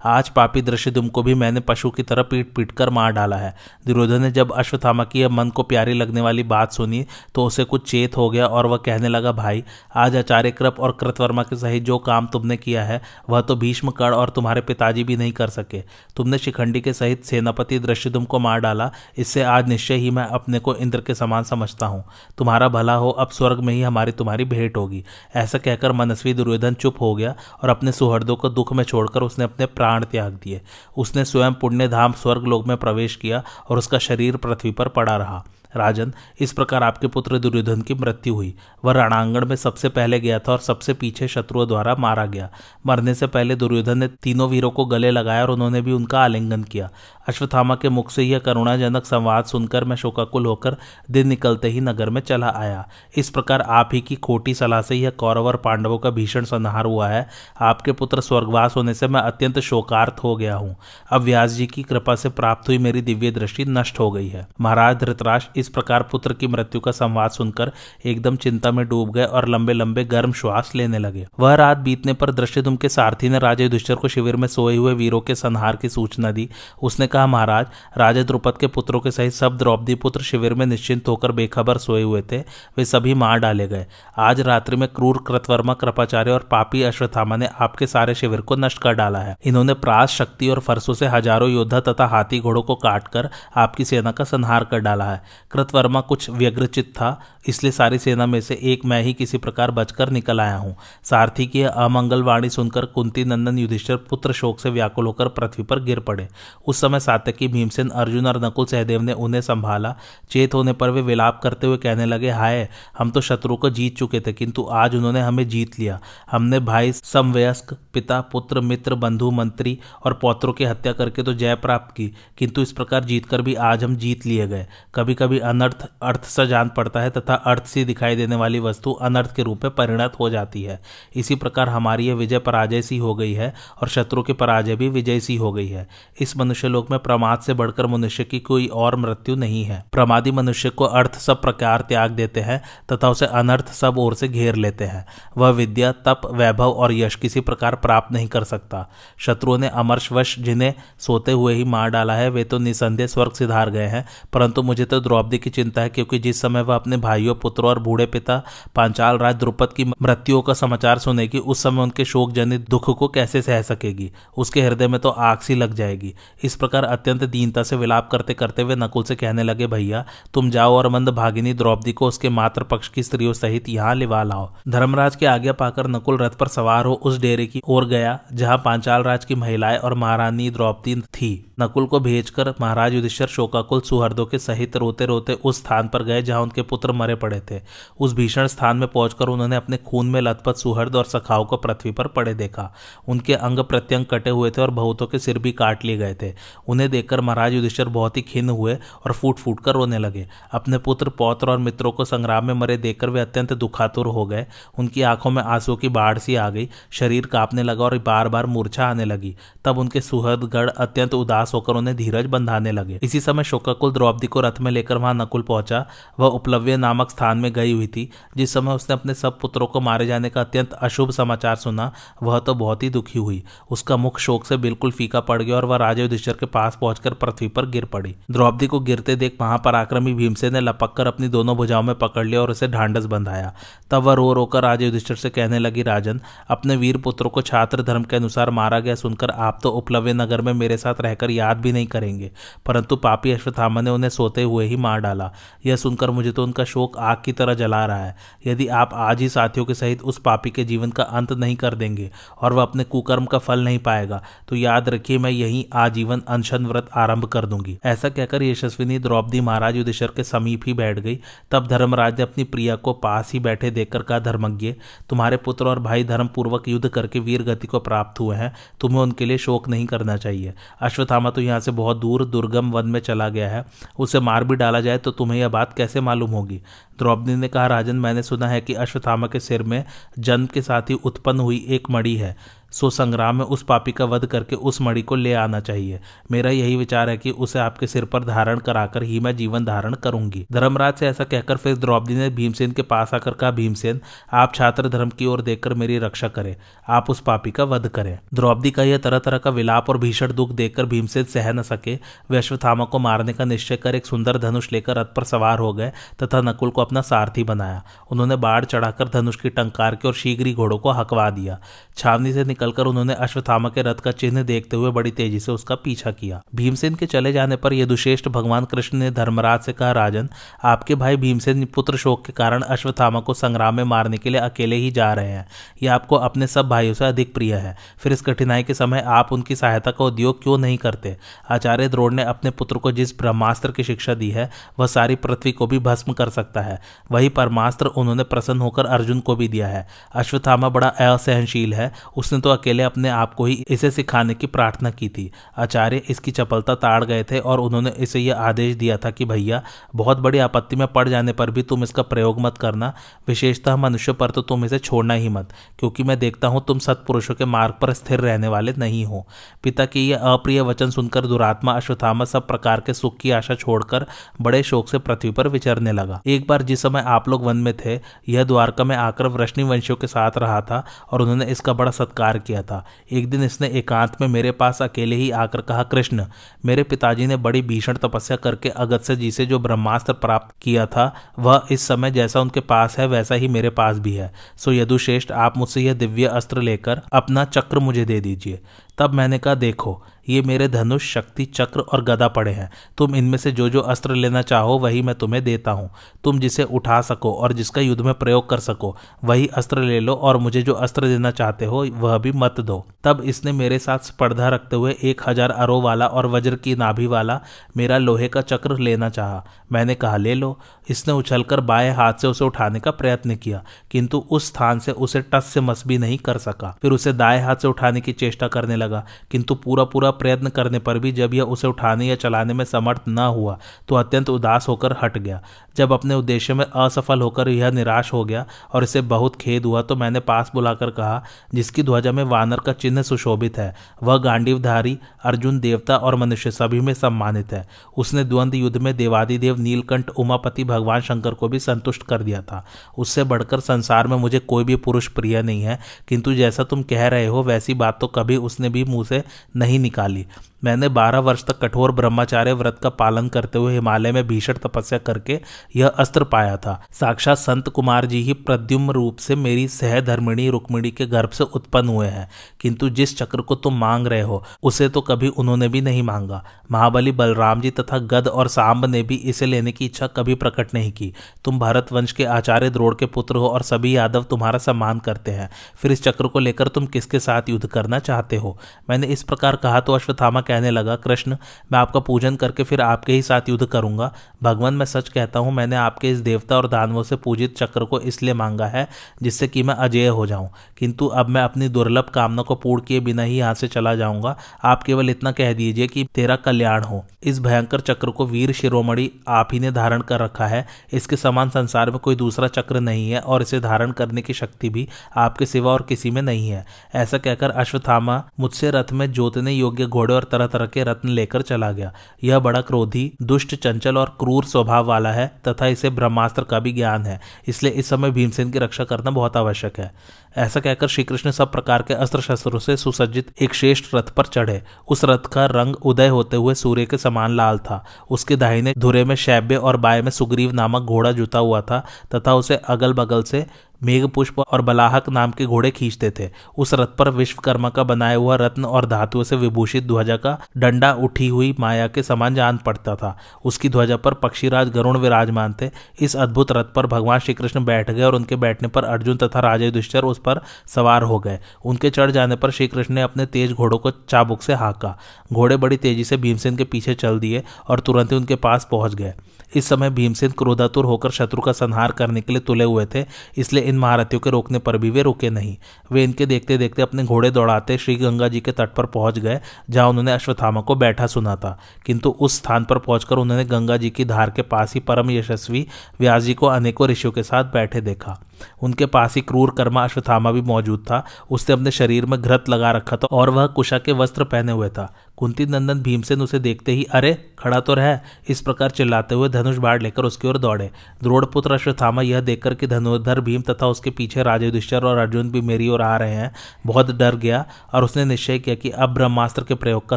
आज 0.07 0.29
पापी 0.29 0.63
दृश्य 0.63 0.91
दुम 0.91 1.09
को 1.09 1.23
भी 1.23 1.35
मैंने 1.35 1.61
पशु 1.61 1.91
की 1.91 2.03
तरह 2.03 2.23
पीट 2.23 2.53
पीट 2.55 2.73
कर 2.73 2.91
मार 2.91 3.13
डाला 3.13 3.37
है। 3.37 3.55
दुर्योधन 3.87 4.23
ने 4.23 4.31
जब 4.31 4.53
अश्वत्थामा 4.55 5.05
की 5.05 5.27
मन 5.29 5.51
को 5.51 5.63
प्यारी 5.63 5.95
लगने 5.95 6.21
वाली 6.21 6.43
बात 6.45 6.73
सुनी 6.73 7.05
तो 7.35 7.45
उसे 7.45 7.65
कुछ 7.65 7.91
चेत 7.91 8.17
हो 8.17 8.29
गया 8.31 8.47
और 8.47 8.67
वह 8.67 8.77
कहने 8.77 9.09
लगा, 9.09 9.33
भाई, 9.33 9.65
आज 9.97 10.17
आचार्य 10.17 10.51
कृप 10.51 10.77
और 10.81 10.97
कृतवर्मा 11.01 11.43
के 11.43 11.57
सहित 11.57 11.83
जो 11.83 11.99
काम 12.01 12.27
तुमने 12.27 12.57
किया 12.57 12.85
है, 12.85 13.01
वह 13.31 13.41
तो 13.41 13.57
भीष्म 13.57 13.91
कर्ण 13.91 14.15
और 14.15 14.31
तुम्हारे 14.31 14.61
पिताजी 14.61 15.05
भी 15.05 15.17
नहीं 15.17 15.33
कर 15.33 15.49
सके। 15.49 15.83
तुमने 16.17 16.39
शिखंडी 16.39 16.81
के 16.81 16.93
सहित 16.93 17.25
सेनापति 17.25 17.79
दृश्यदुम 17.79 18.25
को 18.25 18.39
मार 18.39 18.61
डाला, 18.61 18.91
इससे 19.19 19.43
आज 19.43 19.69
निश्चय 19.69 19.95
ही 19.95 20.11
मैं 20.11 20.25
अपने 20.25 20.59
को 20.59 20.75
इंद्र 20.77 21.01
के 21.01 21.15
समान 21.15 21.45
समझता 21.45 21.87
हूँ। 21.87 22.05
तुम्हारा 22.39 22.69
भला 22.69 22.95
हो, 22.95 23.11
अब 23.11 23.31
स्वर्ग 23.31 23.61
में 23.61 23.73
ही 23.75 23.83
हमारी 23.83 24.13
तुम्हारी 24.13 24.45
भेंट 24.45 24.77
होगी। 24.77 25.05
ऐसा 25.37 25.59
कहकर 25.59 25.93
मनस्वी 25.93 26.35
दुर्योधन 26.35 26.75
चुप 26.75 27.01
हो 27.01 27.15
गया 27.15 27.35
और 27.63 27.69
अपने 27.69 27.93
सुहृदों 27.93 28.37
को 28.37 28.49
दुख 28.51 28.73
में 28.73 28.85
छोड़कर 28.85 29.23
उसने 29.23 29.45
अपने 29.45 29.67
प्राण 29.79 30.05
त्याग 30.05 30.33
दिए। 30.45 30.61
उसने 30.97 31.25
स्वयं 31.25 31.55
पुण्य 31.55 31.89
धाम 31.89 32.13
स्वर्ग 32.13 32.45
लोक 32.45 32.67
में 32.67 32.77
प्रवेश 32.77 33.17
किया 33.17 33.43
और 33.69 33.79
उसका 33.79 33.99
शरीर 33.99 34.37
पृथ्वी 34.37 34.71
पर 34.71 34.89
पड़ा 34.89 35.17
रहा। 35.17 35.45
राजन, 35.77 36.13
इस 36.41 36.53
प्रकार 36.53 36.83
आपके 36.83 37.07
पुत्र 37.07 37.39
दुर्योधन 37.39 37.83
की 37.83 37.95
मृत्यु 37.95 38.35
हुई। 38.35 38.55
वह 38.85 38.93
रणांगण 38.93 39.47
में 39.47 39.57
सबसे 39.57 39.89
पहले 39.89 40.21
गया 40.21 40.39
था 40.39 40.53
और 40.53 40.59
सबसे 40.59 40.95
पीछे 40.95 41.29
शत्रुओं 41.29 41.67
द्वारा 41.69 41.95
मारा 41.99 42.27
गया। 42.27 42.49
मरने 42.87 43.15
से 43.15 43.27
पहले 43.27 43.57
दुर्योधन 43.57 43.99
ने 43.99 44.09
तीनों 44.23 44.49
वीरों 44.49 44.71
को 44.71 44.87
गले 44.87 45.11
लगाया 45.11 45.43
और 45.43 45.51
उन्होंने 45.51 45.81
भी 45.81 45.93
उनका 45.93 46.21
आलिंगन 46.21 46.63
किया। 46.63 46.89
अश्वत्थामा 47.29 47.75
के 47.75 47.89
मुख 47.89 48.11
से 48.11 48.23
यह 48.23 48.39
करुणाजनक 48.39 49.05
संवाद 49.05 49.45
सुनकर 49.45 49.85
मैं 49.85 49.97
शोकाकुल 49.97 50.47
होकर 50.47 50.77
दिन 51.11 51.29
निकलते 51.29 51.69
ही 51.69 51.81
नगर 51.81 52.11
में 52.11 52.21
चला 52.21 52.53
आया। 52.57 52.85
इस 53.17 53.31
प्रकार 53.31 53.61
आप 53.61 53.91
ही 53.93 54.01
की 54.01 54.15
खोटी 54.17 54.55
सलाह 54.55 54.83
से 54.83 54.95
यह 54.95 55.11
कौरव 55.11 55.47
और 55.47 55.57
पांडवों 55.57 55.99
का 55.99 56.11
भीषण 56.11 56.45
संहार 56.45 56.85
हुआ 56.85 57.09
है। 57.09 57.27
आपके 57.61 57.93
पुत्र 57.93 58.21
स्वर्गवास 58.21 58.77
होने 58.77 58.95
से 58.95 59.09
मैं 59.09 59.21
अत्यंत 59.21 59.59
शोकार्थ 59.59 60.21
हो 60.25 60.35
गया 60.37 60.55
हूँ। 60.55 60.75
अब 61.11 61.23
व्यास 61.23 61.51
जी 61.51 61.67
की 61.67 61.83
कृपा 61.83 62.15
से 62.15 62.29
प्राप्त 62.29 62.69
हुई 62.69 62.79
मेरी 62.79 63.03
दिव्य 63.03 63.31
दृष्टि 63.31 63.65
नष्ट 63.65 64.01
हो 64.01 64.11
गई 64.11 64.29
है। 64.29 64.47
महाराज 64.61 64.97
धृतराज 64.97 65.49
इस 65.57 65.69
प्रकार 65.69 66.03
पुत्र 66.03 66.33
की 66.33 66.47
मृत्यु 66.47 66.81
का 66.81 66.91
संवाद 66.93 67.31
सुनकर 67.31 67.73
एकदम 68.07 68.37
चिंता 68.37 68.71
में 68.71 68.87
डूब 68.89 69.13
गए 69.13 69.25
और 69.25 69.49
लंबे 69.49 69.73
लंबे 69.73 70.05
गर्म 70.07 70.33
श्वास 70.33 70.73
लेने 70.75 70.99
लगे। 70.99 71.27
वह 71.41 71.55
रात 71.55 71.79
बीतने 71.79 72.13
पर 72.13 72.33
दृश्यदुम 72.33 72.77
के 72.77 72.89
सारथी 72.89 73.29
ने 73.29 73.39
राजे 73.39 73.65
युधिष्ठर 73.65 73.95
को 73.95 74.09
शिविर 74.09 74.37
में 74.37 74.49
सोए 74.49 74.77
हुए 74.77 74.95
वीरों 74.95 75.21
के 75.21 75.35
संहार 75.35 75.77
की 75.77 75.89
सूचना 75.89 76.33
दी। 76.33 76.49
उसने 76.83 77.07
कहा 77.07 77.18
महाराज, 77.27 77.67
राजा 77.99 78.23
द्रुपद 78.23 78.59
के 78.59 78.67
पुत्रों 78.67 79.01
के 79.01 79.11
सहित 79.11 79.33
सब 79.33 79.57
द्रौपदी 79.59 79.95
पुत्र 79.95 80.23
शिविर 80.23 80.55
में 80.55 80.65
निश्चिंत 80.67 81.09
होकर 81.09 81.33
बेखबर 81.33 81.79
सोए 81.79 82.03
हुए 82.03 82.23
थे, 82.23 82.39
वे 82.77 82.85
सभी 82.85 83.15
मार 83.15 83.39
डाले 83.39 83.67
गए। 83.69 83.87
आज 84.19 84.41
रात्रि 84.41 84.77
में 84.77 84.89
क्रूर 84.89 85.23
कृतवर्मा, 85.27 85.75
कृपाचार्य 85.75 86.31
और 86.31 86.49
पापी 86.51 86.83
अश्वत्थामा 86.83 87.37
ने 87.37 87.49
आपके 87.61 87.87
सारे 87.87 88.15
शिविर 88.15 88.41
को 88.41 88.57
नष्ट 88.57 88.79
कर 88.79 88.93
डाला 88.93 89.19
है। 89.19 89.37
इन्होंने 89.45 89.75
प्रास 89.75 90.11
शक्ति 90.11 90.49
और 90.49 90.61
फरसों 90.61 90.95
से 90.95 91.07
हज़ारों 91.07 91.51
योद्धा 91.51 91.81
तथा 91.81 92.07
हाथी 92.07 92.41
घोड़ों 92.41 92.63
को 92.63 92.75
काटकर 92.75 93.29
आपकी 93.57 93.85
सेना 93.85 94.13
का 94.13 94.25
संहार 94.25 94.65
कर 94.65 94.79
डाला 94.79 95.05
है। 95.05 95.23
कृतवर्मा 95.51 96.01
कुछ 96.01 96.31
व्यग्रचित 96.31 96.93
था 96.95 97.11
इसलिए 97.49 97.73
सारी 97.73 97.99
सेना 97.99 98.27
में 98.27 98.41
से 98.41 98.59
एक 98.63 98.85
मैं 98.85 99.03
ही 99.03 99.13
किसी 99.15 99.39
प्रकार 99.39 99.71
बचकर 99.71 100.11
निकल 100.11 100.41
आया 100.41 100.57
हूँ। 100.57 100.75
सारथी 101.05 101.47
की 101.47 101.63
अमंगल 101.63 102.23
वाणी 102.23 102.51
सुनकर 102.51 102.85
कुंती 102.87 103.25
नंदन 103.25 103.59
युधिष्ठर 103.59 103.97
पुत्र 104.11 104.33
शोक 104.33 104.61
से 104.61 104.71
व्याकुल 104.71 105.07
होकर 105.07 105.29
पृथ्वी 105.31 105.65
पर 105.65 105.81
गिर 105.81 106.01
पड़े। 106.01 106.29
उस 106.67 106.81
समय 106.81 107.01
सातकी 107.01 107.49
भीमसेन, 107.49 107.89
अर्जुन 107.89 108.27
और 108.27 108.45
नकुल 108.45 108.67
सहदेव 108.67 109.03
ने 109.03 109.13
उन्हें 109.13 109.41
संभाला। 109.41 109.95
चेत 110.31 110.55
होने 110.55 110.73
पर 110.73 110.91
वे 110.91 111.03
विलाप 111.03 111.41
करते 111.43 111.67
हुए 111.67 111.77
कहने 111.77 112.07
लगे, 112.07 112.31
हाय, 112.31 112.69
हम 112.99 113.11
तो 113.11 113.21
शत्रु 113.21 113.57
को 113.57 113.71
जीत 113.71 113.97
चुके 113.99 114.21
थे, 114.21 114.33
किंतु 114.33 114.67
आज 114.73 114.95
उन्होंने 114.95 115.21
हमें 115.21 115.47
जीत 115.49 115.79
लिया। 115.79 115.99
हमने 116.31 116.61
भाई, 116.61 116.93
समवयस्क, 116.93 117.77
पिता, 117.95 118.21
पुत्र, 118.33 118.61
मित्र, 118.61 118.95
बंधु, 118.97 119.31
मंत्री 119.31 119.79
और 120.05 120.15
पौत्रों 120.15 120.53
की 120.53 120.65
हत्या 120.65 120.93
करके 120.93 121.23
तो 121.23 121.35
जय 121.35 121.55
प्राप्त 121.57 121.95
की, 121.97 122.13
किंतु 122.39 122.63
इस 122.63 122.73
प्रकार 122.73 123.05
जीतकर 123.05 123.43
भी 123.43 123.55
आज 123.55 123.85
हम 123.85 123.97
जीत 123.97 124.27
लिए 124.27 124.47
गए। 124.47 124.67
कभी 124.95 125.15
कभी 125.15 125.39
अनर्थ 125.41 125.87
अर्थ 126.03 126.25
सा 126.27 126.45
जान 126.45 126.69
पड़ता 126.69 127.01
है 127.01 127.11
तथा 127.11 127.35
अर्थ 127.47 127.67
सी 127.67 127.85
दिखाई 127.85 128.17
देने 128.17 128.37
वाली 128.37 128.61
वस्तु 128.61 128.93
अनर्थ 128.93 129.35
के 129.37 129.43
रूप 129.43 129.65
में 129.65 129.75
परिणत 129.75 130.13
हो 130.21 130.31
जाती 130.31 130.63
है। 130.63 130.81
इसी 131.17 131.35
प्रकार 131.35 131.69
हमारी 131.69 132.07
यह 132.07 132.15
विजय 132.15 132.39
पराजय 132.39 132.83
सी 132.83 132.99
हो 132.99 133.15
गई 133.15 133.33
है 133.33 133.53
और 133.83 133.89
शत्रु 133.89 134.23
की 134.23 134.33
पराजय 134.33 134.77
भी 134.77 134.89
विजय 134.89 135.21
सी 135.21 135.37
हो 135.37 135.53
गई 135.53 135.69
है। 135.69 135.87
इस 136.21 136.37
मनुष्य 136.37 136.69
लोक 136.69 136.91
में 136.91 136.99
प्रमाद 136.99 137.39
से 137.39 137.55
बढ़कर 137.55 137.87
मनुष्य 137.87 138.25
की 138.25 138.41
कोई 138.41 138.67
और 138.67 138.97
मृत्यु 138.97 139.37
नहीं 139.37 139.65
है। 139.65 139.85
प्रमादी 139.93 140.31
मनुष्य 140.31 140.71
को 140.71 140.85
अर्थ 140.85 141.19
सब 141.19 141.43
प्रकार 141.43 141.81
त्याग 141.81 142.11
देते 142.11 142.41
हैं 142.41 142.61
तथा 142.93 143.11
उसे 143.11 143.27
अनर्थ 143.27 143.69
सब 143.69 143.99
ओर 143.99 144.15
से 144.15 144.29
घेर 144.29 144.55
लेते 144.55 144.85
हैं। 144.85 145.07
वह 145.37 145.51
विद्या, 145.51 145.93
तप, 145.93 146.21
वैभव 146.33 146.71
और 146.71 146.93
यश 146.93 147.15
किसी 147.15 147.41
प्रकार 147.41 147.75
प्राप्त 147.77 148.13
नहीं 148.13 148.29
कर 148.29 148.45
सकता। 148.45 148.87
शत्रुओं 149.19 149.59
ने 149.59 149.69
अमर्शवश 149.69 150.39
जिन्हें 150.39 150.75
सोते 150.99 151.33
हुए 151.33 151.55
ही 151.55 151.65
मार 151.65 151.91
डाला 151.91 152.15
है, 152.15 152.29
वे 152.31 152.45
तो 152.45 152.59
निसंदेह 152.59 153.07
स्वर्ग 153.07 153.33
सिधार 153.33 153.71
गए 153.71 153.87
हैं, 153.87 154.05
परंतु 154.33 154.63
मुझे 154.63 154.85
तो 154.85 155.01
द्रौपदी 155.01 155.39
की 155.39 155.51
चिंता 155.51 155.83
है 155.83 155.89
क्योंकि 155.89 156.19
जिस 156.19 156.41
समय 156.41 156.63
वह 156.63 156.75
अपने 156.75 156.97
भाइयों, 157.19 157.35
पुत्रों 157.35 157.69
और 157.71 157.79
बूढ़े 157.79 158.07
पिता, 158.07 158.43
पांचाल 158.75 159.19
राज 159.19 159.35
द्रुपद 159.35 159.73
की 159.73 159.85
मृत्युओं 159.85 160.43
का 160.43 160.55
समाचार 160.55 160.99
सुनेगी 160.99 161.39
उस 161.39 161.63
समय 161.63 161.83
उनके 161.83 162.05
शोक 162.05 162.33
जनित 162.33 162.69
दुख 162.71 162.91
को 162.99 163.09
कैसे 163.09 163.43
सह 163.43 163.63
सकेगी? 163.63 164.11
उसके 164.37 164.63
हृदय 164.63 164.89
में 164.89 165.01
तो 165.01 165.09
आग 165.09 165.39
सी 165.39 165.55
लग 165.55 165.75
जाएगी। 165.75 166.15
इस 166.45 166.57
प्रकार 166.57 166.85
अत्यंत 166.85 167.25
दीनता 167.25 167.63
से 167.63 167.77
विलाप 167.77 168.09
करते 168.13 168.35
करते 168.35 168.63
वे 168.63 168.77
नकुल 168.77 169.03
से 169.03 169.17
कहने 169.17 169.43
लगे, 169.43 169.67
भैया, 169.67 170.05
तुम 170.35 170.51
जाओ 170.51 170.75
और 170.75 170.89
मंद 170.89 171.09
भागिनी 171.09 171.55
द्रौपदी 171.55 171.93
को 171.93 172.07
उसके 172.07 172.29
मात्र 172.29 172.63
पक्ष 172.63 172.89
की 172.89 173.03
स्त्रियों 173.03 173.33
सहित 173.33 173.69
यहाँ 173.69 173.95
लिवा 173.95 174.23
लाओ। 174.23 174.49
धर्मराज 174.69 175.17
की 175.17 175.27
आज्ञा 175.27 175.53
पाकर 175.53 175.89
नकुल 175.89 176.19
रथ 176.19 176.31
पर 176.31 176.49
सवार 176.49 176.85
हो 176.85 176.95
उस 176.95 177.19
डेरे 177.19 177.47
की 177.47 177.63
ओर 177.69 177.87
गया, 177.87 178.19
जहाँ 178.33 178.59
पांचाल 178.59 179.03
राज 179.03 179.25
की 179.25 179.35
महिलाएँ 179.35 179.79
और 179.79 179.95
महारानी 179.95 180.51
द्रौपदी 180.51 180.95
थी। 181.15 181.33
नकुल 181.61 181.87
को 181.87 182.01
भेजकर 182.01 182.55
महाराज 182.61 182.95
युधिष्ठर 182.95 183.27
शोकाकुल 183.27 183.81
सुहर्दों 183.81 184.27
के 184.27 184.39
सहित 184.39 184.77
रोते 184.77 185.07
रोते 185.07 185.33
उस 185.35 185.59
स्थान 185.59 185.89
पर 185.89 186.03
गए, 186.03 186.23
जहाँ 186.23 186.41
उनके 186.43 186.63
पुत्र 186.63 186.93
मरे 186.93 187.08
पड़े 187.15 187.43
थे। 187.51 187.61
उस 188.01 188.15
भीषण 188.15 188.47
स्थान 188.47 188.77
में 188.77 188.89
पहुंचकर 188.89 189.29
उन्होंने 189.29 189.57
अपने 189.57 189.77
खून 189.77 190.07
में 190.07 190.21
लथपथ 190.21 190.55
सुहर्द 190.55 190.97
और 190.97 191.05
सखाओं 191.05 191.45
को 191.45 191.57
पृथ्वी 191.57 191.93
पर 191.93 192.07
पड़े 192.07 192.35
देखा। 192.35 192.75
उनके 193.09 193.35
अंग 193.35 193.59
प्रत्यंग 193.59 194.05
कटे 194.05 194.31
हुए 194.31 194.51
थे 194.51 194.63
और 194.63 194.71
बहुतों 194.71 195.07
के 195.07 195.19
सिर 195.19 195.39
भी 195.39 195.53
काट 195.53 195.85
लिए 195.85 195.97
गए 195.97 196.17
थे। 196.23 196.35
उन्हें 196.69 196.91
देखकर 196.91 197.21
महाराज 197.21 197.55
युधिष्ठर 197.55 197.89
बहुत 197.89 198.17
ही 198.17 198.23
खिन्न 198.23 198.51
हुए 198.51 198.75
और 198.75 199.13
फूट 199.13 199.37
फूट 199.37 199.61
कर 199.61 199.73
रोने 199.73 199.99
लगे। 199.99 200.29
अपने 200.53 200.79
पुत्र, 200.79 201.09
पौत्र 201.09 201.51
और 201.51 201.59
मित्रों 201.59 201.93
को 201.93 202.05
संग्राम 202.05 202.45
में 202.45 202.55
मरे 202.55 202.77
देखकर 202.77 203.11
वे 203.11 203.21
अत्यंत 203.21 203.53
दुखातुर 203.53 204.07
हो 204.07 204.27
गए। 204.27 204.47
उनकी 204.79 205.03
आँखों 205.03 205.31
में 205.31 205.43
आंसुओं 205.43 205.77
की 205.77 205.89
बाढ़ 205.89 206.19
सी 206.19 206.35
आ 206.35 206.51
गई। 206.51 206.69
शरीर 206.91 207.27
कांपने 207.27 207.63
लगा 207.63 207.85
और 207.85 207.99
बार 207.99 208.29
बार 208.29 208.47
मूर्छा 208.47 208.87
आने 208.87 209.05
लगी। 209.05 209.37
तब 209.65 209.79
उनके 209.79 210.01
सुहृदगढ़ 210.01 210.71
अत्यंत 210.71 211.15
उदास 211.15 211.55
होकर 211.55 211.73
उन्हें 211.73 211.97
धीरज 211.97 212.27
बंधाने 212.27 212.73
लगे। 212.73 212.99
इसी 213.03 213.21
समय 213.21 213.45
शोकाकुल 213.45 213.93
द्रौपदी 213.93 214.27
को 214.27 214.41
रथ 214.41 214.61
में 214.61 214.71
लेकर 214.71 214.97
वहाँ 214.97 215.15
नकुल 215.15 215.43
पहुँचा। 215.43 215.87
वह 216.21 216.27
उपलव्य 216.27 216.77
नामक 216.99 217.11
स्थान 217.11 217.39
में 217.39 217.53
गई 217.53 217.73
हुई 217.73 217.87
थी। 217.87 218.11
जिस 218.37 218.53
समय 218.53 218.73
उसने 218.73 218.95
अपने 218.95 219.15
सब 219.15 219.39
पुत्रों 219.41 219.67
को 219.67 219.81
मारे 219.81 220.07
जाने 220.07 220.31
का 220.31 220.41
अत्यंत 220.41 220.73
अशुभ 220.73 221.11
समाचार 221.11 221.57
सुना, 221.57 221.93
वह 222.23 222.39
तो 222.39 222.55
बहुत 222.55 222.83
ही 222.83 222.91
दुखी 222.91 223.19
हुई। 223.19 223.43
उसका 223.71 223.97
मुख 223.97 224.19
शोक 224.19 224.45
से 224.45 224.57
बिल्कुल 224.57 224.91
फीका 224.91 225.21
पड़ 225.21 225.43
गया 225.43 225.57
और 225.57 225.65
वह 225.65 225.77
राजा 225.77 226.09
के 226.33 226.47
पास 226.47 226.79
पहुंचकर 226.81 227.15
पृथ्वी 227.15 227.49
पर 227.49 227.67
गिर 227.67 227.85
पड़ी। 227.85 228.17
द्रौपदी 228.31 228.67
को 228.67 228.81
गिरते 228.81 229.17
देख 229.17 229.37
महापराक्रमी 229.41 230.15
भीमसेन 230.15 230.53
ने 230.53 230.61
लपक 230.61 230.93
कर 230.93 231.07
अपनी 231.07 231.29
दोनों 231.29 231.57
भुजाओं 231.57 231.83
में 231.83 231.95
पकड़ 231.95 232.27
लिया 232.27 232.41
और 232.41 232.51
उसे 232.51 232.69
ढांढस 232.69 233.05
बंधाया। 233.05 233.55
तब 233.91 234.03
वह 234.03 234.15
रो 234.15 234.33
रोकर 234.33 234.63
राजा 234.63 234.87
युधिष्ठर 234.87 235.15
से 235.15 235.31
कहने 235.31 235.59
लगी, 235.59 235.83
राजन, 235.83 236.21
अपने 236.49 236.77
वीर 236.77 236.97
पुत्रों 236.97 237.31
को 237.31 237.43
छात्र 237.43 237.83
धर्म 237.83 238.03
के 238.03 238.17
अनुसार 238.17 238.51
मारा 238.51 238.81
गया 238.81 238.95
सुनकर 238.95 239.31
आप 239.31 239.59
तो 239.63 239.71
उपलव्य 239.71 240.13
नगर 240.13 240.41
में 240.41 240.53
मेरे 240.53 240.77
साथ 240.77 240.95
रहकर 241.01 241.31
याद 241.31 241.57
भी 241.57 241.73
नहीं 241.73 241.87
करेंगे। 241.87 242.31
परंतु 242.67 242.97
पापी 242.97 243.33
अश्वत्थामा 243.33 243.81
ने 243.81 243.91
उन्हें 243.91 244.11
सोते 244.11 244.43
हुए 244.43 244.67
ही 244.67 244.77
मार 244.77 245.01
डाला। 245.01 245.33
यह 245.67 245.77
सुनकर 245.77 246.11
मुझे 246.11 246.33
तो 246.33 246.45
उनका 246.45 246.65
शोक 246.65 246.88
आग 246.99 247.23
की 247.25 247.33
तरह 247.33 247.55
जला 247.55 247.85
रहा 247.87 248.05
है। 248.05 248.17
यदि 248.47 248.67
आप 248.69 248.91
आज 248.95 249.21
ही 249.21 249.29
साथियों 249.29 249.65
के 249.67 249.75
सहित 249.75 250.03
उस 250.03 250.19
पापी 250.19 250.51
के 250.51 250.65
जीवन 250.65 250.91
का 250.91 251.03
अंत 251.03 251.33
नहीं 251.33 251.57
कर 251.57 251.75
देंगे 251.75 252.11
और 252.41 252.53
वह 252.53 252.63
अपने 252.63 252.85
कुकर्म 252.85 253.25
का 253.25 253.39
फल 253.39 253.61
नहीं 253.61 253.79
पाएगा 253.79 254.23
तो 254.49 254.57
याद 254.57 254.89
रखिए, 254.89 255.19
मैं 255.19 255.31
यही 255.31 255.67
आजीवन 255.75 256.23
अनशन 256.29 256.67
व्रत 256.67 256.89
आरंभ 256.97 257.25
कर 257.27 257.47
दूँगी। 257.47 257.79
ऐसा 257.85 258.09
कहकर 258.09 258.43
यशस्विनी 258.43 258.99
द्रौपदी 258.99 259.41
महाराज 259.41 259.77
युधिष्ठर 259.77 260.07
के 260.07 260.25
समीप 260.25 260.63
ही 260.67 260.73
बैठ 260.75 260.99
गई। 260.99 261.19
तब 261.51 261.67
धर्मराज 261.69 262.17
ने 262.17 262.23
अपनी 262.23 262.45
प्रिया 262.47 262.77
को 262.77 262.93
पास 262.95 263.33
ही 263.33 263.41
बैठे 263.41 263.71
देखकर 263.71 264.03
कहा, 264.03 264.19
धर्मज्ञ, 264.21 264.75
तुम्हारे 265.11 265.37
पुत्र 265.39 265.67
और 265.67 265.79
भाई 265.81 266.05
धर्म 266.05 266.29
पूर्वक 266.29 266.69
युद्ध 266.69 266.89
करके 266.89 267.21
वीर 267.21 267.43
गति 267.43 267.67
को 267.67 267.79
प्राप्त 267.81 268.21
हुए 268.21 268.37
हैं। 268.37 268.53
तुम्हें 268.81 269.01
उनके 269.01 269.25
लिए 269.25 269.39
शोक 269.39 269.69
नहीं 269.69 269.87
करना 269.87 270.17
चाहिए। 270.17 270.55
अश्वत्थामा 270.81 271.31
तो 271.31 271.41
यहाँ 271.41 271.61
से 271.61 271.71
बहुत 271.73 271.97
दूर 271.97 272.25
दुर्गम 272.27 272.71
वन 272.71 272.87
में 272.87 273.01
चला 273.01 273.29
गया 273.29 273.49
है। 273.51 273.65
उसे 273.99 274.21
मार 274.21 274.45
भी 274.45 274.57
डाला 274.57 274.81
जाए 274.81 274.99
तो 274.99 275.11
तुम्हें 275.11 275.39
यह 275.39 275.49
बात 275.49 275.73
कैसे 275.73 276.01
मालूम 276.01 276.31
होगी? 276.31 276.61
द्रौपदी 276.99 277.35
ने 277.35 277.49
कहा, 277.49 277.67
राजन, 277.67 277.97
मैंने 277.97 278.23
सुना 278.23 278.49
है 278.49 278.61
कि 278.61 278.75
अश्वत्थामा 278.75 279.27
के 279.27 279.41
सिर 279.41 279.63
में 279.63 279.85
जन्म 280.19 280.47
के 280.47 280.63
साथ 280.63 280.83
ही 280.83 280.95
उत्पन्न 280.95 281.41
हुई 281.41 281.67
एक 281.69 281.91
मड़ी 281.91 282.17
है। 282.17 282.37
सो 282.73 282.91
संग्राम 282.91 283.37
में 283.37 283.45
उस 283.45 283.63
पापी 283.63 283.93
का 283.93 284.05
वध 284.05 284.27
करके 284.27 284.57
उस 284.57 284.81
मणि 284.81 285.03
को 285.03 285.15
ले 285.15 285.33
आना 285.35 285.61
चाहिए। 285.61 286.01
मेरा 286.31 286.51
यही 286.51 286.77
विचार 286.77 287.09
है 287.09 287.17
कि 287.17 287.31
उसे 287.31 287.59
आपके 287.59 287.87
सिर 287.87 288.05
पर 288.05 288.25
धारण 288.25 288.59
कराकर 288.59 289.03
ही 289.03 289.21
मैं 289.21 289.37
जीवन 289.37 289.65
धारण 289.65 289.95
करूँगी। 289.95 290.47
धर्मराज 290.53 290.95
से 290.95 291.07
ऐसा 291.07 291.25
कहकर 291.25 291.57
फिर 291.57 291.77
द्रौपदी 291.77 292.15
ने 292.15 292.29
भीमसेन 292.31 292.73
के 292.73 292.83
पास 292.83 293.15
आकर 293.15 293.31
कहा, 293.31 293.51
भीमसेन, 293.51 294.01
आप 294.33 294.55
छात्र 294.55 294.89
धर्म 294.89 295.11
की 295.11 295.27
ओर 295.27 295.43
देखकर 295.43 295.75
मेरी 295.75 295.99
रक्षा 295.99 296.29
करें। 296.29 296.55
आप 296.89 297.11
उस 297.11 297.21
पापी 297.21 297.51
का 297.51 297.65
वध 297.65 297.89
करें। 297.89 298.19
द्रौपदी 298.35 298.71
का 298.71 298.83
यह 298.83 298.99
तरह 298.99 299.19
तरह 299.19 299.39
का 299.39 299.51
विलाप 299.51 299.89
और 299.89 299.99
भीषण 299.99 300.33
दुख 300.33 300.51
देखकर 300.51 300.87
भीमसेन 300.87 301.25
सह 301.25 301.53
न 301.53 301.63
सके। 301.63 301.99
वे 302.31 302.39
अश्वत्थामा 302.39 302.85
को 302.85 302.99
मारने 302.99 303.33
का 303.33 303.45
निश्चय 303.45 303.77
कर 303.77 303.95
एक 303.95 304.07
सुंदर 304.07 304.39
धनुष 304.39 304.73
लेकर 304.73 304.97
रथ 304.97 305.15
पर 305.17 305.25
सवार 305.25 305.59
हो 305.59 305.73
गए 305.73 305.93
तथा 306.23 306.41
नकुल 306.41 306.71
को 306.71 306.83
अपना 306.83 307.01
सारथी 307.01 307.45
बनाया। 307.45 307.83
उन्होंने 308.11 308.37
बाढ़ 308.37 308.65
चढ़ाकर 308.65 309.09
धनुष 309.09 309.37
की 309.37 309.51
टंकार 309.51 309.95
के 309.95 310.09
और 310.09 310.15
शीघ्र 310.15 310.47
ही 310.47 310.55
घोड़ों 310.55 310.79
को 310.79 310.91
हकवा 310.91 311.29
दिया। 311.31 311.59
छावनी 311.97 312.33
से 312.33 312.45
निकलकर 312.59 312.85
उन्होंने 312.85 313.15
अश्वत्थामा 313.15 313.69
के 313.69 313.83
रथ 313.83 313.95
का 313.95 314.13
चिन्ह 314.13 314.43
देखते 314.43 314.77
हुए 314.77 314.91
बड़ी 314.91 315.11
तेज़ी 315.11 315.41
से 315.41 315.53
उसका 315.53 315.75
पीछा 315.75 316.11
किया। 316.11 316.41
भीमसेन 316.55 316.95
के 316.95 317.07
चले 317.07 317.33
जाने 317.33 317.57
पर 317.57 317.73
यदुश्रेष्ठ 317.73 318.29
भगवान 318.29 318.65
कृष्ण 318.65 318.99
ने 318.99 319.11
धर्मराज 319.11 319.61
से 319.61 319.73
कहा, 319.73 319.93
राजन, 319.93 320.29
आपके 320.65 320.95
भाई 320.95 321.17
भीमसेन 321.17 321.65
पुत्र 321.65 321.97
शोक 321.97 322.27
के 322.27 322.33
कारण 322.33 322.63
अश्वत्थामा 322.63 323.21
को 323.21 323.35
संग्राम 323.35 323.75
में 323.75 323.85
मारने 323.85 324.19
के 324.19 324.31
लिए 324.31 324.41
अकेले 324.41 324.77
ही 324.77 324.91
जा 324.91 325.13
रहे 325.13 325.29
हैं। 325.29 325.49
यह 325.83 325.95
आपको 325.95 326.17
अपने 326.17 326.47
सब 326.47 326.69
भाइयों 326.69 326.95
से 326.95 327.05
अधिक 327.05 327.35
प्रिय 327.35 327.55
है। 327.55 327.77
फिर 327.99 328.13
इस 328.13 328.23
कठिनाई 328.23 328.63
के 328.63 328.75
समय 328.75 329.03
आप 329.07 329.33
उनकी 329.33 329.57
सहायता 329.57 329.91
का 329.91 330.05
उद्योग 330.05 330.43
क्यों 330.43 330.59
नहीं 330.59 330.79
करते? 330.79 331.17
आचार्य 331.51 331.89
द्रोण 331.89 332.15
ने 332.15 332.23
अपने 332.23 332.51
पुत्र 332.51 332.79
को 332.79 332.93
जिस 332.93 333.19
ब्रह्मास्त्र 333.19 333.71
की 333.71 333.85
शिक्षा 333.85 334.15
दी 334.15 334.31
है, 334.31 334.51
वह 334.79 334.87
सारी 334.87 335.17
पृथ्वी 335.17 335.53
को 335.53 335.67
भी 335.67 335.79
भस्म 335.79 336.13
कर 336.13 336.29
सकता 336.29 336.61
है। 336.61 336.81
वही 337.13 337.29
परमास्त्र 337.29 337.87
उन्होंने 337.87 338.23
प्रसन्न 338.23 338.61
होकर 338.61 338.87
अर्जुन 338.87 339.21
को 339.21 339.37
भी 339.37 339.49
दिया 339.49 339.69
है। 339.69 339.87
अश्वत्थामा 340.15 340.69
बड़ा 340.69 340.89
असहनशील 340.89 341.75
है। 341.75 341.93
उसने 342.17 342.41
तो 342.41 342.48
अकेले 342.49 342.83
अपने 342.83 343.09
आप 343.09 343.35
को 343.35 343.45
ही 343.45 343.65
इसे 343.69 343.91
सिखाने 343.91 344.35
की 344.35 344.47
प्रार्थना 344.47 344.91
की 344.91 345.09
थी। 345.09 345.31
आचार्य 345.59 346.03
इसकी 346.09 346.31
चपलता 346.31 346.75
ताड़ 346.75 347.05
गए 347.05 347.25
थे 347.25 347.39
और 347.39 347.61
उन्होंने 347.61 347.91
इसे 347.91 348.21
यह 348.21 348.37
आदेश 348.37 348.77
दिया 348.77 348.97
था 348.97 349.11
कि, 349.11 349.25
भैया, 349.25 349.63
बहुत 349.97 350.19
बड़ी 350.19 350.39
आपत्ति 350.39 350.77
में 350.77 350.87
पड़ 350.89 351.09
जाने 351.09 351.33
पर 351.33 351.51
भी 351.51 351.63
तुम 351.63 351.83
इसका 351.83 352.03
प्रयोग 352.03 352.41
मत 352.41 352.59
करना। 352.59 352.93
विशेषतः 353.29 353.77
मनुष्य 353.77 354.13
पर 354.13 354.31
तो 354.31 354.43
तुम 354.43 354.65
इसे 354.65 354.79
छोड़ना 354.79 355.15
ही 355.15 355.29
मत, 355.29 355.53
क्योंकि 355.79 356.03
मैं 356.03 356.19
देखता 356.19 356.49
हूँ 356.49 356.65
तुम 356.69 356.79
सत्पुरुषों 356.79 357.35
के 357.35 357.45
मार्ग 357.45 357.75
पर 357.81 357.93
स्थिर 357.93 358.21
रहने 358.21 358.49
वाले 358.49 358.75
नहीं 358.79 359.05
हो। 359.05 359.27
पिता 359.63 359.87
की 359.87 360.09
यह 360.09 360.19
अप्रिय 360.19 360.61
वचन 360.61 360.91
सुनकर 360.91 361.27
दुरात्मा 361.27 361.73
अश्वत्थामा 361.73 362.25
सब 362.25 362.47
प्रकार 362.47 362.81
के 362.81 362.95
सुख 362.95 363.17
की 363.17 363.31
आशा 363.31 363.55
छोड़कर 363.55 364.07
बड़े 364.41 364.63
शोक 364.63 364.89
से 364.89 364.99
पृथ्वी 364.99 365.31
पर 365.31 365.49
विचरने 365.49 365.93
लगा। 365.93 366.21
एक 366.27 366.47
बार 366.49 366.63
जिस 366.63 366.83
समय 366.83 367.03
आप 367.07 367.29
लोग 367.29 367.45
वन 367.45 367.57
में 367.57 367.73
थे, 367.77 368.01
यह 368.29 368.45
द्वारका 368.45 368.85
में 368.85 368.97
आकर 368.97 369.27
वृष्णि 369.27 369.65
वंशियों 369.65 369.97
के 369.97 370.07
साथ 370.07 370.39
रहा 370.39 370.61
था 370.61 370.85
और 371.13 371.23
उन्होंने 371.23 371.45
इसका 371.45 371.73
बड़ा 371.73 371.91
सत्कार 371.91 372.38
किया 372.39 372.63
था। 372.63 372.85
एक 373.13 373.31
दिन 373.31 373.43
इसने 373.43 373.69
एकांत 373.69 374.17
में 374.21 374.29
मेरे 374.29 374.51
पास 374.51 374.83
अकेले 374.83 375.17
ही 375.17 375.31
आकर 375.31 375.61
कहा, 375.61 375.83
कृष्ण, 375.83 376.25
मेरे 376.65 376.83
पिताजी 376.83 377.27
ने 377.27 377.37
बड़ी 377.37 377.63
भीषण 377.63 377.97
तपस्या 377.97 378.37
करके 378.37 378.69
अगत्य 378.69 379.17
जी 379.17 379.31
से 379.31 379.47
जो 379.47 379.59
ब्रह्मास्त्र 379.59 380.13
प्राप्त 380.13 380.55
किया 380.63 380.87
था, 380.87 381.15
वह 381.39 381.67
इस 381.71 381.81
समय 381.81 382.11
जैसा 382.11 382.41
उनके 382.41 382.61
पास 382.61 382.99
है, 382.99 383.07
वैसा 383.07 383.35
ही 383.35 383.49
मेरे 383.49 383.71
पास 383.71 383.99
भी 383.99 384.15
है। 384.15 384.35
सो 384.57 384.73
यदुश्रेष्ठ, 384.73 385.33
आप 385.33 385.57
मुझसे 385.57 385.81
यह 385.81 385.95
दिव्य 385.95 386.25
अस्त्र 386.25 386.63
लेकर 386.63 387.01
अपना 387.13 387.45
चक्र 387.45 387.79
मुझे 387.79 388.05
दे 388.05 388.21
दीजिए। 388.21 388.61
तब 388.99 389.15
मैंने 389.15 389.39
कहा, 389.39 389.55
देखो, 389.55 390.03
ये 390.29 390.41
मेरे 390.43 390.67
धनुष, 390.69 391.03
शक्ति, 391.13 391.45
चक्र 391.45 391.81
और 391.81 392.03
गदा 392.05 392.27
पड़े 392.29 392.51
हैं। 392.53 392.69
तुम 392.99 393.15
इनमें 393.17 393.37
से 393.39 393.51
जो 393.53 393.69
जो 393.69 393.81
अस्त्र 393.83 394.15
लेना 394.15 394.43
चाहो, 394.43 394.79
वही 394.79 395.03
मैं 395.03 395.15
तुम्हें 395.15 395.43
देता 395.45 395.71
हूँ। 395.71 395.91
तुम 396.25 396.39
जिसे 396.39 396.65
उठा 396.65 397.01
सको 397.01 397.33
और 397.33 397.53
जिसका 397.53 397.81
युद्ध 397.81 398.01
में 398.01 398.13
प्रयोग 398.15 398.49
कर 398.51 398.59
सको, 398.59 398.95
वही 399.25 399.47
अस्त्र 399.47 399.83
ले 399.83 400.01
लो 400.01 400.15
और 400.15 400.37
मुझे 400.37 400.63
जो 400.63 400.73
अस्त्र 400.73 401.07
देना 401.07 401.31
चाहते 401.31 401.65
हो, 401.65 401.85
वह 401.93 402.17
भी 402.19 402.33
मत 402.33 402.61
दो। 402.61 402.85
तब 403.05 403.23
इसने 403.25 403.53
मेरे 403.53 403.79
साथ 403.79 403.99
स्पर्धा 403.99 404.49
रखते 404.49 404.77
हुए 404.77 404.95
एक 405.03 405.23
हज़ार 405.29 405.51
अरो 405.51 405.81
वाला 405.81 406.07
और 406.07 406.27
वज्र 406.27 406.57
की 406.57 406.75
नाभि 406.77 407.07
वाला 407.07 407.41
मेरा 407.77 407.99
लोहे 407.99 408.29
का 408.29 408.41
चक्र 408.41 408.79
लेना 408.79 409.09
चाहा। 409.11 409.45
मैंने 409.73 409.95
कहा, 409.95 410.17
ले 410.17 410.35
लो। 410.35 410.59
इसने 410.91 411.15
उछलकर 411.15 411.61
बाएँ 411.61 411.91
हाथ 411.91 412.13
से 412.13 412.27
उसे 412.27 412.45
उठाने 412.45 412.81
का 412.81 412.91
प्रयत्न 412.91 413.37
किया, 413.37 413.63
किंतु 413.91 414.19
उस 414.31 414.47
स्थान 414.47 414.79
से 414.79 414.93
उसे 414.93 415.21
टस 415.33 415.45
से 415.45 415.61
मस 415.61 415.83
भी 415.87 415.99
नहीं 415.99 416.19
कर 416.19 416.39
सका। 416.39 416.77
फिर 416.83 416.93
उसे 416.93 417.13
दाएँ 417.13 417.43
हाथ 417.43 417.57
से 417.57 417.69
उठाने 417.69 418.01
की 418.01 418.13
चेष्टा 418.13 418.49
करने 418.49 418.77
लगा। 418.77 418.88
किंतु 419.31 419.55
पूरा 419.55 419.85
पूरा 419.85 420.11
प्रयत्न 420.11 420.49
करने 420.49 420.79
पर 420.79 420.99
भी 420.99 421.13
जब 421.13 421.35
यह 421.35 421.43
उसे 421.45 421.69
उठाने 421.69 422.07
या 422.07 422.15
चलाने 422.17 422.55
में 422.55 422.65
समर्थ 422.65 423.09
न 423.09 423.19
हुआ 423.19 423.59
तो 423.89 423.95
अत्यंत 423.95 424.31
उदास 424.31 424.69
होकर 424.69 424.97
हट 425.03 425.19
गया। 425.19 425.41
जब 425.77 425.93
अपने 425.93 426.15
उद्देश्य 426.15 426.55
में 426.55 426.65
असफल 426.65 427.21
होकर 427.21 427.49
यह 427.49 427.71
निराश 427.71 428.13
हो 428.13 428.25
गया 428.25 428.45
और 428.73 428.85
इसे 428.85 429.01
बहुत 429.03 429.37
खेद 429.37 429.65
हुआ 429.65 429.83
तो 429.83 429.97
मैंने 429.97 430.21
पास 430.21 430.51
बुलाकर 430.55 430.91
कहा, 430.91 431.23
जिसकी 431.55 431.83
ध्वजा 431.83 432.13
में 432.13 432.23
वानर 432.25 432.61
का 432.61 432.73
चिन्ह 432.73 433.03
सुशोभित 433.03 433.59
है, 433.59 433.75
वह 434.03 434.17
गांडीवधारी, 434.19 434.99
अर्जुन 435.25 435.61
देवता 435.61 435.97
और 435.97 436.15
मनुष्य 436.17 436.51
सभी 436.51 436.81
में 436.81 436.93
सम्मानित 436.95 437.53
है। 437.53 437.67
उसने 437.97 438.25
द्वंद्व 438.25 438.57
युद्ध 438.57 438.77
में 438.77 438.97
देवादिदेव 438.97 439.61
नीलकंठ, 439.61 440.11
उमापति, 440.11 440.65
भगवान 440.65 441.01
शंकर 441.01 441.35
को 441.35 441.49
भी 441.49 441.59
संतुष्ट 441.59 442.03
कर 442.03 442.23
दिया 442.23 442.43
था। 442.43 442.65
उससे 442.99 443.25
बढ़कर 443.25 443.61
संसार 443.61 444.07
में 444.07 444.17
मुझे 444.17 444.39
कोई 444.39 444.65
भी 444.65 444.77
पुरुष 444.79 445.09
प्रिय 445.09 445.43
नहीं 445.43 445.63
है, 445.63 445.79
किंतु 446.09 446.35
जैसा 446.35 446.65
तुम 446.65 446.83
कह 446.83 447.07
रहे 447.09 447.27
हो, 447.27 447.43
वैसी 447.43 447.75
बात 447.75 447.99
तो 448.01 448.07
कभी 448.09 448.37
उसने 448.39 448.69
भी 448.69 448.78
मुँह 448.85 449.05
से 449.05 449.25
नहीं 449.57 449.79
निकाली। 449.79 450.27
मैंने 450.65 450.89
बारह 450.89 451.19
वर्ष 451.19 451.45
तक 451.45 451.59
कठोर 451.59 451.93
ब्रह्मचार्य 451.93 452.53
व्रत 452.53 452.77
का 452.83 452.89
पालन 452.89 453.29
करते 453.29 453.59
हुए 453.59 453.73
हिमालय 453.73 454.13
में 454.13 454.27
भीषण 454.27 454.53
तपस्या 454.53 454.99
करके 454.99 455.41
यह 455.77 455.89
अस्त्र 455.89 456.25
पाया 456.25 456.57
था। 456.57 456.87
साक्षात 456.93 457.39
संत 457.39 457.69
कुमार 457.69 458.07
जी 458.07 458.23
ही 458.23 458.33
प्रद्युम्न 458.33 458.91
रूप 458.91 459.17
से 459.17 459.37
मेरी 459.37 459.69
सहधर्मिणी 459.69 460.51
रुक्मिणी 460.51 460.91
के 460.91 461.07
गर्भ 461.07 461.31
से 461.31 461.45
उत्पन्न 461.45 461.89
हुए 461.89 462.07
हैं। 462.07 462.31
किंतु 462.61 462.89
जिस 462.89 463.19
चक्र 463.19 463.41
को 463.41 463.55
तुम 463.55 463.75
मांग 463.75 464.07
रहे 464.07 464.21
हो, 464.21 464.45
उसे 464.63 464.89
तो 464.89 465.01
कभी 465.01 465.29
उन्होंने 465.29 465.69
भी 465.69 465.81
नहीं 465.81 466.03
मांगा। 466.03 466.45
महाबली 466.71 467.13
बलराम 467.13 467.61
जी 467.61 467.71
तथा 467.71 467.99
गद 467.99 468.29
और 468.29 468.49
सांब 468.49 468.85
ने 468.85 469.03
भी 469.03 469.15
इसे 469.15 469.47
लेने 469.47 469.73
की 469.73 469.85
इच्छा 469.85 470.07
कभी 470.07 470.35
प्रकट 470.35 470.75
नहीं 470.75 470.93
की। 470.93 471.15
तुम 471.45 471.59
भारत 471.59 471.87
वंश 471.93 472.13
के 472.13 472.25
आचार्य 472.25 472.71
द्रोड़ 472.71 472.95
के 472.95 473.07
पुत्र 473.07 473.37
हो 473.37 473.49
और 473.49 473.63
सभी 473.63 473.97
यादव 473.97 474.23
तुम्हारा 474.23 474.59
सम्मान 474.59 474.99
करते 474.99 475.31
हैं। 475.31 475.51
फिर 475.77 475.93
इस 475.93 476.03
चक्र 476.03 476.27
को 476.27 476.39
लेकर 476.39 476.69
तुम 476.69 476.87
किसके 476.87 477.21
साथ 477.21 477.43
युद्ध 477.49 477.67
करना 477.67 477.99
चाहते 477.99 478.37
हो? 478.37 478.59
मैंने 478.91 479.07
इस 479.07 479.23
प्रकार 479.23 479.57
कहा 479.57 479.81
तो 479.81 479.93
अश्वत्थामा 479.93 480.41
कहने 480.41 480.71
लगा, 480.71 480.97
कृष्ण, 480.97 481.37
मैं 481.73 481.79
आपका 481.79 482.01
पूजन 482.01 482.37
करके 482.37 482.63
फिर 482.63 482.81
आपके 482.81 483.13
ही 483.13 483.23
साथ 483.23 483.49
युद्ध 483.49 483.67
करूँगा। 483.67 484.13
भगवान, 484.43 484.75
मैं 484.75 484.87
सच 484.87 485.09
कहता 485.09 485.39
हूँ, 485.39 485.53
मैंने 485.53 485.77
आपके 485.77 486.11
इस 486.11 486.19
देवता 486.19 486.57
और 486.57 486.69
दानवों 486.69 487.03
से 487.03 487.17
पूजित 487.17 487.57
चक्र 487.57 487.85
को 487.85 488.01
इसलिए 488.01 488.35
मांगा 488.35 488.67
है, 488.67 488.89
जिससे 489.23 489.49
कि 489.49 489.63
मैं 489.63 489.75
अजय 489.75 490.07
हो 490.07 490.27
जाऊँ। 490.27 490.51
किंतु 490.79 491.07
अब 491.07 491.29
मैं 491.29 491.43
अपनी 491.43 491.69
दुर्लभ 491.69 492.05
कामना 492.05 492.43
को 492.43 492.55
पूर्ण 492.55 492.83
किए 492.83 493.01
बिना 493.01 493.23
ही 493.23 493.37
यहाँ 493.39 493.55
से 493.55 493.69
चला 493.69 493.95
जाऊँगा। 493.95 494.37
आप 494.65 494.83
केवल 494.83 495.11
इतना 495.11 495.33
कह 495.33 495.53
दीजिए 495.53 495.87
कि 495.87 496.07
तेरा 496.15 496.37
कल्याण 496.37 496.85
हो। 496.85 497.05
इस 497.23 497.41
भयंकर 497.41 497.81
चक्र 497.81 498.11
को 498.11 498.27
वीर 498.27 498.53
शिरोमणि 498.53 499.11
आप 499.29 499.49
ही 499.53 499.61
ने 499.61 499.71
धारण 499.71 500.01
कर 500.01 500.21
रखा 500.21 500.47
है। 500.47 500.67
इसके 500.93 501.17
समान 501.17 501.51
संसार 501.51 501.91
में 501.91 501.99
कोई 501.99 502.17
दूसरा 502.17 502.49
चक्र 502.49 502.81
नहीं 502.81 503.11
है 503.11 503.21
और 503.21 503.43
इसे 503.43 503.61
धारण 503.61 503.93
करने 503.93 504.23
की 504.23 504.35
शक्ति 504.35 504.69
भी 504.69 504.89
आपके 505.17 505.47
सिवा 505.47 505.73
और 505.73 505.83
किसी 505.83 506.11
में 506.11 506.23
नहीं 506.23 506.49
है। 506.49 506.65
ऐसा 506.95 507.19
कहकर 507.19 507.51
अश्वत्थामा 507.51 508.23
मुझसे 508.49 508.71
रथ 508.71 508.93
में 508.93 509.11
जोतने 509.13 509.53
योग्य 509.53 509.87
घोड़े 509.87 510.15
और 510.15 510.25
तरह 510.25 510.47
तरह 510.47 510.67
के 510.67 510.85
रत्न 510.85 511.09
लेकर 511.09 511.43
चला 511.43 511.71
गया। 511.73 511.93
यह 512.25 512.39
बड़ा 512.39 512.61
क्रोधी, 512.61 513.13
दुष्ट, 513.23 513.55
चंचल 513.55 513.97
और 513.99 514.17
क्रूर 514.21 514.45
स्वभाव 514.45 514.87
वाला 514.87 515.13
है 515.13 515.27
तथा 515.49 515.67
इसे 515.67 515.91
ब्रह्मास्त्र 515.91 516.43
का 516.45 516.59
भी 516.59 516.73
ज्ञान 516.73 517.05
है, 517.07 517.21
इसलिए 517.49 517.73
इस 517.73 517.89
समय 517.89 518.11
भीमसेन 518.11 518.51
की 518.51 518.59
रक्षा 518.59 518.85
करना 518.85 519.11
बहुत 519.11 519.37
आवश्यक 519.37 519.79
है। 519.79 519.93
ऐसा 520.37 520.61
कहकर 520.61 520.89
श्री 520.89 521.05
कृष्ण 521.05 521.31
सब 521.31 521.53
प्रकार 521.53 521.83
के 521.83 521.95
अस्त्र 521.95 522.21
शस्त्रों 522.21 522.59
से 522.59 522.77
सुसज्जित 522.77 523.33
एक 523.43 523.55
श्रेष्ठ 523.55 523.95
रथ 523.95 524.03
पर 524.03 524.27
चढ़े। 524.27 524.63
उस 524.89 525.05
रथ 525.05 525.27
का 525.33 525.47
रंग 525.47 525.77
उदय 525.83 526.09
होते 526.09 526.37
हुए 526.37 526.55
सूर्य 526.55 526.87
के 526.87 526.99
समान 526.99 527.37
लाल 527.37 527.59
था। 527.59 527.85
उसके 528.11 528.37
दाहिने 528.37 528.75
धुरे 528.79 529.05
में 529.05 529.15
शैब्य 529.15 529.57
और 529.57 529.77
बाय 529.77 530.03
में 530.03 530.11
सुग्रीव 530.11 530.53
नामक 530.53 530.83
घोड़ा 530.83 531.13
जुता 531.13 531.39
हुआ 531.39 531.61
था 531.61 531.85
तथा 532.15 532.35
उसे 532.35 532.57
अगल 532.57 532.93
बगल 532.93 533.23
से 533.23 533.47
मेघ 533.85 534.05
पुष्प 534.05 534.39
और 534.39 534.63
बलाहक 534.63 535.09
नाम 535.09 535.31
के 535.31 535.47
घोड़े 535.47 535.71
खींचते 535.71 536.11
थे। 536.11 536.31
उस 536.59 536.75
रथ 536.75 536.87
पर 536.87 537.09
विश्वकर्मा 537.11 537.69
का 537.69 537.83
बनाया 537.83 538.17
हुआ 538.17 538.37
रत्न 538.37 538.65
और 538.65 538.87
धातुओं 538.87 539.23
से 539.23 539.37
विभूषित 539.37 539.87
ध्वजा 539.87 540.17
का 540.17 540.37
डंडा 540.57 540.93
उठी 540.93 541.29
हुई 541.29 541.55
माया 541.61 541.87
के 541.89 542.03
समान 542.03 542.35
जान 542.35 542.57
पड़ता 542.57 542.97
था। 542.97 543.17
उसकी 543.45 543.69
ध्वजा 543.69 543.97
पर 543.97 544.15
पक्षीराज 544.15 544.69
गरुण 544.69 544.99
विराजमान 544.99 545.55
थे। 545.63 545.71
इस 546.01 546.17
अद्भुत 546.17 546.53
रथ 546.53 546.65
पर 546.65 546.87
भगवान 546.87 547.19
श्री 547.19 547.35
कृष्ण 547.35 547.65
बैठ 547.65 547.91
गए 547.91 548.03
और 548.03 548.15
उनके 548.15 548.37
बैठने 548.37 548.69
पर 548.69 548.85
अर्जुन 548.85 549.17
तथा 549.17 549.41
राजे 549.41 549.65
युधिष्ठिर 549.65 550.03
उस 550.03 550.18
पर 550.19 550.41
सवार 550.67 551.03
हो 551.03 551.19
गए। 551.19 551.39
उनके 551.65 551.91
चढ़ 551.91 552.11
जाने 552.11 552.37
पर 552.37 552.51
श्री 552.51 552.69
कृष्ण 552.69 552.95
ने 552.95 553.03
अपने 553.03 553.27
तेज 553.27 553.53
घोड़ों 553.53 553.79
को 553.79 553.91
चाबुक 553.91 554.43
से 554.43 554.55
हाका। 554.55 554.97
घोड़े 555.33 555.57
बड़ी 555.57 555.77
तेज़ी 555.77 556.05
से 556.05 556.17
भीमसेन 556.17 556.57
के 556.57 556.65
पीछे 556.65 556.95
चल 556.95 557.19
दिए 557.19 557.43
और 557.69 557.81
तुरंत 557.81 558.13
ही 558.13 558.17
उनके 558.17 558.35
पास 558.37 558.69
पहुँच 558.71 558.95
गए। 558.95 559.15
इस 559.57 559.69
समय 559.69 559.91
भीमसेन 559.91 560.31
क्रोधातुर 560.31 560.85
होकर 560.85 561.11
शत्रु 561.11 561.43
का 561.43 561.53
संहार 561.53 561.93
करने 561.93 562.21
के 562.21 562.33
लिए 562.33 562.41
तुले 562.41 562.65
हुए 562.65 562.87
थे, 562.87 563.05
इसलिए 563.37 563.63
इन 563.63 563.79
महारथियों 563.79 564.21
के 564.21 564.31
रोकने 564.31 564.59
पर 564.59 564.77
भी 564.77 564.91
वे 564.91 565.03
रुके 565.03 565.31
नहीं। 565.31 565.57
वे 565.93 566.05
इनके 566.05 566.27
देखते 566.27 566.59
देखते 566.59 566.83
अपने 566.83 567.05
घोड़े 567.05 567.31
दौड़ाते 567.31 567.79
श्री 567.79 567.95
गंगा 567.97 568.29
जी 568.29 568.41
के 568.41 568.53
तट 568.53 568.75
पर 568.75 568.87
पहुँच 568.87 569.19
गए, 569.19 569.41
जहाँ 569.71 569.89
उन्होंने 569.89 570.13
अश्वत्थामा 570.13 570.61
को 570.61 570.75
बैठा 570.75 571.07
सुना 571.07 571.37
था। 571.37 571.59
किंतु 571.87 572.11
उस 572.11 572.37
स्थान 572.37 572.65
पर 572.65 572.79
पहुंचकर 572.79 573.17
उन्होंने 573.17 573.45
गंगा 573.45 573.77
जी 573.77 573.91
की 573.91 574.05
धार 574.05 574.31
के 574.31 574.43
पास 574.43 574.75
ही 574.75 574.81
परम 574.81 575.11
यशस्वी 575.11 575.67
व्यास 576.01 576.23
जी 576.23 576.35
को 576.35 576.47
अनेकों 576.47 576.89
ऋषियों 576.89 577.13
के 577.13 577.23
साथ 577.23 577.45
बैठे 577.45 577.81
देखा। 577.81 578.19
उनके 578.63 578.87
पास 578.87 579.15
ही 579.15 579.21
क्रूर 579.21 579.51
कर्मा 579.51 579.87
अश्वत्थामा 580.09 580.33
भी 580.33 580.41
मौजूद 580.41 580.81
था। 580.81 581.05
उसने 581.31 581.53
अपने 581.53 581.71
शरीर 581.71 582.07
में 582.07 582.23
घृत 582.23 582.49
लगा 582.49 582.71
रखा 582.71 582.97
था 582.97 583.07
और 583.11 583.31
वह 583.31 583.47
कुशा 583.47 583.79
के 583.79 583.93
वस्त्र 583.93 584.25
पहने 584.25 584.53
हुए 584.53 584.69
था। 584.69 584.95
कुंती 585.17 585.47
नंदन 585.47 585.81
भीमसेन 585.81 586.21
उसे 586.21 586.39
देखते 586.39 586.73
ही, 586.73 586.85
अरे, 586.85 587.33
खड़ा 587.39 587.61
तो 587.61 587.75
रह। 587.75 588.01
इस 588.29 588.41
प्रकार 588.41 588.71
चिल्लाते 588.71 589.15
हुए 589.15 589.29
धनुष 589.29 589.57
बाढ़ 589.57 589.83
लेकर 589.83 590.03
उसकी 590.03 590.29
ओर 590.29 590.39
दौड़े। 590.39 590.71
द्रोड़पुत्र 591.03 591.53
अश्वत्थामा 591.53 592.03
यह 592.03 592.21
देखकर 592.21 592.55
कि 592.55 592.67
धनुर्धर 592.67 593.21
भीम 593.21 593.41
तथा 593.41 593.67
उसके 593.67 593.91
पीछे 593.91 594.23
राजेयुधिष्ठर 594.23 594.85
और 594.85 594.99
अर्जुन 594.99 595.31
भी 595.31 595.41
मेरी 595.41 595.69
ओर 595.69 595.83
आ 595.83 595.97
रहे 595.97 596.15
हैं, 596.15 596.35
बहुत 596.67 596.91
डर 596.91 597.17
गया 597.17 597.47
और 597.75 597.85
उसने 597.85 598.05
निश्चय 598.05 598.39
किया 598.39 598.57
कि 598.57 598.71
अब 598.71 598.95
ब्रह्मास्त्र 598.95 599.43
के 599.43 599.55
प्रयोग 599.55 599.89
का 599.89 599.97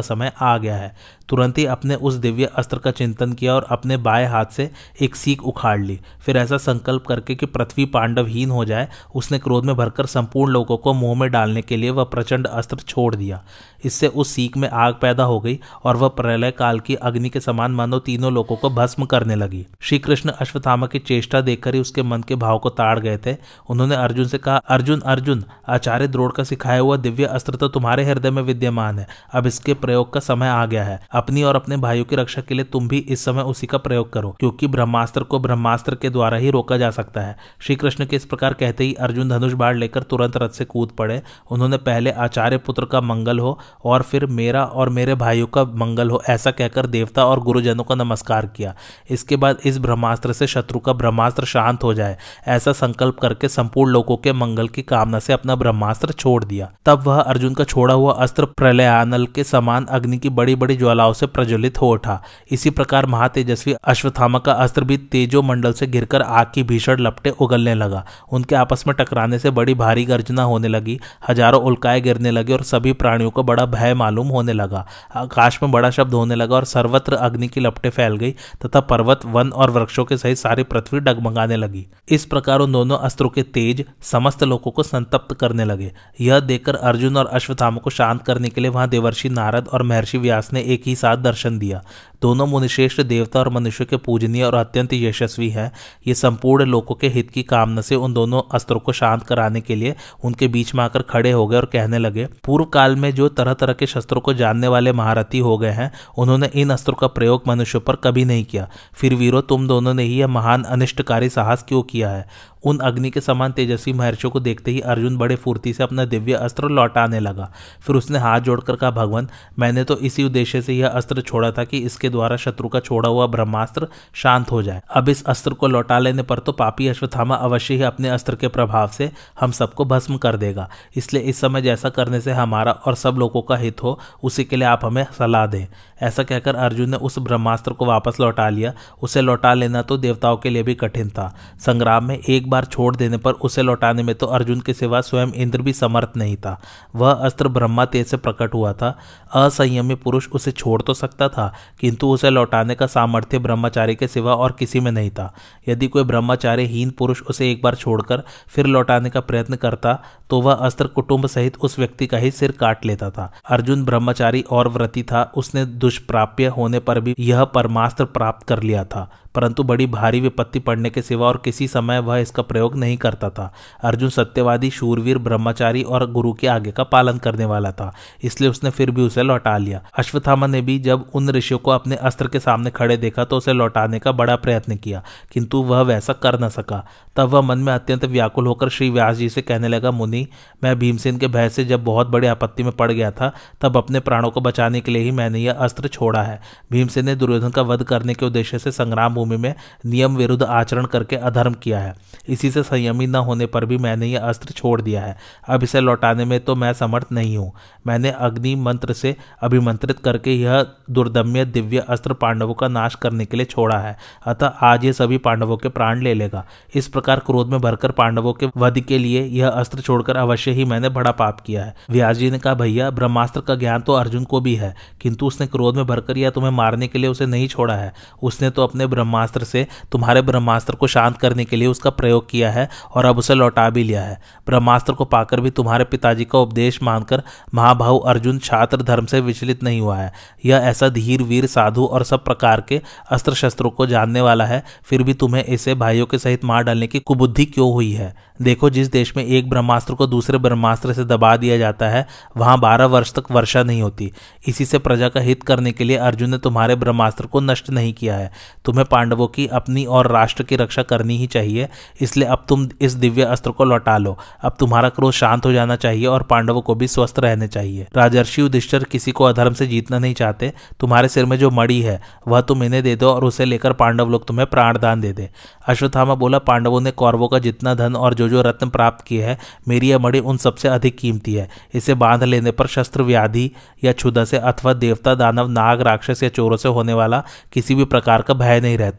समय 0.00 0.32
आ 0.40 0.58
गया 0.58 0.76
है। 0.76 0.96
तुरंत 1.28 1.58
ही 1.58 1.66
अपने 1.66 1.94
उस 1.94 2.14
दिव्य 2.14 2.44
अस्त्र 2.44 2.78
का 2.78 2.90
चिंतन 2.90 3.32
किया 3.32 3.54
और 3.54 3.66
अपने 3.70 3.96
बाएँ 3.96 4.26
हाथ 4.26 4.46
से 4.46 4.70
एक 5.00 5.16
सीख 5.16 5.42
उखाड़ 5.42 5.80
ली। 5.80 6.00
फिर 6.20 6.36
ऐसा 6.36 6.56
संकल्प 6.56 7.04
करके 7.08 7.34
कि 7.34 7.46
पृथ्वी 7.46 7.84
पांडवहीन 7.84 8.50
हो 8.50 8.64
जाए, 8.64 8.88
उसने 9.14 9.38
क्रोध 9.38 9.64
में 9.64 9.76
भरकर 9.76 10.01
संपूर्ण 10.06 10.52
लोगों 10.52 10.76
को 10.76 10.92
मुँह 10.92 11.18
में 11.20 11.30
डालने 11.30 11.62
के 11.62 11.76
लिए 11.76 11.90
वह 11.90 12.04
प्रचंड 12.04 12.46
अस्त्र 12.46 12.76
छोड़ 12.78 13.14
दिया। 13.14 13.42
इससे 13.84 14.06
उस 14.06 14.30
सीख 14.30 14.56
में 14.56 14.68
आग 14.68 14.94
पैदा 14.94 15.24
हो 15.24 15.38
गई 15.40 15.58
और 15.84 15.96
वह 15.96 16.08
प्रलय 16.08 16.50
काल 16.50 16.80
की 16.80 16.94
अग्नि 16.94 17.28
के 17.28 17.40
समान 17.40 17.72
मानो 17.72 17.98
तीनों 17.98 18.32
लोगों 18.32 18.56
को 18.56 18.70
भस्म 18.70 19.04
करने 19.04 19.34
लगी। 19.34 19.66
श्री 19.80 19.98
कृष्ण 19.98 20.30
अश्वत्थामा 20.30 20.86
की 20.86 20.98
चेष्टा 20.98 21.40
देखकर 21.40 21.74
ही 21.74 21.80
उसके 21.80 22.02
मन 22.02 22.22
के 22.22 22.34
भाव 22.34 22.58
को 22.58 22.70
ताड़ 22.70 22.98
गए 22.98 23.18
थे। 23.26 23.36
उन्होंने 23.70 23.94
अर्जुन 23.94 24.26
से 24.26 24.38
कहा, 24.38 24.56
अर्जुन 24.56 25.00
अर्जुन, 25.02 25.44
आचार्य 25.68 26.08
द्रोड़ 26.08 26.30
का 26.32 26.44
सिखाया 26.44 26.80
हुआ 26.80 26.96
दिव्य 26.96 27.24
अस्त्र 27.24 27.56
तो 27.56 27.68
तुम्हारे 27.68 28.04
हृदय 28.04 28.30
में 28.30 28.42
विद्यमान 28.42 28.98
है। 28.98 29.06
अब 29.34 29.46
इसके 29.46 29.74
प्रयोग 29.74 30.12
का 30.12 30.20
समय 30.20 30.48
आ 30.48 30.64
गया 30.66 30.84
है। 30.84 31.00
अपनी 31.12 31.42
और 31.42 31.56
अपने 31.56 31.76
भाइयों 31.76 32.04
की 32.04 32.16
रक्षा 32.16 32.42
के 32.42 32.54
लिए 32.54 32.64
तुम 32.64 32.88
भी 32.88 32.98
इस 32.98 33.24
समय 33.24 33.42
उसी 33.42 33.66
का 33.66 33.78
प्रयोग 33.78 34.12
करो, 34.12 34.30
क्योंकि 34.40 34.66
ब्रह्मास्त्र 34.66 35.22
को 35.22 35.38
ब्रह्मास्त्र 35.38 35.94
के 35.94 36.10
द्वारा 36.10 36.36
ही 36.36 36.50
रोका 36.50 36.76
जा 36.76 36.90
सकता 36.90 37.20
है। 37.20 37.36
श्री 37.60 37.76
कृष्ण 37.76 38.06
के 38.06 38.16
इस 38.16 38.24
प्रकार 38.24 38.54
कहते 38.54 38.84
ही 38.84 38.94
अर्जुन 38.94 39.28
धनुष 39.28 39.52
बाढ़ 39.52 39.76
लेकर 39.92 40.02
तुरंत 40.02 40.36
रथ 40.36 40.48
से 40.48 40.64
कूद 40.64 40.90
पड़े। 40.90 41.20
उन्होंने 41.50 41.76
पहले 41.78 42.10
आचार्य 42.10 42.58
पुत्र 42.58 42.84
का 42.84 43.00
मंगल 43.02 43.38
हो 43.38 43.58
और 43.84 44.02
फिर 44.02 44.26
मेरा 44.28 44.64
और 44.64 44.88
मेरे 44.88 45.14
भाइयों 45.14 45.46
का 45.46 45.64
मंगल 45.76 46.10
हो, 46.10 46.22
ऐसा 46.28 46.50
कहकर 46.50 46.86
देवता 46.86 47.24
और 47.24 47.40
गुरुजनों 47.40 47.84
का 47.84 47.94
नमस्कार 47.94 48.46
किया। 48.46 48.74
इसके 49.10 49.36
बाद 49.36 49.58
इस 49.64 49.78
ब्रह्मास्त्र 49.78 50.32
से 50.32 50.46
शत्रु 50.46 50.78
का 50.78 50.92
ब्रह्मास्त्र 50.92 51.44
शांत 51.44 51.84
हो 51.84 51.92
जाए, 51.94 52.16
ऐसा 52.48 52.72
संकल्प 52.72 53.18
करके 53.18 53.48
संपूर्ण 53.48 53.92
लोगों 53.92 54.16
के 54.16 54.32
मंगल 54.32 54.68
की 54.68 54.82
कामना 54.84 55.18
से 55.18 55.32
अपना 55.32 55.56
ब्रह्मास्त्र 55.56 56.12
छोड़ 56.12 56.42
दिया। 56.44 56.70
तब 56.86 57.02
वह 57.02 57.20
अर्जुन 57.20 57.54
का 57.54 57.64
छोड़ा 57.64 57.94
हुआ 57.94 58.12
अस्त्र 58.14 58.44
प्रलयानल 58.56 59.26
के 59.26 59.44
समान 59.44 59.86
अग्नि 59.90 60.18
की 60.18 60.28
बड़ी 60.30 60.54
बड़ी 60.54 60.76
ज्वालाओं 60.76 61.12
से 61.12 61.26
प्रज्वलित 61.28 61.80
हो 61.80 61.90
उठा। 61.92 62.20
इसी 62.50 62.70
प्रकार 62.70 63.06
महातेजस्वी 63.06 63.74
अश्वत्थामा 63.84 64.38
का 64.38 64.52
अस्त्र 64.54 64.84
भी 64.84 64.96
तेजो 65.12 65.42
मंडल 65.42 65.72
से 65.72 65.86
घिरकर 65.86 66.22
आग 66.22 66.50
की 66.54 66.62
भीषण 66.62 67.00
लपटे 67.00 67.30
उगलने 67.30 67.74
लगा। 67.74 68.04
उनके 68.32 68.54
आपस 68.54 68.84
में 68.86 68.94
टकराने 68.96 69.38
से 69.38 69.50
बड़ी 69.50 69.74
भारी 69.82 70.04
गर्जना 70.04 70.42
होने 70.44 70.68
लगी, 70.68 70.98
हज़ारों 71.28 71.62
उल्काए 71.62 72.00
गिरने 72.00 72.30
लगे 72.30 72.52
और 72.52 72.62
सभी 72.64 72.92
प्राणियों 72.94 73.30
को 73.30 73.42
बड़ा 73.44 73.66
भय 73.68 73.94
मालूम 73.94 74.28
होने 74.28 74.52
लगा। 74.54 74.86
आकाश 75.16 75.58
में 75.62 75.70
बड़ा 75.72 75.90
शब्द 75.92 76.14
होने 76.14 76.34
लगा 76.34 76.56
और 76.56 76.64
सर्वत्र 76.66 77.14
अग्नि 77.22 77.48
की 77.48 77.60
लपटे 77.60 77.90
फैल 77.90 78.16
गई 78.16 78.34
तथा 78.64 78.80
पर्वत, 78.82 79.24
वन 79.26 79.50
और 79.50 79.70
वृक्षों 79.70 80.04
के 80.04 80.16
सहित 80.16 80.38
सारी 80.38 80.62
पृथ्वी 80.64 81.00
डगमगाने 81.00 81.56
लगी। 81.56 81.86
इस 82.08 82.24
प्रकार 82.26 82.60
उन 82.60 82.72
दोनों 82.72 82.98
अस्त्रों 83.00 83.28
के 83.28 83.42
तेज 83.52 83.84
समस्त 84.02 84.42
लोगों 84.44 84.70
को 84.70 84.82
संतप्त 84.82 85.34
करने 85.34 85.64
लगे। 85.64 85.92
यह 86.20 86.40
देखकर 86.42 86.76
अर्जुन 86.76 87.16
और 87.16 87.26
अश्वत्थामा 87.32 87.78
को 87.78 87.90
शांत 87.90 88.22
करने 88.22 88.48
के 88.48 88.60
लिए 88.60 88.70
वहाँ 88.70 88.88
देवर्षि 88.88 89.28
नारद 89.30 89.68
और 89.68 89.82
महर्षि 89.82 90.18
व्यास 90.18 90.52
ने 90.52 90.62
एक 90.64 90.82
ही 90.86 90.94
साथ 90.96 91.16
दर्शन 91.18 91.58
दिया। 91.58 91.82
दोनों 92.22 92.46
मुनिश्रेष्ठ 92.46 93.00
देवता 93.00 93.38
और 93.38 93.48
मनुष्य 93.48 93.84
के 93.84 93.96
पूजनीय 93.96 94.44
और 94.44 94.54
अत्यंत 94.54 94.92
यशस्वी 94.92 95.48
हैं। 95.50 95.70
ये 96.06 96.14
संपूर्ण 96.14 96.64
लोगों 96.64 96.94
के 96.94 97.08
हित 97.08 97.30
की 97.30 97.42
कामना 97.42 97.80
से 97.80 97.94
उन 97.94 98.12
दोनों 98.12 98.42
अस्त्रों 98.54 98.80
को 98.80 98.92
शांत 98.92 99.22
कराने 99.22 99.60
के 99.60 99.74
लिए 99.74 99.94
उनके 100.24 100.48
बीच 100.48 100.74
में 100.74 100.84
आकर 100.84 101.02
खड़े 101.02 101.30
हो 101.30 101.46
गए 101.46 101.56
और 101.56 101.64
कहने 101.64 101.98
लगे, 101.98 102.26
पूर्व 102.44 102.64
काल 102.64 102.96
में 102.96 103.10
जो 103.14 103.28
तरह 103.28 103.54
तरह 103.54 103.72
के 103.72 103.86
शस्त्रों 103.86 104.20
को 104.20 104.34
जानने 104.34 104.68
वाले 104.68 104.92
महारथी 104.92 105.38
हो 105.38 105.58
गए 105.58 105.70
हैं, 105.70 105.92
उन्होंने 106.18 106.50
इन 106.54 106.70
अस्त्रों 106.70 106.96
का 106.96 107.06
प्रयोग 107.06 107.42
मनुष्य 107.48 107.78
पर 107.78 107.96
कभी 107.96 108.24
नहीं 108.24 108.44
किया। 108.44 108.68
फिर 108.94 109.14
वीरो, 109.14 109.40
तुम 109.40 109.68
दोनों 109.68 109.94
ने 109.94 110.02
ही 110.02 110.20
यह 110.20 110.26
महान 110.26 110.62
अनिष्टकारी 110.62 111.28
साहस 111.28 111.64
क्यों 111.68 111.82
किया 111.82 112.10
है? 112.10 112.26
उन 112.64 112.78
अग्नि 112.78 113.10
के 113.10 113.20
समान 113.20 113.52
तेजस्वी 113.52 113.92
महर्षियों 113.92 114.30
को 114.30 114.40
देखते 114.40 114.70
ही 114.70 114.80
अर्जुन 114.80 115.16
बड़े 115.16 115.36
फुर्ती 115.36 115.72
से 115.72 115.82
अपना 115.82 116.04
दिव्य 116.04 116.32
अस्त्र 116.32 116.68
लौटाने 116.68 117.20
लगा। 117.20 117.50
फिर 117.80 117.96
उसने 117.96 118.18
हाथ 118.18 118.40
जोड़कर 118.40 118.76
कहा, 118.76 118.90
भगवान, 118.90 119.28
मैंने 119.58 119.84
तो 119.84 119.96
इसी 119.98 120.24
उद्देश्य 120.24 120.62
से 120.62 120.74
यह 120.74 120.88
अस्त्र 120.88 121.20
छोड़ा 121.20 121.50
था 121.50 121.64
कि 121.64 121.78
इसके 121.78 122.08
द्वारा 122.08 122.36
शत्रु 122.36 122.68
का 122.68 122.80
छोड़ा 122.80 123.08
हुआ 123.08 123.26
ब्रह्मास्त्र 123.26 123.88
शांत 124.14 124.50
हो 124.52 124.62
जाए। 124.62 124.82
अब 124.94 125.08
इस 125.08 125.24
अस्त्र 125.24 125.52
को 125.52 125.68
लौटा 125.68 125.98
लेने 125.98 126.22
पर 126.22 126.38
तो 126.38 126.52
पापी 126.52 126.88
अश्वत्थामा 126.88 127.34
अवश्य 127.36 127.74
ही 127.74 127.82
अपने 127.82 128.08
अस्त्र 128.08 128.34
के 128.34 128.48
प्रभाव 128.48 128.88
से 128.88 129.10
हम 129.40 129.50
सबको 129.52 129.84
भस्म 129.84 130.16
कर 130.16 130.36
देगा। 130.36 130.68
इसलिए 130.96 131.22
इस 131.22 131.40
समय 131.40 131.62
जैसा 131.62 131.88
करने 131.88 132.20
से 132.20 132.32
हमारा 132.32 132.72
और 132.72 132.94
सब 132.94 133.16
लोगों 133.18 133.42
का 133.42 133.56
हित 133.56 133.82
हो, 133.82 133.98
उसी 134.22 134.44
के 134.44 134.56
लिए 134.56 134.68
आप 134.68 134.84
हमें 134.84 135.04
सलाह 135.18 135.46
दें। 135.46 135.66
ऐसा 136.02 136.22
कहकर 136.22 136.56
अर्जुन 136.56 136.90
ने 136.90 136.96
उस 136.96 137.18
ब्रह्मास्त्र 137.18 137.72
को 137.72 137.86
वापस 137.86 138.20
लौटा 138.20 138.48
लिया। 138.48 138.72
उसे 139.02 139.20
लौटा 139.20 139.52
लेना 139.54 139.82
तो 139.82 139.96
देवताओं 139.96 140.36
के 140.36 140.50
लिए 140.50 140.62
भी 140.62 140.74
कठिन 140.74 141.08
था। 141.08 141.28
संग्राम 141.60 142.04
में 142.04 142.18
एक 142.18 142.50
बार 142.52 142.64
छोड़ 142.66 142.94
देने 142.96 143.16
पर 143.18 143.32
उसे 143.42 143.62
लौटाने 143.62 144.02
में 144.02 144.14
तो 144.14 144.26
अर्जुन 144.28 144.60
के 144.60 144.74
सिवा 144.74 145.00
स्वयं 145.00 145.32
इंद्र 145.34 145.62
भी 145.62 145.72
समर्थ 145.74 146.16
नहीं 146.16 146.36
था। 146.36 146.60
वह 146.94 147.12
अस्त्र 147.12 147.48
ब्रह्मा 147.50 147.84
तेज 147.86 148.06
से 148.06 148.16
प्रकट 148.18 148.54
हुआ 148.54 148.72
था। 148.72 148.96
असंयमी 149.34 149.94
पुरुष 149.96 150.28
उसे 150.30 150.52
छोड़ 150.52 150.80
तो 150.82 150.94
सकता 150.94 151.28
था, 151.28 151.52
किंतु 151.80 152.08
उसे 152.08 152.30
लौटाने 152.30 152.74
का 152.74 152.86
सामर्थ्य 152.88 153.38
ब्रह्मचारी 153.38 153.94
के 153.94 154.06
सिवा 154.08 154.34
और 154.34 154.52
किसी 154.52 154.80
में 154.80 154.90
नहीं 154.92 155.10
था। 155.10 155.32
यदि 155.68 155.86
कोई 155.88 156.04
ब्रह्मचारी 156.04 156.66
हीन 156.66 156.90
पुरुष 156.90 157.22
उसे 157.22 157.50
एक 157.50 157.62
बार 157.62 157.74
छोड़कर 157.74 158.22
फिर 158.48 158.66
लौटाने 158.66 159.10
का 159.10 159.20
प्रयत्न 159.22 159.56
करता 159.56 159.98
तो 160.30 160.40
वह 160.40 160.52
अस्त्र 160.56 160.86
कुटुंब 160.88 161.26
सहित 161.26 161.56
उस 161.58 161.78
व्यक्ति 161.78 162.06
का 162.06 162.18
ही 162.18 162.30
सिर 162.30 162.52
काट 162.52 162.84
लेता 162.86 163.10
था। 163.10 163.32
अर्जुन 163.50 163.84
ब्रह्मचारी 163.84 164.44
और 164.50 164.68
व्रती 164.68 165.02
था। 165.02 165.22
उसने 165.36 165.64
दुष्प्राप्य 165.64 166.46
होने 166.48 166.78
पर 166.80 167.00
भी 167.00 167.14
यह 167.18 167.44
परमास्त्र 167.46 168.04
प्राप्त 168.06 168.46
कर 168.48 168.62
लिया 168.62 168.84
था। 168.84 169.10
परंतु 169.34 169.62
बड़ी 169.62 169.86
भारी 169.88 170.20
विपत्ति 170.20 170.58
पड़ने 170.60 170.90
के 170.90 171.02
सिवा 171.02 171.26
और 171.28 171.40
किसी 171.44 171.68
समय 171.68 171.98
वह 172.00 172.18
इसका 172.18 172.42
प्रयोग 172.42 172.76
नहीं 172.76 172.96
करता 172.96 173.30
था। 173.30 173.52
अर्जुन 173.82 174.10
सत्यवादी, 174.10 174.70
शूरवीर, 174.70 175.18
ब्रह्मचारी 175.18 175.82
और 175.82 176.10
गुरु 176.12 176.32
के 176.32 176.46
आगे 176.46 176.70
का 176.70 176.84
पालन 176.84 177.18
करने 177.18 177.44
वाला 177.44 177.72
था, 177.72 177.92
इसलिए 178.22 178.50
उसने 178.50 178.70
फिर 178.70 178.90
भी 178.90 179.02
उसे 179.02 179.22
लौटा 179.22 179.56
लिया। 179.58 179.82
अश्वत्थामा 179.98 180.46
ने 180.46 180.60
भी 180.62 180.78
जब 180.80 181.04
उन 181.14 181.30
ऋषियों 181.30 181.58
को 181.58 181.70
अपने 181.70 181.96
अस्त्र 182.02 182.28
के 182.28 182.40
सामने 182.40 182.70
खड़े 182.72 182.96
देखा 182.96 183.24
तो 183.24 183.36
उसे 183.36 183.52
लौटाने 183.52 183.98
का 183.98 184.12
बड़ा 184.12 184.36
प्रयत्न 184.36 184.76
किया, 184.76 185.02
किंतु 185.32 185.62
वह 185.62 185.80
वैसा 185.82 186.12
कर 186.14 186.40
न 186.40 186.48
सका। 186.50 186.84
तब 187.16 187.28
वह 187.28 187.40
मन 187.42 187.58
में 187.58 187.72
अत्यंत 187.72 188.04
व्याकुल 188.04 188.46
होकर 188.46 188.68
श्री 188.68 188.90
व्यास 188.90 189.16
जी 189.16 189.28
से 189.28 189.42
कहने 189.42 189.68
लगा, 189.68 189.90
मुनि, 189.90 190.26
मैं 190.64 190.78
भीमसेन 190.78 191.18
के 191.18 191.26
भय 191.28 191.48
से 191.48 191.64
जब 191.64 191.84
बहुत 191.84 192.08
बड़ी 192.08 192.26
आपत्ति 192.26 192.62
में 192.62 192.72
पड़ 192.72 192.90
गया 192.92 193.10
था, 193.10 193.32
तब 193.60 193.76
अपने 193.76 194.00
प्राणों 194.00 194.30
को 194.30 194.40
बचाने 194.40 194.80
के 194.80 194.92
लिए 194.92 195.02
ही 195.02 195.10
मैंने 195.12 195.38
यह 195.38 195.52
अस्त्र 195.54 195.88
छोड़ा 195.88 196.22
है। 196.22 196.40
भीमसेन 196.72 197.04
ने 197.04 197.14
दुर्योधन 197.16 197.50
का 197.50 197.62
वध 197.64 197.82
करने 197.84 198.14
के 198.14 198.26
उद्देश्य 198.26 198.58
से 198.58 198.72
संग्राम 198.72 199.16
भूमि 199.22 199.36
में 199.36 199.54
नियम 199.86 200.16
विरुद्ध 200.16 200.42
आचरण 200.42 200.86
करके 200.86 201.16
अधर्म 201.16 201.54
किया 201.54 201.78
है। 201.78 201.94
इसी 202.28 202.50
से 202.50 202.62
संयमी 202.62 203.06
न 203.06 203.14
होने 203.16 203.46
पर 203.46 203.64
भी 203.64 203.76
मैंने 203.78 204.06
यह 204.06 204.20
अस्त्र 204.20 204.52
छोड़ 204.52 204.80
दिया 204.82 205.00
है। 205.02 205.16
अब 205.48 205.62
इसे 205.62 205.80
लौटाने 205.80 206.24
में 206.24 206.38
तो 206.40 206.54
मैं 206.54 206.72
समर्थ 206.72 207.12
नहीं 207.12 207.36
हूँ। 207.36 207.50
मैंने 207.86 208.10
अग्नि 208.10 208.54
मंत्र 208.56 208.92
से 208.92 209.14
अभिमंत्रित 209.42 209.98
करके 209.98 210.32
यह 210.32 210.66
दुर्दम्य 210.90 211.44
दिव्य 211.44 211.84
अस्त्र 211.88 212.12
पांडवों 212.14 212.54
का 212.54 212.68
नाश 212.68 212.94
करने 212.94 213.24
के 213.24 213.36
लिए 213.36 213.46
छोड़ा 213.46 213.78
है। 213.78 213.96
अतः 214.26 214.46
आज 214.62 214.84
ये 214.84 214.92
सभी 214.92 215.18
पांडवों 215.18 215.56
के 215.56 215.68
प्राण 215.68 216.02
ले 216.02 216.14
लेगा। 216.14 216.44
इस 216.74 216.88
प्रकार 216.88 217.20
क्रोध 217.20 217.48
में 217.48 217.60
भरकर 217.60 217.90
पांडवों 217.92 218.32
के 218.32 218.48
वध 218.56 218.80
के 218.80 218.98
लिए 218.98 219.24
यह 219.24 219.48
अस्त्र 219.48 219.80
छोड़कर 219.80 220.16
अवश्य 220.16 220.50
ही 220.50 220.64
मैंने 220.64 220.88
बड़ा 220.88 221.10
पाप 221.12 221.40
किया 221.40 221.64
है। 221.64 221.74
व्यास 221.90 222.16
जी 222.16 222.30
ने 222.30 222.38
कहा, 222.38 222.54
भैया, 222.54 222.90
ब्रह्मास्त्र 222.90 223.40
का 223.40 223.54
ज्ञान 223.54 223.80
तो 223.80 223.92
अर्जुन 223.92 224.24
को 224.24 224.40
भी 224.40 224.54
है, 224.54 224.74
किंतु 225.00 225.26
उसने 225.26 225.46
क्रोध 225.46 225.76
में 225.76 225.86
भरकर 225.86 226.18
या 226.18 226.30
तुम्हें 226.30 226.50
मारने 226.50 226.88
के 226.88 226.98
लिए 226.98 227.10
उसे 227.10 227.26
नहीं 227.26 227.48
छोड़ा 227.48 227.74
है। 227.74 227.92
उसने 228.22 228.50
तो 228.50 228.62
अपने 228.62 228.86
ब्रह्मास्त्र 229.12 229.44
से 229.44 229.66
तुम्हारे 229.92 230.20
ब्रह्मास्त्र 230.22 230.74
को 230.74 230.86
शांत 230.86 231.16
करने 231.18 231.44
के 231.44 231.56
लिए 231.56 231.68
उसका 231.68 231.90
प्रयोग 231.90 232.28
किया 232.30 232.50
है 232.50 232.68
और 232.92 233.04
अब 233.04 233.18
उसे 233.18 233.34
लौटा 233.34 233.68
भी 233.70 233.82
लिया 233.84 234.02
है। 234.02 234.20
ब्रह्मास्त्र 234.46 234.92
को 234.92 235.04
पाकर 235.04 235.40
भी 235.40 235.50
तुम्हारे 235.50 235.84
पिताजी 235.84 236.24
का 236.24 236.38
उपदेश 236.38 236.82
मानकर 236.82 237.22
महाभाव 237.54 237.98
अर्जुन 237.98 238.38
छात्र 238.38 238.82
धर्म 238.82 239.06
से 239.06 239.20
विचलित 239.20 239.62
नहीं 239.62 239.80
हुआ 239.80 239.96
है। 239.96 240.12
यह 240.44 240.56
ऐसा 240.56 240.88
धीर, 240.88 241.22
वीर, 241.22 241.46
साधु 241.46 241.84
और 241.84 242.04
सब 242.04 242.24
प्रकार 242.24 242.60
के 242.60 242.80
अस्त्र 243.10 243.34
शस्त्रों 243.34 243.70
को 243.70 243.86
जानने 243.86 244.20
वाला 244.20 244.44
है, 244.44 244.62
फिर 244.84 245.02
भी 245.02 245.14
तुम्हें 245.14 245.44
इसे 245.44 245.74
भाइयों 245.74 246.06
के 246.06 246.18
सहित 246.18 246.44
मार 246.44 246.62
डालने 246.62 246.86
की 246.86 246.98
कुबुद्धि 246.98 247.44
क्यों 247.44 247.72
हुई 247.72 247.92
है? 247.92 248.14
देखो, 248.42 248.70
जिस 248.70 248.90
देश 248.90 249.16
में 249.16 249.24
एक 249.24 249.48
ब्रह्मास्त्र 249.50 249.94
को 249.94 250.06
दूसरे 250.06 250.38
ब्रह्मास्त्र 250.38 250.92
से 250.92 251.04
दबा 251.04 251.36
दिया 251.36 251.58
जाता 251.58 251.88
है, 251.88 252.06
वहाँ 252.36 252.58
बारह 252.60 252.86
वर्ष 252.86 253.12
तक 253.12 253.30
वर्षा 253.30 253.62
नहीं 253.62 253.82
होती। 253.82 254.12
इसी 254.48 254.64
से 254.64 254.78
प्रजा 254.78 255.08
का 255.08 255.20
हित 255.20 255.42
करने 255.42 255.72
के 255.72 255.84
लिए 255.84 255.96
अर्जुन 255.96 256.30
ने 256.30 256.38
तुम्हारे 256.38 256.74
ब्रह्मास्त्र 256.74 257.26
को 257.26 257.40
नष्ट 257.40 257.70
नहीं 257.70 257.92
किया 257.92 258.16
है। 258.16 258.30
तुम्हें 258.64 258.84
पांडवों 259.02 259.28
की 259.28 259.46
अपनी 259.46 259.84
और 259.84 260.10
राष्ट्र 260.10 260.42
की 260.42 260.56
रक्षा 260.56 260.82
करनी 260.82 261.16
ही 261.16 261.26
चाहिए। 261.26 261.68
इसलिए 262.00 262.28
अब 262.28 262.44
तुम 262.48 262.68
इस 262.80 262.92
दिव्य 262.92 263.22
अस्त्र 263.22 263.50
को 263.50 263.64
लौटा 263.64 263.98
लो। 263.98 264.18
अब 264.42 264.56
तुम्हारा 264.58 264.88
क्रोध 264.88 265.12
शांत 265.12 265.46
हो 265.46 265.52
जाना 265.52 265.76
चाहिए 265.76 266.06
और 266.06 266.22
पांडवों 266.22 266.62
को 266.62 266.74
भी 266.74 266.88
स्वस्थ 266.88 267.14
रहने 267.18 267.48
चाहिए। 267.48 267.86
राजर्षि 267.96 268.42
युधिष्ठर 268.42 268.84
किसी 268.84 269.12
को 269.12 269.24
अधर्म 269.24 269.54
से 269.54 269.66
जीतना 269.66 269.98
नहीं 269.98 270.14
चाहते। 270.14 270.52
तुम्हारे 270.80 271.08
सिर 271.08 271.24
में 271.24 271.38
जो 271.38 271.50
मड़ी 271.50 271.80
है, 271.80 272.00
वह 272.28 272.40
तुम 272.40 272.64
इन्हें 272.64 272.82
दे 272.82 272.96
दो 272.96 273.10
और 273.10 273.24
उसे 273.24 273.44
लेकर 273.44 273.72
पांडव 273.72 274.08
लोग 274.08 274.26
तुम्हें 274.26 274.46
प्राणदान 274.46 275.00
दे 275.00 275.12
दे। 275.12 275.30
अश्वत्थामा 275.66 276.14
बोला, 276.14 276.38
पांडवों 276.38 276.80
ने 276.80 276.90
कौरवों 276.90 277.28
का 277.28 277.38
जितना 277.38 277.74
धन 277.74 277.96
और 277.96 278.14
जो 278.14 278.28
जो 278.28 278.42
रत्न 278.42 278.68
प्राप्त 278.68 279.04
किए 279.04 279.24
हैं, 279.24 279.38
मेरी 279.68 279.90
यह 279.90 279.98
मणि 279.98 280.18
उन 280.18 280.36
सबसे 280.36 280.68
अधिक 280.68 280.98
कीमती 280.98 281.34
है। 281.34 281.50
इसे 281.74 281.94
बाँध 281.94 282.24
लेने 282.24 282.50
पर 282.50 282.66
शस्त्र 282.66 283.02
व्याधि 283.02 283.50
या 283.84 283.92
क्षुदा 283.92 284.24
से 284.24 284.38
अथवा 284.38 284.72
देवता, 284.72 285.14
दानव, 285.14 285.48
नाग, 285.48 285.80
राक्षस 285.80 286.22
या 286.22 286.28
चोरों 286.28 286.56
से 286.56 286.68
होने 286.68 286.92
वाला 286.92 287.24
किसी 287.52 287.74
भी 287.74 287.84
प्रकार 287.84 288.22
का 288.22 288.34
भय 288.34 288.60
नहीं 288.60 288.78
रहता। 288.78 288.91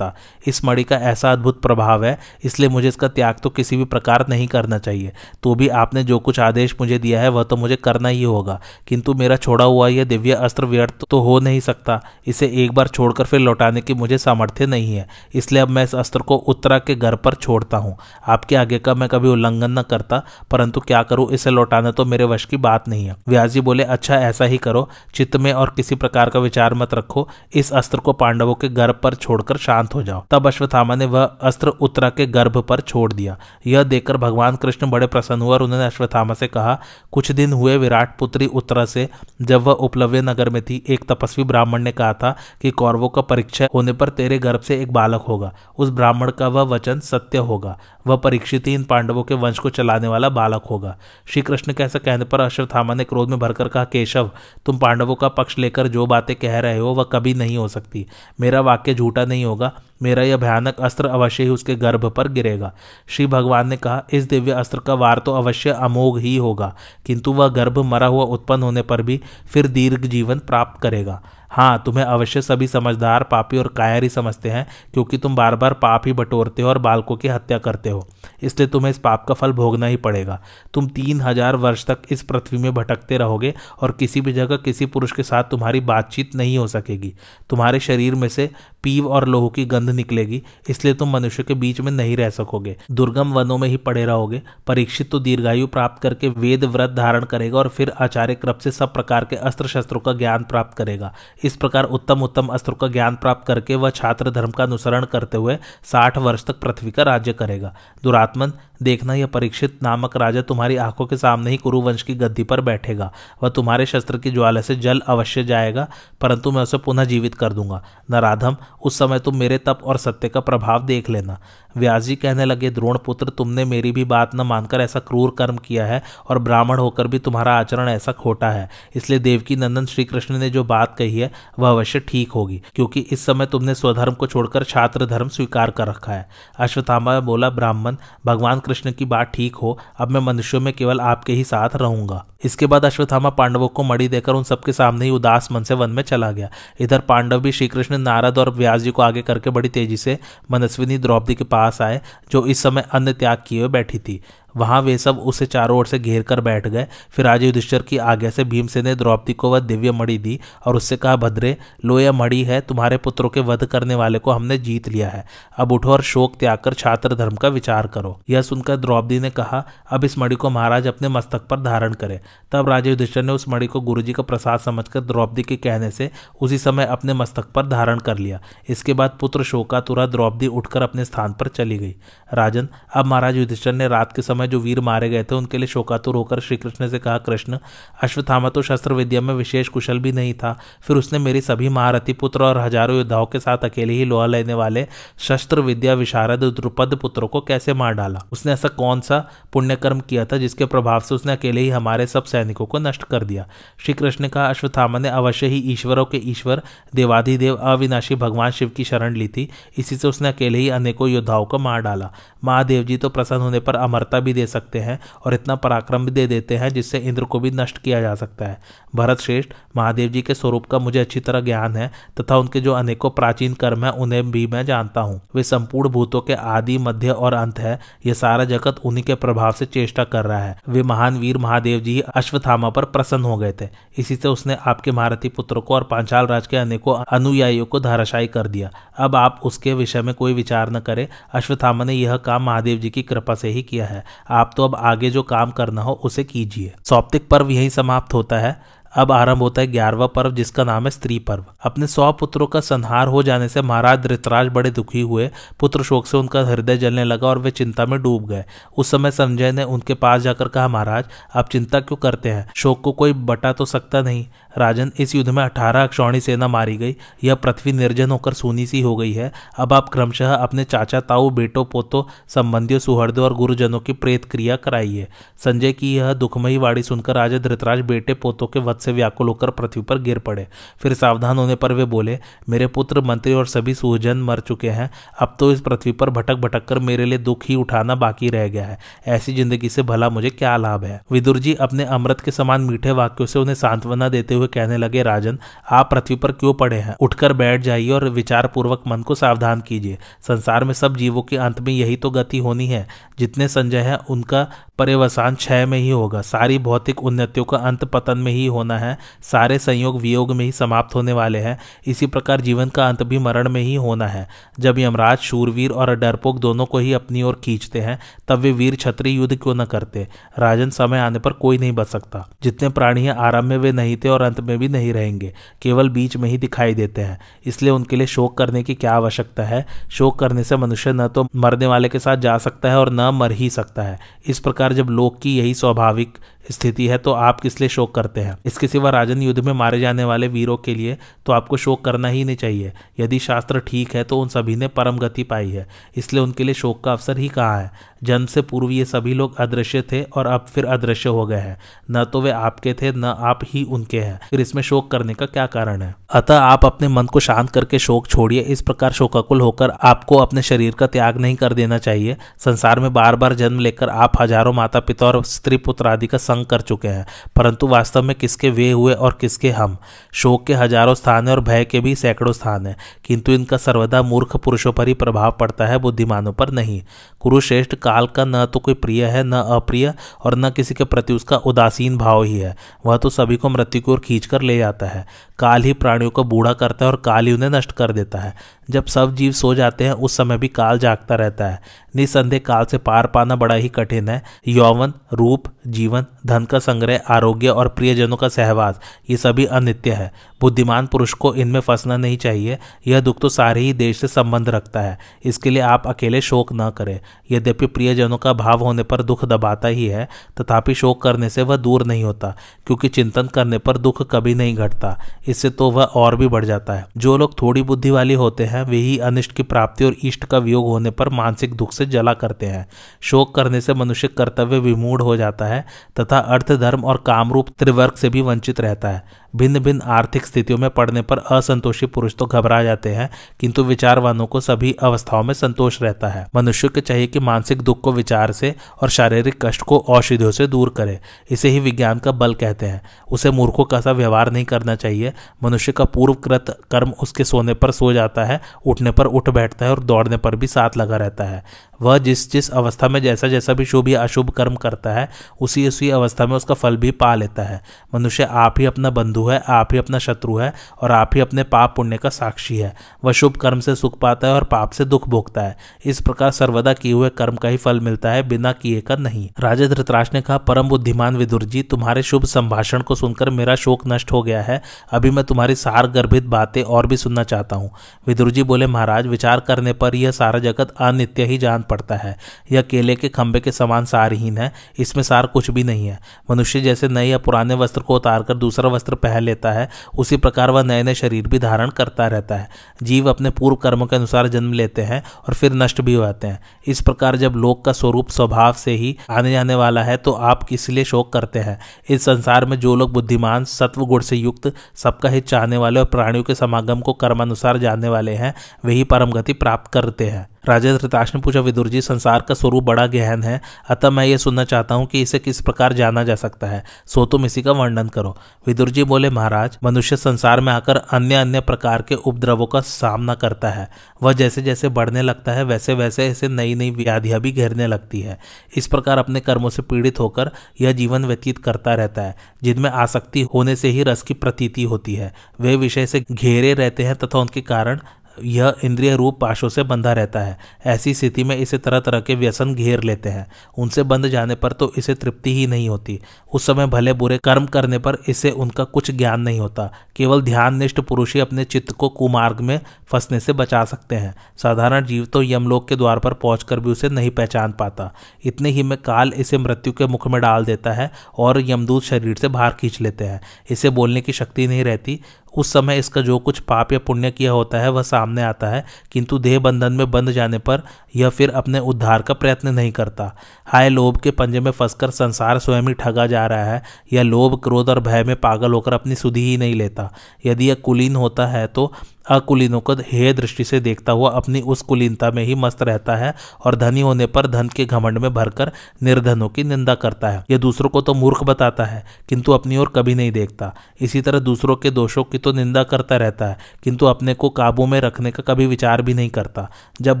इस 0.46 0.64
मणि 0.64 0.84
का 0.84 0.96
ऐसा 0.96 1.32
अद्भुत 1.32 1.60
प्रभाव 1.62 2.04
है, 2.04 2.18
इसलिए 2.44 2.68
मुझे 2.68 2.88
इसका 2.88 3.08
त्याग 3.08 3.36
तो 3.42 3.50
किसी 3.50 3.76
भी 3.76 3.84
प्रकार 3.84 4.24
नहीं 4.28 4.46
करना 4.46 4.78
चाहिए। 4.78 5.12
तो 5.42 5.54
भी 5.54 5.68
आपने 5.68 6.04
जो 6.04 6.18
कुछ 6.18 6.40
आदेश 6.40 6.74
मुझे 6.80 6.98
दिया 6.98 7.20
है, 7.20 7.28
वह 7.28 7.42
तो 7.42 7.56
मुझे 7.56 7.76
करना 7.76 8.08
ही 8.08 8.22
होगा। 8.22 8.60
किंतु 8.88 9.14
मेरा 9.14 9.36
छोड़ा 9.36 9.64
हुआ 9.64 9.88
यह 9.88 10.04
दिव्य 10.04 10.32
अस्त्र 10.32 10.66
व्यर्थ 10.66 11.04
तो 11.10 11.20
हो 11.20 11.38
नहीं 11.40 11.60
सकता। 11.60 12.00
इसे 12.26 12.46
एक 12.64 12.72
बार 12.72 12.88
छोड़कर 12.88 13.24
फिर 13.24 13.40
लौटाने 13.40 13.80
की 13.80 13.94
मुझे 13.94 14.18
सामर्थ्य 14.18 14.66
नहीं 14.66 14.94
है। 14.94 15.06
इसलिए 15.34 15.62
अब 15.62 15.68
मैं 15.68 15.84
इस 15.84 15.94
अस्त्र 15.94 16.20
को 16.20 16.36
उत्तरा 16.36 16.78
के 16.78 16.94
घर 16.94 17.16
पर 17.16 17.34
छोड़ता 17.34 17.76
हूँ। 17.76 17.96
आपके 18.26 18.56
आगे 18.56 18.78
का 18.78 18.94
मैं 18.94 19.08
कभी 19.08 19.28
उल्लंघन 19.28 19.78
न 19.78 19.82
करता, 19.82 20.22
परंतु 20.50 20.80
क्या 20.80 21.02
करूँ, 21.02 21.30
इसे 21.30 21.50
लौटाना 21.50 21.90
तो 21.90 22.04
मेरे 22.04 22.24
वश 22.24 22.44
की 22.44 22.56
बात 22.58 22.88
नहीं 22.88 23.06
है। 23.06 23.16
व्यास 23.28 23.50
जी 23.50 23.60
बोले 23.60 23.84
अच्छा 23.84 24.16
ऐसा 24.18 24.44
ही 24.44 24.58
करो। 24.58 24.88
चित्त 25.14 25.36
में 25.36 25.52
और 25.52 25.72
किसी 25.76 25.94
प्रकार 25.94 26.30
का 26.30 26.40
विचार 26.40 26.74
मत 26.74 26.94
रखो। 26.94 27.28
इस 27.54 27.72
अस्त्र 27.72 27.98
को 27.98 28.12
पांडवों 28.12 28.54
के 28.54 28.68
घर 28.68 28.92
पर 28.92 29.14
छोड़कर 29.14 29.56
शांत 29.56 29.81
हो 29.94 30.02
जाओ। 30.02 30.24
तब 30.30 30.46
अश्वत्थामा 30.46 30.94
ने 30.94 31.06
वह 31.06 31.24
अस्त्र 31.24 31.68
उत्तरा 31.68 32.10
के 32.10 32.26
गर्भ 32.26 32.58
पर 32.58 32.80
छोड़ 32.80 33.12
दिया। 33.12 33.38
यह 33.66 33.82
देखकर 33.82 34.16
भगवान 34.16 34.56
कृष्ण 34.56 34.90
बड़े 34.90 35.06
प्रसन्न 35.06 35.42
हुए 35.42 35.50
और 35.50 35.62
उन्होंने 35.62 35.86
अश्वत्थामा 35.86 36.34
से 36.34 36.46
कहा, 36.46 36.80
कुछ 37.12 37.32
दिन 37.32 37.52
हुए 37.52 37.76
विराट 37.76 38.18
पुत्री 38.18 38.46
उत्तरा 38.46 38.84
से, 38.84 39.08
जब 39.42 39.62
वह 39.62 39.72
उपलव्य 39.72 40.22
नगर 40.22 40.50
में 40.50 40.62
थी, 40.62 40.84
एक 40.88 41.04
तपस्वी 41.08 41.44
ब्राह्मण 41.44 41.82
ने 41.82 41.92
कहा 41.92 42.12
था 42.12 42.36
कि 42.62 42.70
कौरवों 42.70 43.08
का 43.08 43.22
परीक्षा 43.22 43.68
होने 43.74 43.92
पर 43.92 44.08
तेरे 44.08 44.38
गर्भ 44.38 44.60
से 44.60 44.82
एक 44.82 44.92
बालक 44.92 45.24
होगा। 45.28 45.54
उस 45.78 45.90
ब्राह्मण 45.90 46.30
का 46.30 46.48
वह 46.48 46.62
वचन 46.62 47.00
सत्य 47.00 47.38
होगा। 47.38 47.78
वह 48.06 48.16
परीक्षित 48.16 48.68
इन 48.68 48.84
पांडवों 48.84 49.22
के 49.22 49.34
वंश 49.34 49.58
को 49.58 49.70
चलाने 49.70 50.08
वाला 50.08 50.28
बालक 50.28 50.62
होगा। 50.70 50.96
श्री 51.26 51.42
कृष्ण 51.42 51.72
के 51.72 51.82
ऐसा 51.82 51.98
कहने 51.98 52.24
पर 52.24 52.40
अश्वत्थामा 52.40 52.94
ने 52.94 53.04
क्रोध 53.04 53.30
में 53.30 53.38
भरकर 53.38 53.68
कहा, 53.68 53.84
केशव, 53.84 54.30
तुम 54.66 54.78
पांडवों 54.78 55.14
का 55.14 55.28
पक्ष 55.28 55.58
लेकर 55.58 55.88
जो 55.88 56.06
बातें 56.06 56.36
कह 56.36 56.58
रहे 56.58 56.78
हो, 56.78 56.88
वह 56.88 57.04
कभी 57.04 57.34
नहीं 57.34 57.56
हो 57.56 57.68
सकती। 57.68 58.06
मेरा 58.40 58.60
वाक्य 58.60 58.94
झूठा 58.94 59.24
नहीं 59.24 59.44
होगा। 59.44 59.61
मेरा 60.02 60.22
यह 60.22 60.36
भयानक 60.36 60.80
अस्त्र 60.80 61.08
अवश्य 61.08 61.42
ही 61.42 61.48
उसके 61.48 61.74
गर्भ 61.76 62.04
पर 62.06 62.28
गिरेगा। 62.28 62.72
श्री 63.08 63.26
भगवान 63.26 63.68
ने 63.68 63.76
कहा, 63.76 64.02
इस 64.12 64.24
दिव्य 64.24 64.52
अस्त्र 64.52 64.80
का 64.80 64.94
वार 64.94 65.18
तो 65.18 65.34
अवश्य 65.34 65.70
अमोघ 65.72 66.18
ही 66.18 66.36
होगा, 66.36 66.74
किंतु 67.06 67.32
वह 67.32 67.48
गर्भ 67.50 67.78
मरा 67.84 68.06
हुआ 68.06 68.24
उत्पन्न 68.26 68.62
होने 68.62 68.82
पर 68.82 69.02
भी 69.02 69.20
फिर 69.46 69.66
दीर्घ 69.68 70.04
जीवन 70.06 70.38
प्राप्त 70.40 70.80
करेगा। 70.82 71.22
हाँ 71.50 71.82
तुम्हें 71.86 72.04
अवश्य 72.04 72.40
सभी 72.42 72.66
समझदार, 72.66 73.22
पापी 73.22 73.58
और 73.58 73.68
कायर 73.68 74.02
ही 74.02 74.08
समझते 74.08 74.50
हैं, 74.50 74.66
क्योंकि 74.94 75.18
तुम 75.18 75.34
बार 75.36 75.56
बार 75.56 75.72
पाप 75.74 76.06
ही 76.06 76.12
बटोरते 76.12 76.62
हो 76.62 76.68
और 76.68 76.78
बालकों 76.78 77.16
की 77.16 77.28
हत्या 77.28 77.58
करते 77.58 77.90
हो। 77.90 78.06
इसलिए 78.42 78.68
तुम्हें 78.68 78.90
इस 78.90 78.98
पाप 78.98 79.24
का 79.28 79.34
फल 79.34 79.52
भोगना 79.52 79.86
ही 79.86 79.96
पड़ेगा। 79.98 80.40
तुम 80.74 80.86
तीन 80.90 81.20
हज़ार 81.20 81.56
वर्ष 81.56 81.84
तक 81.86 82.02
इस 82.10 82.22
पृथ्वी 82.22 82.58
में 82.58 82.72
भटकते 82.74 83.16
रहोगे 83.18 83.54
और 83.78 83.92
किसी 83.92 84.20
भी 84.20 84.32
जगह 84.32 84.56
किसी 84.56 84.86
पुरुष 84.86 85.12
के 85.12 85.22
साथ 85.22 85.44
तुम्हारी 85.44 85.80
बातचीत 85.82 86.34
नहीं 86.34 86.56
हो 86.58 86.66
सकेगी। 86.68 87.12
तुम्हारे 87.50 87.80
शरीर 87.80 88.14
में 88.14 88.28
से 88.28 88.50
पीव 88.82 89.08
और 89.08 89.26
लोहू 89.28 89.48
की 89.48 89.64
गंध 89.66 89.90
निकलेगी, 89.90 90.42
इसलिए 90.70 90.94
तुम 90.94 91.10
मनुष्य 91.10 91.42
के 91.42 91.54
बीच 91.54 91.80
में 91.80 91.90
नहीं 91.92 92.16
रह 92.16 92.30
सकोगे। 92.30 92.76
दुर्गम 92.90 93.32
वनों 93.32 93.58
में 93.58 93.68
ही 93.68 93.76
पड़े 93.78 94.04
रहोगे। 94.06 94.42
परीक्षित 94.66 95.10
तो 95.10 95.18
दीर्घायु 95.20 95.66
प्राप्त 95.68 96.02
करके 96.02 96.28
वेद 96.30 96.64
व्रत 96.66 96.90
धारण 96.90 97.24
करेगा 97.24 97.58
और 97.58 97.68
फिर 97.68 97.92
आचार्य 98.00 98.34
क्रप 98.34 98.58
से 98.58 98.70
सब 98.70 98.92
प्रकार 98.92 99.24
के 99.24 99.36
अस्त्र 99.38 99.66
शस्त्रों 99.68 100.00
का 100.00 100.12
ज्ञान 100.12 100.44
प्राप्त 100.44 100.76
करेगा। 100.76 101.12
इस 101.44 101.56
प्रकार 101.56 101.84
उत्तम 101.86 102.22
उत्तम 102.22 102.46
अस्त्रों 102.48 102.76
का 102.76 102.88
ज्ञान 102.88 103.16
प्राप्त 103.16 103.46
करके 103.46 103.74
वह 103.74 103.90
छात्र 103.92 104.30
धर्म 104.30 104.50
का 104.50 104.64
अनुसरण 104.64 105.04
करते 105.04 105.36
हुए 105.36 105.56
साठ 105.82 106.18
वर्ष 106.18 106.44
तक 106.44 106.60
पृथ्वी 106.60 106.90
का 106.90 107.02
राज्य 107.02 107.32
करेगा। 107.32 107.74
दुरात्मन 108.02 108.52
देखना 108.82 109.14
यह 109.14 109.26
परीक्षित 109.26 109.78
नामक 109.82 110.16
राजा 110.16 110.42
तुम्हारी 110.42 110.76
आँखों 110.76 111.06
के 111.06 111.16
सामने 111.16 111.50
ही 111.50 111.56
कुरुवंश 111.56 112.02
की 112.02 112.14
गद्दी 112.14 112.42
पर 112.42 112.60
बैठेगा। 112.60 113.10
वह 113.42 113.48
तुम्हारे 113.48 113.86
शस्त्र 113.86 114.18
की 114.18 114.30
ज्वाला 114.30 114.60
से 114.60 114.76
जल 114.76 115.00
अवश्य 115.06 115.44
जाएगा, 115.44 115.88
परंतु 116.20 116.50
मैं 116.50 116.62
उसे 116.62 116.78
पुनः 116.78 117.04
जीवित 117.04 117.34
कर 117.34 117.52
दूँगा। 117.52 117.82
नराधम, 118.10 118.56
उस 118.82 118.98
समय 118.98 119.18
तुम 119.18 119.36
मेरे 119.36 119.58
तप 119.58 119.80
और 119.84 119.96
सत्य 119.96 120.28
का 120.28 120.40
प्रभाव 120.40 120.86
देख 120.86 121.10
लेना। 121.10 121.38
व्यास 121.76 122.02
जी 122.02 122.16
कहने 122.16 122.44
लगे, 122.44 122.70
द्रोण 122.70 122.98
पुत्र, 122.98 123.28
तुमने 123.28 123.64
मेरी 123.64 123.92
भी 123.92 124.04
बात 124.04 124.34
न 124.34 124.40
मानकर 124.40 124.80
ऐसा 124.80 125.00
क्रूर 125.00 125.34
कर्म 125.38 125.56
किया 125.56 125.86
है 125.86 126.02
और 126.28 126.38
ब्राह्मण 126.38 126.78
होकर 126.78 127.06
भी 127.06 127.18
तुम्हारा 127.18 127.54
आचरण 127.54 127.88
ऐसा 127.88 128.12
खोटा 128.12 128.50
है। 128.50 128.68
इसलिए 128.96 129.18
देवकी 129.18 129.56
नंदन 129.56 129.86
श्री 129.86 130.04
कृष्ण 130.04 130.38
ने 130.38 130.50
जो 130.50 130.64
बात 130.64 130.96
कही 130.98 131.18
है, 131.18 131.30
वह 131.58 131.70
अवश्य 131.70 132.00
ठीक 132.00 132.32
होगी, 132.32 132.62
क्योंकि 132.74 133.00
इस 133.00 133.26
समय 133.26 133.46
तुमने 133.46 133.74
स्वधर्म 133.74 134.14
को 134.14 134.26
छोड़कर 134.26 134.64
छात्र 134.64 135.06
धर्म 135.06 135.28
स्वीकार 135.28 135.70
कर 135.70 135.88
रखा 135.88 136.12
है। 136.12 136.28
अश्वत्थामा 136.58 137.20
बोला, 137.20 137.50
ब्राह्मण, 137.50 137.96
भगवान 138.26 138.60
कृष्ण 138.60 138.71
की 138.74 139.04
बात 139.04 139.32
ठीक 139.34 139.56
हो, 139.56 139.78
अब 139.98 140.10
मैं 140.10 140.20
मनुष्यों 140.20 140.60
में 140.60 140.72
केवल 140.72 141.00
आपके 141.00 141.32
ही 141.32 141.44
साथ 141.44 141.76
रहूँगा। 141.76 142.24
इसके 142.44 142.66
बाद 142.66 142.84
अश्वत्थामा 142.84 143.30
पांडवों 143.30 143.68
को 143.68 143.82
मड़ी 143.82 144.08
देकर 144.08 144.32
उन 144.32 144.42
सबके 144.42 144.72
सामने 144.72 145.04
ही 145.04 145.10
उदास 145.10 145.48
मन 145.52 145.62
से 145.62 145.74
वन 145.74 145.90
में 145.90 146.02
चला 146.02 146.32
गया। 146.32 146.50
इधर 146.80 147.00
पांडव 147.00 147.40
भी 147.40 147.52
श्रीकृष्ण, 147.52 147.98
नारद 147.98 148.38
और 148.38 148.50
व्यास 148.50 148.80
जी 148.82 148.90
को 148.90 149.02
आगे 149.02 149.22
करके 149.22 149.50
बड़ी 149.50 149.68
तेज़ी 149.68 149.96
से 149.96 150.18
मनस्विनी 150.50 150.98
द्रौपदी 150.98 151.34
के 151.34 151.44
पास 151.44 151.82
आए, 151.82 152.00
जो 152.30 152.46
इस 152.46 152.62
समय 152.62 152.84
अन्न 152.92 153.12
त्याग 153.12 153.42
किए 153.46 153.68
बैठी 153.68 153.98
थी। 153.98 154.20
वहाँ 154.56 154.80
वे 154.82 154.98
सब 154.98 155.18
उसे 155.18 155.46
चारों 155.46 155.78
ओर 155.78 155.86
से 155.86 155.98
घेर 155.98 156.22
कर 156.22 156.40
बैठ 156.40 156.66
गए। 156.68 156.86
फिर 157.10 157.26
आज 157.26 157.42
युधिष्ठर 157.42 157.82
की 157.82 157.98
आज्ञा 157.98 158.30
से 158.30 158.44
भीमसेन 158.44 158.84
ने 158.84 158.94
द्रौपदी 158.94 159.32
को 159.32 159.50
वह 159.50 159.60
दिव्य 159.60 159.92
मणि 159.92 160.18
दी 160.18 160.40
और 160.66 160.76
उससे 160.76 160.96
कहा, 160.96 161.16
भद्रे, 161.16 161.56
लो 161.84 162.00
यह 162.00 162.12
मणि 162.12 162.42
है, 162.42 162.60
तुम्हारे 162.60 162.96
पुत्रों 162.96 163.28
के 163.28 163.40
वध 163.40 163.64
करने 163.64 163.94
वाले 163.94 164.18
को 164.18 164.30
हमने 164.30 164.58
जीत 164.58 164.88
लिया 164.88 165.08
है। 165.08 165.24
अब 165.56 165.72
उठो 165.72 165.92
और 165.92 166.02
शोक 166.02 166.36
त्याग 166.36 166.58
कर 166.58 166.74
छात्र 166.74 167.14
धर्म 167.14 167.36
का 167.36 167.48
विचार 167.48 167.86
करो। 167.86 168.20
यह 168.30 168.42
सुनकर 168.42 168.76
द्रौपदी 168.76 169.20
ने 169.20 169.30
कहा, 169.30 169.64
अब 169.90 170.04
इस 170.04 170.18
मणि 170.18 170.34
को 170.34 170.50
महाराज 170.50 170.86
अपने 170.86 171.08
मस्तक 171.08 171.46
पर 171.46 171.60
धारण 171.60 171.92
करे। 171.92 172.20
तब 172.52 172.68
राजा 172.68 172.90
युधिष्ठर 172.90 173.22
ने 173.22 173.32
उस 173.32 173.48
मणि 173.48 173.66
को 173.66 173.80
गुरु 173.80 174.02
का 174.02 174.22
प्रसाद 174.22 174.60
समझकर 174.60 175.00
द्रौपदी 175.00 175.42
के 175.42 175.56
कहने 175.56 175.90
से 175.90 176.10
उसी 176.40 176.58
समय 176.58 176.84
अपने 176.84 177.14
मस्तक 177.14 177.44
पर 177.44 177.66
धारण 177.66 177.98
कर 177.98 178.18
लिया। 178.18 178.40
इसके 178.68 178.92
बाद 178.92 179.16
पुत्र 179.20 179.42
शोकातुरा 179.42 180.06
द्रौपदी 180.06 180.46
उठकर 180.46 180.82
अपने 180.82 181.04
स्थान 181.04 181.32
पर 181.32 181.48
चली 181.48 181.78
गई। 181.78 181.94
राजन, 182.34 182.68
अब 182.94 183.06
महाराज 183.06 183.36
युधिष्ठर 183.36 183.72
ने 183.72 183.88
रात 183.88 184.12
के 184.12 184.22
समय 184.22 184.41
समय 184.42 184.48
जो 184.48 184.60
वीर 184.60 184.80
मारे 184.80 185.08
गए 185.10 185.24
थे, 185.24 185.34
उनके 185.34 185.58
लिए 185.58 185.66
शोकातुर 185.66 186.14
होकर 186.14 186.40
श्री 186.40 186.56
कृष्ण 186.56 186.88
से 186.88 186.98
कहा, 186.98 187.16
कृष्ण, 187.18 187.58
अश्वत्थामा 188.02 188.48
तो 188.48 188.62
शस्त्र 188.62 188.92
विद्या 188.92 189.20
में 189.20 189.34
विशेष 189.34 189.68
कुशल 189.68 189.98
भी 189.98 190.12
नहीं 190.12 190.34
था। 190.34 190.56
फिर 190.82 190.96
उसने 190.96 191.18
मेरी 191.18 191.40
सभी 191.40 191.68
महारथी 191.68 192.12
पुत्र 192.12 192.42
और 192.42 192.58
हज़ारों 192.58 192.96
योद्धाओं 192.96 193.26
के 193.26 193.38
साथ 193.38 193.64
अकेले 193.64 193.92
ही 193.92 194.04
लोहा 194.04 194.26
लेने 194.26 194.54
वाले 194.54 194.86
शस्त्र 195.18 195.60
विद्या 195.60 195.94
विशारद 195.94 196.44
द्रुपद 196.56 196.94
पुत्रों 196.94 197.28
को 197.28 197.40
कैसे 197.40 197.74
मार 197.74 197.94
डाला? 197.94 198.22
उसने 198.32 198.52
ऐसा 198.52 198.68
कौन 198.70 199.00
सा 199.00 199.18
पुण्यकर्म 199.52 200.00
किया 200.00 200.24
था, 200.24 200.36
जिसके 200.36 200.64
प्रभाव 200.66 201.00
से 201.00 201.14
उसने 201.14 201.32
अकेले 201.32 201.60
ही 201.60 201.68
हमारे 201.70 202.06
सब 202.06 202.24
सैनिकों 202.24 202.66
को 202.66 202.78
नष्ट 202.78 203.04
कर 203.04 203.24
दिया? 203.24 203.46
श्री 203.78 203.94
कृष्ण 203.94 204.28
का 204.28 204.46
अश्वत्थामा 204.46 204.98
ने 204.98 205.08
अवश्य 205.10 205.46
ही 205.46 205.58
ईश्वरों 205.72 206.04
के 206.04 206.20
ईश्वर 206.30 206.62
देवाधिदेव 206.94 207.54
अविनाशी 207.54 208.14
भगवान 208.16 208.50
शिव 208.50 208.68
की 208.68 208.84
शरण 208.84 209.14
ली 209.14 209.28
थी। 209.28 209.48
इसी 209.78 209.96
से 209.96 210.08
उसने 210.08 210.28
अकेले 210.28 210.58
ही 210.58 210.68
अनेकों 210.70 211.08
योद्धाओं 211.08 211.44
को 211.44 211.58
मार 211.58 211.80
डाला। 211.80 212.10
महादेव 212.44 212.82
जी 212.82 212.96
तो 212.96 213.08
प्रसन्न 213.08 213.40
होने 213.40 213.60
पर 213.60 213.76
अमरता 213.76 214.20
भी 214.20 214.31
दे 214.32 214.46
सकते 214.46 214.78
हैं 214.78 214.98
और 215.24 215.34
इतना 215.34 215.54
पराक्रम 215.54 216.04
भी 216.04 216.10
दे 216.10 216.26
देते 216.26 216.56
हैं 216.56 216.68
जिससे 216.70 216.98
इंद्र 216.98 217.24
को 217.24 217.40
भी 217.40 217.50
नष्ट 217.50 217.78
किया 217.78 218.00
जा 218.00 218.14
सकता 218.14 218.44
है। 218.44 218.60
भरत 218.94 219.20
श्रेष्ठ, 219.20 219.50
महादेव 219.76 220.10
जी 220.10 220.22
के 220.22 220.34
स्वरूप 220.34 220.66
का 220.66 220.78
मुझे 220.78 220.98
अच्छी 220.98 221.20
तरह 221.20 221.40
ज्ञान 221.40 221.76
है 221.76 221.90
तथा 222.20 222.36
उनके 222.36 222.60
जो 222.60 222.72
अनेकों 222.72 223.10
प्राचीन 223.10 223.54
कर्म 223.54 223.84
है 223.84 223.90
उन्हें 223.92 224.30
भी 224.30 224.46
मैं 224.46 224.64
जानता 224.66 225.00
हूँ। 225.00 225.20
वे 225.34 225.42
संपूर्ण 225.42 225.88
भूतों 225.88 226.20
के 226.20 226.32
आदि, 226.32 226.78
मध्य 226.78 227.10
और 227.10 227.34
अंत 227.34 227.58
है। 227.58 227.78
यह 228.06 228.14
सारा 228.14 228.44
जगत 228.44 228.80
उन्हीं 228.84 229.04
के 229.04 229.14
प्रभाव 229.14 229.52
से 229.52 229.66
चेष्टा 229.66 230.04
कर 230.04 230.24
रहा 230.24 230.38
है। 230.38 230.56
वे 230.68 230.82
महान 230.82 231.16
वीर 231.16 231.38
महादेव 231.38 231.80
जी 231.80 232.00
अश्वथामा 232.00 232.70
पर 232.70 232.84
प्रसन्न 232.84 233.24
हो 233.24 233.36
गए 233.36 233.52
थे। 233.52 233.68
इसी 233.98 234.16
से 234.16 234.28
उसने 234.28 234.56
आपके 234.66 234.92
महारथी 234.92 235.28
पुत्र 235.28 235.60
को 235.60 235.74
और 235.74 235.84
पांचाल 235.84 236.26
राज 236.26 236.46
के 236.46 236.56
अनेकों 236.56 236.96
अनुयायियों 237.12 237.66
को 237.66 237.80
धाराशायी 237.80 238.26
कर 238.26 238.46
दिया। 238.46 238.70
अब 238.98 239.16
आप 239.16 239.40
उसके 239.44 239.74
विषय 239.74 240.02
में 240.02 240.14
कोई 240.14 240.34
विचार 240.34 240.70
न 240.70 240.80
करें। 240.80 241.06
अश्वथामा 241.34 241.84
ने 241.84 241.92
यह 241.92 242.16
काम 242.16 242.42
महादेव 242.42 242.78
जी 242.78 242.90
की 242.90 243.02
कृपा 243.02 243.34
से 243.34 243.48
ही 243.48 243.62
किया 243.62 243.86
है। 243.86 244.04
आप 244.30 244.50
तो 244.56 244.64
अब 244.64 244.74
आगे 244.74 245.10
जो 245.10 245.22
काम 245.22 245.50
करना 245.50 245.82
हो, 245.82 245.92
उसे 245.92 246.24
कीजिए। 246.24 246.72
सौप्तिक 246.84 247.28
पर्व 247.28 247.50
यही 247.50 247.70
समाप्त 247.70 248.14
होता 248.14 248.38
है। 248.38 248.82
अब 248.94 249.12
आरंभ 249.12 249.38
होता 249.38 249.60
है 249.60 249.66
ग्यारहवा 249.66 250.06
पर्व, 250.06 250.32
जिसका 250.32 250.64
नाम 250.64 250.84
है 250.84 250.90
स्त्री 250.90 251.18
पर्व। 251.18 251.44
अपने 251.62 251.86
सौ 251.86 252.12
पुत्रों 252.12 252.46
का 252.46 252.60
संहार 252.60 253.08
हो 253.08 253.22
जाने 253.22 253.48
से 253.48 253.62
महाराज 253.62 253.98
धृतराज 253.98 254.48
बड़े 254.48 254.70
दुखी 254.70 255.00
हुए। 255.00 255.30
पुत्र 255.60 255.82
शोक 255.82 256.06
से 256.06 256.16
उनका 256.16 256.40
हृदय 256.40 256.76
जलने 256.76 257.04
लगा 257.04 257.26
और 257.26 257.38
वे 257.38 257.50
चिंता 257.50 257.86
में 257.86 258.02
डूब 258.02 258.26
गए। 258.26 258.44
उस 258.76 258.90
समय 258.90 259.10
संजय 259.10 259.52
ने 259.52 259.64
उनके 259.64 259.94
पास 259.94 260.22
जाकर 260.22 260.48
कहा, 260.48 260.68
महाराज, 260.68 261.04
आप 261.34 261.48
चिंता 261.48 261.80
क्यों 261.80 261.96
करते 261.96 262.30
हैं? 262.30 262.50
शोक 262.56 262.80
को 262.80 262.92
कोई 262.92 263.12
बटा 263.12 263.52
तो 263.52 263.64
सकता 263.64 264.02
नहीं। 264.02 264.26
राजन 264.58 264.92
इस 264.98 265.14
युद्ध 265.14 265.30
में 265.30 265.42
अठारह 265.42 265.82
अक्षौणी 265.82 266.20
सेना 266.20 266.48
मारी 266.48 266.76
गई। 266.76 266.96
यह 267.24 267.34
पृथ्वी 267.34 267.72
निर्जन 267.72 268.10
होकर 268.10 268.32
सोनी 268.32 268.66
सी 268.66 268.80
हो 268.80 268.96
गई 268.96 269.12
है। 269.12 269.32
अब 269.58 269.72
आप 269.72 269.88
क्रमशः 269.88 270.34
अपने 270.34 270.64
चाचा, 270.64 271.00
ताऊ, 271.00 271.30
बेटो, 271.30 271.64
पोतो, 271.64 272.08
संबंधियों, 272.28 272.80
सुहृदों 272.80 273.24
और 273.24 273.34
गुरुजनों 273.34 273.80
की 273.80 273.92
प्रेत 273.92 274.24
क्रिया 274.24 274.56
कराइए। 274.56 275.08
संजय 275.44 275.72
की 275.72 275.96
यह 275.96 276.12
दुखमयी 276.12 276.56
वाणी 276.56 276.82
सुनकर 276.82 277.14
राजा 277.14 277.38
धृतराज 277.38 277.80
बेटे, 277.80 278.14
पोतों 278.14 278.46
के 278.46 278.58
वध 278.58 278.76
से 278.76 278.92
व्याकुल 278.92 279.28
होकर 279.28 279.50
पृथ्वी 279.50 279.82
पर 279.82 279.98
गिर 279.98 280.18
पड़े। 280.18 280.46
फिर 280.82 280.94
सावधान 280.94 281.38
होने 281.38 281.54
पर 281.54 281.72
वे 281.72 281.84
बोले, 281.84 282.18
मेरे 282.48 282.66
पुत्र, 282.66 283.00
मंत्री 283.00 283.32
और 283.32 283.46
सभी 283.46 283.74
सुहजन 283.74 284.16
मर 284.16 284.40
चुके 284.40 284.70
हैं। 284.70 284.90
अब 285.18 285.36
तो 285.40 285.52
इस 285.52 285.60
पृथ्वी 285.60 285.92
पर 285.92 286.10
भटक 286.10 286.34
भटक 286.34 286.64
कर 286.64 286.78
मेरे 286.78 287.04
लिए 287.04 287.18
दुख 287.18 287.44
ही 287.48 287.54
उठाना 287.54 287.94
बाकी 287.94 288.28
रह 288.28 288.48
गया 288.48 288.66
है। 288.66 288.78
ऐसी 289.06 289.34
ज़िंदगी 289.34 289.68
से 289.68 289.82
भला 289.82 290.10
मुझे 290.10 290.30
क्या 290.30 290.56
लाभ 290.56 290.84
है? 290.84 291.00
विदुर 291.12 291.38
जी 291.38 291.54
अपने 291.54 291.84
अमृत 291.84 292.20
के 292.20 292.30
समान 292.30 292.60
मीठे 292.60 292.90
वाक्यों 292.90 293.26
से 293.26 293.38
उन्हें 293.38 293.54
सांत्वना 293.54 294.08
देते 294.08 294.34
हुए 294.34 294.41
कहने 294.46 294.76
लगे, 294.76 295.02
राजन, 295.02 295.38
आप 295.70 295.90
पृथ्वी 295.90 296.16
पर 296.16 296.32
क्यों 296.32 296.54
पड़े 296.54 296.76
हैं? 296.76 296.96
उठकर 297.00 297.32
बैठ 297.32 297.60
जाइए 297.60 297.90
और 297.90 298.08
विचार 298.08 298.46
पूर्वक 298.46 298.82
मन 298.88 299.02
को 299.02 299.14
सावधान 299.14 299.60
कीजिए। 299.60 299.98
संसार 300.20 300.64
में 300.64 300.74
सब 300.74 300.96
जीवों 300.96 301.22
के 301.22 301.36
अंत 301.36 301.60
में 301.60 301.72
यही 301.72 301.96
तो 301.96 302.10
गति 302.10 302.38
होनी 302.38 302.66
है। 302.66 302.88
जितने 303.18 303.48
संजय 303.48 303.78
है, 303.78 303.96
उनका 303.96 304.50
पर्यवसान 304.78 305.34
क्षय 305.34 305.66
में 305.66 305.78
ही 305.78 305.90
होगा। 305.90 306.22
सारी 306.22 306.58
भौतिक 306.58 307.02
उन्नतियों 307.02 307.44
का 307.44 307.56
अंत 307.56 307.84
पतन 307.84 308.18
में 308.18 308.32
ही 308.32 308.46
होना 308.46 308.78
है। 308.78 308.98
सारे 309.22 309.58
संयोग 309.58 310.00
वियोग 310.00 310.32
में 310.32 310.44
ही 310.44 310.52
समाप्त 310.52 310.94
होने 310.94 311.12
वाले 311.12 311.38
हैं। 311.38 311.58
इसी 311.86 312.06
प्रकार 312.06 312.40
जीवन 312.40 312.68
का 312.68 312.88
अंत 312.88 313.02
भी 313.02 313.18
मरण 313.18 313.48
में 313.48 313.62
ही 313.62 313.74
होना 313.74 314.06
है। 314.06 314.28
जब 314.60 314.78
यमराज, 314.78 315.18
शूरवीर 315.18 315.70
और 315.70 315.96
डरपोक 315.96 316.38
दोनों 316.38 316.66
को 316.66 316.78
ही 316.78 316.92
अपनी 316.92 317.22
ओर 317.22 317.40
खींचते 317.44 317.80
हैं, 317.80 317.98
तब 318.28 318.38
वे 318.38 318.52
वीर 318.52 318.74
छत्री 318.74 319.10
युद्ध 319.10 319.36
क्यों 319.36 319.54
न 319.54 319.64
करते? 319.64 320.08
राजन 320.38 320.70
समय 320.70 320.98
आने 320.98 321.18
पर 321.18 321.32
कोई 321.32 321.58
नहीं 321.58 321.72
बच 321.72 321.86
सकता। 321.86 322.28
जितने 322.42 322.68
प्राणी 322.68 323.04
हैं, 323.04 323.14
आरंभ 323.14 323.44
में 323.44 323.58
वे 323.58 323.72
नहीं 323.72 323.96
थे 323.96 324.08
और 324.08 324.22
अंत 324.32 324.40
में 324.40 324.58
भी 324.58 324.68
नहीं 324.68 324.92
रहेंगे, 324.92 325.32
केवल 325.62 325.88
बीच 325.88 326.16
में 326.16 326.28
ही 326.30 326.38
दिखाई 326.38 326.74
देते 326.74 327.00
हैं। 327.00 327.18
इसलिए 327.46 327.72
उनके 327.72 327.96
लिए 327.96 328.06
शोक 328.06 328.36
करने 328.38 328.62
की 328.62 328.74
क्या 328.74 328.92
आवश्यकता 328.92 329.42
है? 329.42 329.66
शोक 329.90 330.18
करने 330.18 330.44
से 330.44 330.56
मनुष्य 330.56 330.92
न 330.92 331.08
तो 331.08 331.26
मरने 331.36 331.66
वाले 331.66 331.88
के 331.88 331.98
साथ 331.98 332.16
जा 332.16 332.38
सकता 332.38 332.70
है 332.70 332.78
और 332.78 332.90
न 332.90 333.10
मर 333.14 333.32
ही 333.32 333.50
सकता 333.50 333.82
है। 333.82 333.98
इस 334.26 334.38
प्रकार 334.38 334.72
जब 334.72 334.86
लोक 334.90 335.20
की 335.20 335.38
यही 335.38 335.54
स्वाभाविक 335.54 336.18
स्थिति 336.44 336.86
है 336.88 336.98
तो 336.98 337.12
आप 337.12 337.40
किस 337.40 337.60
लिए 337.60 337.68
शोक 337.68 337.94
करते 337.94 338.20
हैं? 338.20 338.36
इसके 338.46 338.68
सिवा 338.68 338.90
राजन 338.90 339.22
युद्ध 339.22 339.38
में 339.38 339.52
मारे 339.54 339.80
जाने 339.80 340.04
वाले 340.04 340.28
वीरों 340.28 340.56
के 340.56 340.74
लिए 340.74 340.96
तो 341.26 341.32
आपको 341.32 341.56
शोक 341.56 341.84
करना 341.84 342.08
ही 342.08 342.24
नहीं 342.24 342.36
चाहिए। 342.36 342.72
यदि 343.00 343.18
शास्त्र 343.20 343.60
ठीक 343.60 343.94
है 343.94 344.04
तो 344.04 344.20
उन 344.20 344.28
सभी 344.28 344.56
ने 344.56 344.68
परम 344.70 344.98
गति 344.98 345.22
पाई 345.24 345.50
है, 345.50 345.66
इसलिए 345.96 346.22
उनके 346.22 346.44
लिए 346.44 346.54
शोक 346.54 346.82
का 346.84 346.92
अवसर 346.92 347.18
ही 347.18 347.28
कहाँ 347.28 347.58
है? 347.58 347.70
जन्म 348.02 348.26
से 348.26 348.42
पूर्व 348.42 348.70
ये 348.70 348.84
सभी 348.84 349.14
लोग 349.14 349.36
अदृश्य 349.40 349.82
थे 349.82 350.02
और 350.04 350.26
अब 350.26 350.46
फिर 350.48 350.64
अदृश्य 350.66 351.08
हो 351.08 351.26
गए 351.26 351.36
हैं। 351.36 351.56
न 351.90 352.04
तो 352.04 352.20
वे 352.20 352.30
आपके 352.30 352.72
थे, 352.72 352.92
न 352.92 353.04
आप 353.04 353.40
ही 353.44 353.62
उनके 353.64 354.00
हैं। 354.00 354.18
फिर 354.30 354.40
इसमें 354.40 354.62
शोक 354.62 354.90
करने 354.90 355.14
का 355.14 355.26
क्या 355.26 355.46
कारण 355.48 355.82
है? 355.82 355.94
अतः 356.10 356.38
आप 356.38 356.64
अपने 356.64 356.88
मन 356.88 357.06
को 357.06 357.20
शांत 357.20 357.50
करके 357.50 357.78
शोक 357.78 358.06
छोड़िए। 358.06 358.40
इस 358.42 358.62
प्रकार 358.62 358.92
शोकाकुल 358.92 359.40
होकर 359.40 359.70
आपको 359.82 360.16
अपने 360.16 360.42
शरीर 360.42 360.74
का 360.74 360.86
त्याग 360.88 361.18
नहीं 361.18 361.36
कर 361.36 361.52
देना 361.52 361.78
चाहिए। 361.78 362.16
संसार 362.38 362.80
में 362.80 362.92
बार 362.92 363.16
बार 363.16 363.34
जन्म 363.34 363.60
लेकर 363.60 363.88
आप 363.88 364.20
हज़ारों 364.20 364.52
माता 364.52 364.80
पिता 364.82 365.06
और 365.06 365.22
स्त्री 365.24 365.56
पुत्र 365.58 365.88
आदि 365.88 366.06
का 366.06 366.18
संग 366.32 366.46
कर 366.46 366.60
चुके 366.62 366.88
हैं, 366.88 367.06
परंतु 367.36 367.66
वास्तव 367.68 368.02
में 368.02 368.14
किसके 368.16 368.50
वे 368.50 368.70
हुए 368.70 368.94
और 368.94 369.16
किसके 369.20 369.50
हम? 369.50 369.76
शोक 370.12 370.46
के 370.46 370.54
हज़ारों 370.54 370.94
स्थान 370.94 371.28
है 371.28 371.34
और 371.34 371.40
भय 371.42 371.64
के 371.64 371.80
भी 371.80 371.94
सैकड़ों 371.96 372.32
स्थान 372.32 372.66
है, 372.66 372.76
किंतु 373.04 373.32
इनका 373.32 373.56
सर्वदा 373.56 374.02
मूर्ख 374.02 374.36
पुरुषों 374.36 374.72
पर 374.72 374.88
ही 374.88 374.94
प्रभाव 374.94 375.36
पड़ता 375.40 375.66
है, 375.66 375.78
बुद्धिमानों 375.78 376.32
पर 376.32 376.50
नहीं। 376.50 376.80
कुरुश्रेष्ठ 377.20 377.74
काल 377.74 378.06
का 378.06 378.24
न 378.24 378.44
तो 378.46 378.58
कोई 378.58 378.74
प्रिय 378.74 379.04
है, 379.06 379.22
न 379.24 379.32
अप्रिय, 379.32 379.92
और 380.20 380.36
न 380.36 380.50
किसी 380.50 380.74
के 380.74 380.84
प्रति 380.84 381.12
उसका 381.12 381.36
उदासीन 381.36 381.96
भाव 381.98 382.22
ही 382.22 382.38
है। 382.38 382.54
वह 382.86 382.96
तो 382.96 383.10
सभी 383.10 383.36
को 383.36 383.48
मृत्यु 383.48 383.82
की 383.82 383.92
ओर 383.92 384.00
खींच 384.00 384.26
कर 384.26 384.42
ले 384.42 384.58
जाता 384.58 384.86
है। 384.86 385.06
काल 385.38 385.62
ही 385.62 385.72
प्राणियों 385.74 386.10
को 386.10 386.24
बूढ़ा 386.24 386.52
करता 386.52 386.84
है 386.84 386.90
और 386.90 386.96
काल 386.96 387.26
ही 387.26 387.32
उन्हें 387.32 387.50
नष्ट 387.50 387.72
कर 387.72 387.92
देता 387.92 388.18
है। 388.18 388.34
जब 388.70 388.86
सब 388.86 389.14
जीव 389.14 389.32
सो 389.32 389.54
जाते 389.54 389.84
हैं, 389.84 389.92
उस 389.92 390.16
समय 390.16 390.38
भी 390.38 390.48
काल 390.48 390.78
जागता 390.78 391.14
रहता 391.14 391.46
है। 391.46 391.62
निसंदेह 391.96 392.40
काल 392.46 392.64
से 392.64 392.78
पार 392.78 393.06
पाना 393.06 393.36
बड़ा 393.36 393.54
ही 393.54 393.68
कठिन 393.68 394.08
है। 394.08 394.22
यौवन, 394.48 394.92
रूप, 395.12 395.44
जीवन, 395.66 396.04
धन 396.26 396.44
का 396.44 396.58
संग्रह, 396.58 397.00
आरोग्य 397.08 397.48
और 397.48 397.68
प्रियजनों 397.68 398.16
का 398.16 398.28
सहवास, 398.28 398.80
ये 399.10 399.16
सभी 399.16 399.44
अनित्य 399.44 399.90
है। 399.90 400.12
बुद्धिमान 400.40 400.86
पुरुष 400.86 401.12
को 401.12 401.34
इनमें 401.34 401.60
फंसना 401.60 401.96
नहीं 401.96 402.16
चाहिए। 402.16 402.58
यह 402.86 403.00
दुख 403.00 403.18
तो 403.18 403.28
सारे 403.28 403.60
ही 403.60 403.72
देश 403.72 403.96
से 403.96 404.08
संबंध 404.08 404.48
रखता 404.48 404.80
है। 404.80 404.98
इसके 405.24 405.50
लिए 405.50 405.62
आप 405.62 405.86
अकेले 405.86 406.20
शोक 406.20 406.52
न 406.52 406.70
करें। 406.70 407.00
यद्यपि 407.30 407.66
प्रियजनों 407.66 408.18
का 408.18 408.32
भाव 408.32 408.60
होने 408.60 408.82
पर 408.82 409.02
दुख 409.02 409.24
दबाता 409.24 409.68
ही 409.68 409.86
है, 409.86 410.08
तथापि 410.40 410.74
शोक 410.74 411.02
करने 411.02 411.28
से 411.28 411.42
वह 411.42 411.56
दूर 411.56 411.86
नहीं 411.86 412.04
होता, 412.04 412.36
क्योंकि 412.66 412.88
चिंतन 412.88 413.26
करने 413.26 413.58
पर 413.58 413.78
दुख 413.78 414.10
कभी 414.10 414.34
नहीं 414.34 414.56
घटता। 414.56 415.00
इससे 415.28 415.50
तो 415.50 415.70
वह 415.70 415.84
और 415.84 416.16
भी 416.16 416.28
बढ़ 416.28 416.44
जाता 416.44 416.72
है। 416.72 416.86
जो 416.96 417.16
लोग 417.16 417.42
थोड़ी 417.42 417.62
बुद्धि 417.62 417.90
वाली 417.90 418.14
होते 418.14 418.44
हैं 418.44 418.61
वे 418.62 418.76
ही 418.76 418.98
अनिष्ट 418.98 419.32
की 419.32 419.42
प्राप्ति 419.42 419.84
और 419.84 419.96
इष्ट 420.04 420.24
का 420.24 420.38
वियोग 420.38 420.66
होने 420.66 420.90
पर 420.90 421.08
मानसिक 421.08 421.54
दुख 421.54 421.72
से 421.72 421.86
जला 421.86 422.12
करते 422.14 422.46
हैं। 422.46 422.66
शोक 423.00 423.34
करने 423.34 423.60
से 423.60 423.74
मनुष्य 423.74 424.08
कर्तव्य 424.08 424.58
विमूढ़ 424.58 425.02
हो 425.02 425.16
जाता 425.16 425.46
है 425.46 425.64
तथा 426.00 426.18
अर्थ, 426.18 426.52
धर्म 426.52 426.84
और 426.84 427.02
कामरूप 427.06 427.48
त्रिवर्ग 427.58 427.94
से 427.94 428.08
भी 428.08 428.20
वंचित 428.20 428.60
रहता 428.60 428.88
है। 428.88 429.20
भिन्न 429.36 429.58
भिन्न 429.58 429.80
आर्थिक 429.80 430.26
स्थितियों 430.26 430.58
में 430.58 430.68
पड़ने 430.70 431.02
पर 431.02 431.18
असंतोषी 431.18 431.86
पुरुष 431.86 432.14
तो 432.14 432.26
घबरा 432.26 432.62
जाते 432.62 432.88
हैं, 432.88 433.08
किंतु 433.40 433.62
विचारवानों 433.64 434.26
को 434.26 434.40
सभी 434.40 434.72
अवस्थाओं 434.82 435.22
में 435.22 435.32
संतोष 435.34 435.80
रहता 435.82 436.08
है। 436.08 436.26
मनुष्य 436.36 436.68
को 436.68 436.80
चाहिए 436.80 437.06
कि 437.06 437.20
मानसिक 437.20 437.62
दुख 437.62 437.80
को 437.80 437.92
विचार 437.92 438.32
से 438.32 438.54
और 438.82 438.88
शारीरिक 438.88 439.44
कष्ट 439.44 439.62
को 439.62 439.78
औषधियों 439.78 440.30
से 440.30 440.46
दूर 440.46 440.74
करे, 440.76 440.98
इसे 441.30 441.48
ही 441.48 441.60
विज्ञान 441.60 441.98
का 441.98 442.12
बल 442.12 442.34
कहते 442.34 442.66
हैं। 442.66 442.82
उसे 443.08 443.30
मूर्खों 443.30 443.64
का 443.64 443.80
सा 443.80 443.92
व्यवहार 443.92 444.30
नहीं 444.32 444.44
करना 444.44 444.74
चाहिए। 444.74 445.12
मनुष्य 445.44 445.72
का 445.72 445.84
पूर्वकृत 445.84 446.56
कर्म 446.70 446.90
उसके 447.02 447.24
सोने 447.24 447.54
पर 447.54 447.70
सो 447.70 447.92
जाता 447.92 448.24
है 448.24 448.40
उठने 448.66 448.90
पर 448.90 449.06
उठ 449.06 449.30
बैठता 449.30 449.66
है 449.66 449.70
और 449.70 449.80
दौड़ने 449.80 450.16
पर 450.16 450.36
भी 450.36 450.46
साथ 450.46 450.76
लगा 450.76 450.96
रहता 450.96 451.24
है। 451.24 451.44
वह 451.82 451.98
जिस 451.98 452.32
जिस 452.32 452.50
अवस्था 452.50 452.88
में 452.88 453.02
जैसा 453.02 453.28
जैसा 453.28 453.52
भी 453.52 453.64
शुभ 453.64 453.88
या 453.88 454.02
अशुभ 454.02 454.30
कर्म 454.30 454.54
करता 454.54 454.92
है, 454.92 455.08
उसी 455.40 455.68
उसी 455.68 455.90
अवस्था 455.90 456.26
में 456.26 456.36
उसका 456.36 456.54
फल 456.54 456.76
भी 456.76 456.90
पा 456.90 457.14
लेता 457.14 457.42
है। 457.42 457.60
मनुष्य 457.94 458.24
आप 458.24 458.54
ही 458.58 458.64
अपना 458.64 458.90
बंधु 458.90 459.26
है, 459.26 459.42
आप 459.48 459.68
ही 459.72 459.78
अपना 459.78 459.98
शत्रु 459.98 460.36
है 460.36 460.52
और 460.82 460.92
आप 460.92 461.10
ही 461.14 461.20
अपने 461.20 461.42
पाप 461.42 461.74
पुण्य 461.76 461.96
का 461.96 462.08
साक्षी 462.08 462.56
है। 462.56 462.74
वह 463.04 463.12
शुभ 463.12 463.36
कर्म 463.36 463.60
से 463.60 463.74
सुख 463.74 463.98
पाता 463.98 464.26
है 464.26 464.34
और 464.34 464.44
पाप 464.44 464.70
से 464.70 464.84
दुख 464.84 465.08
भोगता 465.08 465.40
है। 465.40 465.56
इस 465.84 466.00
प्रकार 466.00 466.30
सर्वदा 466.30 466.72
किए 466.72 466.92
हुए 466.92 467.08
कर्म 467.08 467.36
का 467.36 467.48
ही 467.48 467.56
फल 467.56 467.80
मिलता 467.80 468.10
है, 468.10 468.28
बिना 468.28 468.52
किए 468.52 468.80
का 468.80 468.96
नहीं। 468.96 469.28
राजा 469.40 469.66
धृतराज 469.66 470.10
ने 470.14 470.20
कहा, 470.20 470.38
परम 470.38 470.68
बुद्धिमान 470.68 471.16
विदुर 471.16 471.42
जी, 471.42 471.62
तुम्हारे 471.62 472.02
शुभ 472.02 472.24
संभाषण 472.24 472.82
को 472.82 472.94
सुनकर 472.94 473.30
मेरा 473.30 473.54
शोक 473.54 473.82
नष्ट 473.86 474.12
हो 474.12 474.22
गया 474.22 474.42
है। 474.42 474.62
अभी 474.92 475.10
मैं 475.10 475.24
तुम्हारी 475.24 475.54
सार 475.54 475.86
गर्भित 475.86 476.24
बातें 476.24 476.62
और 476.62 476.86
भी 476.86 476.96
सुनना 476.96 477.22
चाहता 477.22 477.56
हूँ। 477.56 477.70
विदुर 478.06 478.30
जी 478.32 478.42
बोले, 478.42 478.66
महाराज, 478.66 479.06
विचार 479.06 479.40
करने 479.40 479.72
पर 479.72 479.94
यह 479.94 480.10
सारा 480.10 480.38
जगत 480.38 480.74
अनित्य 480.80 481.24
ही 481.24 481.38
जान 481.38 481.62
पड़ता 481.62 481.96
है। 481.96 482.16
यह 482.52 482.62
केले 482.62 482.96
के 482.96 483.08
खंबे 483.08 483.40
के 483.40 483.52
समान 483.52 483.84
सारहीन 483.84 484.38
है, 484.38 484.52
इसमें 484.78 485.02
सार 485.02 485.26
कुछ 485.26 485.50
भी 485.50 485.64
नहीं 485.64 485.86
है। 485.86 485.98
मनुष्य 486.30 486.60
जैसे 486.60 486.88
नए 486.88 487.06
या 487.06 487.18
पुराने 487.18 487.54
वस्त्र 487.54 487.80
को 487.80 487.96
उतारकर 487.96 488.34
दूसरा 488.34 488.70
वस्त्र 488.70 488.94
पहन 488.94 489.22
लेता 489.22 489.52
है, 489.52 489.68
उसी 489.98 490.16
प्रकार 490.16 490.50
वह 490.50 490.62
नए 490.62 490.82
नए 490.82 490.94
शरीर 490.94 491.28
भी 491.28 491.38
धारण 491.38 491.70
करता 491.70 492.06
रहता 492.06 492.36
है। 492.36 492.48
जीव 492.82 493.08
अपने 493.10 493.30
पूर्व 493.30 493.56
कर्मों 493.56 493.86
के 493.86 493.96
अनुसार 493.96 494.28
जन्म 494.28 494.52
लेते 494.52 494.82
हैं 494.82 495.02
और 495.18 495.34
फिर 495.34 495.52
नष्ट 495.52 495.80
भी 495.80 495.94
हो 495.94 496.04
जाते 496.04 496.26
हैं। 496.26 496.40
इस 496.66 496.80
प्रकार 496.80 497.16
जब 497.16 497.34
लोक 497.36 497.64
का 497.64 497.72
स्वरूप 497.72 498.08
स्वभाव 498.10 498.52
से 498.54 498.72
ही 498.72 498.96
आने 499.10 499.32
जाने 499.32 499.54
वाला 499.54 499.82
है 499.82 499.96
तो 499.96 500.12
आप 500.12 500.42
किस 500.42 500.68
लिए 500.70 500.84
शोक 500.84 501.12
करते 501.12 501.38
हैं? 501.38 501.58
इस 501.90 502.04
संसार 502.04 502.44
में 502.44 502.58
जो 502.60 502.74
लोग 502.76 502.92
बुद्धिमान 502.92 503.44
सत्व 503.46 503.84
गुण 503.84 504.00
से 504.00 504.16
युक्त, 504.16 504.52
सबका 504.76 505.08
हित 505.08 505.26
चाहने 505.26 505.56
वाले 505.56 505.80
और 505.80 505.86
प्राणियों 505.86 506.24
के 506.24 506.34
समागम 506.34 506.80
को 506.80 506.92
कर्मानुसार 506.94 507.58
जानने 507.58 507.88
वाले 507.88 508.12
हैं 508.12 508.21
वही 508.64 508.84
परम 508.84 509.12
गति 509.12 509.32
प्राप्त 509.32 509.72
करते 509.72 510.10
हैं। 510.10 510.31
राजा 510.48 510.76
धृतराष्ट्र 510.76 511.18
ने 511.18 511.22
पूछा, 511.22 511.40
विदुर 511.40 511.68
जी, 511.68 511.80
संसार 511.80 512.20
का 512.20 512.34
स्वरूप 512.34 512.64
बड़ा 512.64 512.86
गहन 512.86 513.22
है। 513.22 513.40
अतः 513.68 513.90
मैं 513.90 514.04
ये 514.04 514.18
सुनना 514.18 514.44
चाहता 514.44 514.74
हूँ 514.74 514.86
कि 514.86 515.02
इसे 515.02 515.18
किस 515.18 515.40
प्रकार 515.40 515.72
जाना 515.72 516.04
जा 516.04 516.14
सकता 516.14 516.46
है। 516.46 516.64
सो 516.86 517.06
तुम 517.06 517.26
इसी 517.26 517.42
का 517.42 517.52
वर्णन 517.52 517.88
करो। 517.88 518.16
विदुर 518.46 518.70
जी 518.70 518.84
बोले, 518.84 519.10
महाराज, 519.10 519.58
मनुष्य 519.64 519.96
संसार 519.96 520.40
में 520.40 520.52
आकर 520.52 520.76
अन्य 520.76 521.14
अन्य 521.14 521.40
प्रकार 521.40 521.82
के 521.82 521.94
उपद्रवों 521.94 522.46
का 522.46 522.60
सामना 522.60 523.14
करता 523.14 523.50
है। 523.50 523.68
वह 524.02 524.12
जैसे 524.12 524.42
जैसे 524.42 524.68
बढ़ने 524.68 525.02
लगता 525.02 525.32
है 525.32 525.44
वैसे 525.44 525.74
वैसे 525.74 526.08
इसे 526.08 526.28
नई 526.28 526.54
नई 526.54 526.70
व्याधियाँ 526.70 527.20
भी 527.20 527.32
घेरने 527.32 527.66
लगती 527.66 528.00
है। 528.00 528.18
इस 528.56 528.66
प्रकार 528.66 528.98
अपने 528.98 529.20
कर्मों 529.20 529.50
से 529.50 529.62
पीड़ित 529.62 530.00
होकर 530.00 530.30
यह 530.60 530.72
जीवन 530.72 531.04
व्यतीत 531.04 531.38
करता 531.38 531.74
रहता 531.74 532.02
है, 532.02 532.16
जिनमें 532.42 532.70
आसक्ति 532.70 533.22
होने 533.34 533.56
से 533.56 533.68
ही 533.68 533.82
रस 533.82 534.02
की 534.02 534.14
प्रतीति 534.14 534.62
होती 534.62 534.94
है। 534.94 535.12
वे 535.40 535.56
विषय 535.56 535.86
से 535.86 536.04
घेरे 536.12 536.54
रहते 536.54 536.82
हैं 536.82 536.96
तथा 536.96 537.18
उनके 537.18 537.40
कारण 537.40 537.80
यह 538.22 538.54
इंद्रिय 538.64 538.96
रूप 538.96 539.20
पाशों 539.20 539.48
से 539.48 539.62
बंधा 539.62 539.92
रहता 539.92 540.20
है। 540.20 540.31
ऐसी 540.66 540.94
स्थिति 540.94 541.24
में 541.24 541.36
इसे 541.36 541.58
तरह 541.58 541.80
तरह 541.80 542.00
के 542.00 542.14
व्यसन 542.14 542.54
घेर 542.54 542.82
लेते 542.82 543.08
हैं। 543.08 543.26
उनसे 543.58 543.82
बंध 543.82 544.08
जाने 544.08 544.34
पर 544.34 544.52
तो 544.52 544.72
इसे 544.78 544.94
तृप्ति 544.94 545.34
ही 545.34 545.46
नहीं 545.46 545.68
होती। 545.68 546.00
उस 546.34 546.46
समय 546.46 546.66
भले 546.66 546.92
बुरे 546.92 547.18
कर्म 547.18 547.46
करने 547.46 547.78
पर 547.78 547.98
इसे 548.08 548.30
उनका 548.30 548.64
कुछ 548.64 548.90
ज्ञान 548.90 549.20
नहीं 549.20 549.40
होता। 549.40 549.70
केवल 549.96 550.22
ध्यान 550.22 550.54
निष्ठ 550.54 550.80
पुरुष 550.80 551.14
ही 551.14 551.20
अपने 551.20 551.44
चित्त 551.44 551.72
को 551.72 551.88
कुमार्ग 551.88 552.40
में 552.40 552.60
फंसने 552.86 553.20
से 553.20 553.32
बचा 553.32 553.64
सकते 553.64 553.96
हैं। 553.96 554.14
साधारण 554.36 554.84
जीव 554.84 555.04
तो 555.04 555.22
यमलोक 555.22 555.68
के 555.68 555.76
द्वार 555.76 555.98
पर 555.98 556.14
पहुंचकर 556.14 556.60
भी 556.60 556.70
उसे 556.70 556.88
नहीं 556.88 557.10
पहचान 557.10 557.52
पाता। 557.52 557.92
इतने 558.24 558.50
ही 558.50 558.62
में 558.62 558.78
काल 558.78 559.12
इसे 559.16 559.38
मृत्यु 559.38 559.72
के 559.72 559.86
मुख 559.86 560.08
में 560.08 560.20
डाल 560.20 560.44
देता 560.44 560.72
है 560.72 560.90
और 561.18 561.50
यमदूत 561.50 561.82
शरीर 561.82 562.16
से 562.16 562.28
बाहर 562.28 562.50
खींच 562.50 562.80
लेते 562.80 563.04
हैं। 563.04 563.20
इसे 563.50 563.70
बोलने 563.70 564.00
की 564.00 564.12
शक्ति 564.12 564.46
नहीं 564.46 564.64
रहती। 564.64 565.00
उस 565.36 565.52
समय 565.52 565.78
इसका 565.78 566.00
जो 566.00 566.18
कुछ 566.18 566.38
पाप 566.38 566.72
या 566.72 566.78
पुण्य 566.78 567.10
किया 567.10 567.32
होता 567.32 567.58
है, 567.58 567.70
वह 567.70 567.82
सामने 567.82 568.22
आता 568.22 568.46
है, 568.46 568.64
किंतु 568.92 569.18
देह 569.18 569.38
बंधन 569.38 569.72
में 569.72 569.90
बंध 569.90 570.10
जाने 570.10 570.38
पर 570.38 570.62
यह 570.96 571.08
फिर 571.08 571.30
अपने 571.30 571.58
उद्धार 571.58 572.02
का 572.02 572.14
प्रयत्न 572.14 572.48
नहीं 572.48 572.72
करता। 572.72 573.10
हाय, 573.46 573.68
लोभ 573.68 573.96
के 573.96 574.10
पंजे 574.10 574.40
में 574.40 574.50
फंसकर 574.50 574.90
संसार 574.90 575.38
स्वयं 575.38 575.62
ही 575.62 575.74
ठगा 575.74 576.06
जा 576.06 576.26
रहा 576.26 576.44
है 576.44 576.62
यह 576.92 577.02
लोभ, 577.02 577.40
क्रोध 577.44 577.68
और 577.68 577.80
भय 577.80 578.04
में 578.04 578.16
पागल 578.16 578.52
होकर 578.52 578.72
अपनी 578.72 578.94
सुधि 578.94 579.20
ही 579.20 579.36
नहीं 579.36 579.54
लेता। 579.54 579.90
यदि 580.26 580.48
यह 580.48 580.54
कुलीन 580.54 580.96
होता 580.96 581.26
है 581.26 581.46
तो 581.46 581.72
अकुलीनों 582.06 582.60
को 582.60 582.74
हेय 582.82 583.12
दृष्टि 583.12 583.44
से 583.44 583.60
देखता 583.60 583.92
हुआ 583.92 584.10
अपनी 584.10 584.40
उस 584.42 584.62
कुलीनता 584.62 585.10
में 585.10 585.22
ही 585.24 585.34
मस्त 585.34 585.62
रहता 585.62 585.96
है 585.96 586.14
और 586.44 586.56
धनी 586.56 586.80
होने 586.80 587.06
पर 587.06 587.26
धन 587.26 587.48
के 587.48 587.64
घमंड 587.64 587.98
में 587.98 588.12
भरकर 588.14 588.52
निर्धनों 588.82 589.28
की 589.28 589.44
निंदा 589.44 589.74
करता 589.74 590.08
है। 590.08 590.24
यह 590.30 590.38
दूसरों 590.38 590.70
को 590.70 590.80
तो 590.80 590.94
मूर्ख 590.94 591.22
बताता 591.24 591.64
है, 591.64 591.84
किंतु 592.08 592.32
अपनी 592.32 592.56
ओर 592.56 592.72
कभी 592.76 592.94
नहीं 592.94 593.12
देखता। 593.12 593.52
इसी 593.80 594.00
तरह 594.00 594.18
दूसरों 594.20 594.56
के 594.56 594.70
दोषों 594.70 595.04
की 595.04 595.18
तो 595.18 595.32
निंदा 595.32 595.62
करता 595.64 595.96
रहता 595.96 596.26
है, 596.26 596.38
किंतु 596.64 596.86
अपने 596.86 597.14
को 597.14 597.28
काबू 597.30 597.66
में 597.66 597.80
रखने 597.80 598.10
का 598.10 598.22
कभी 598.24 598.46
विचार 598.46 598.82
भी 598.82 598.94
नहीं 598.94 599.10
करता। 599.10 599.48
जब 599.80 600.00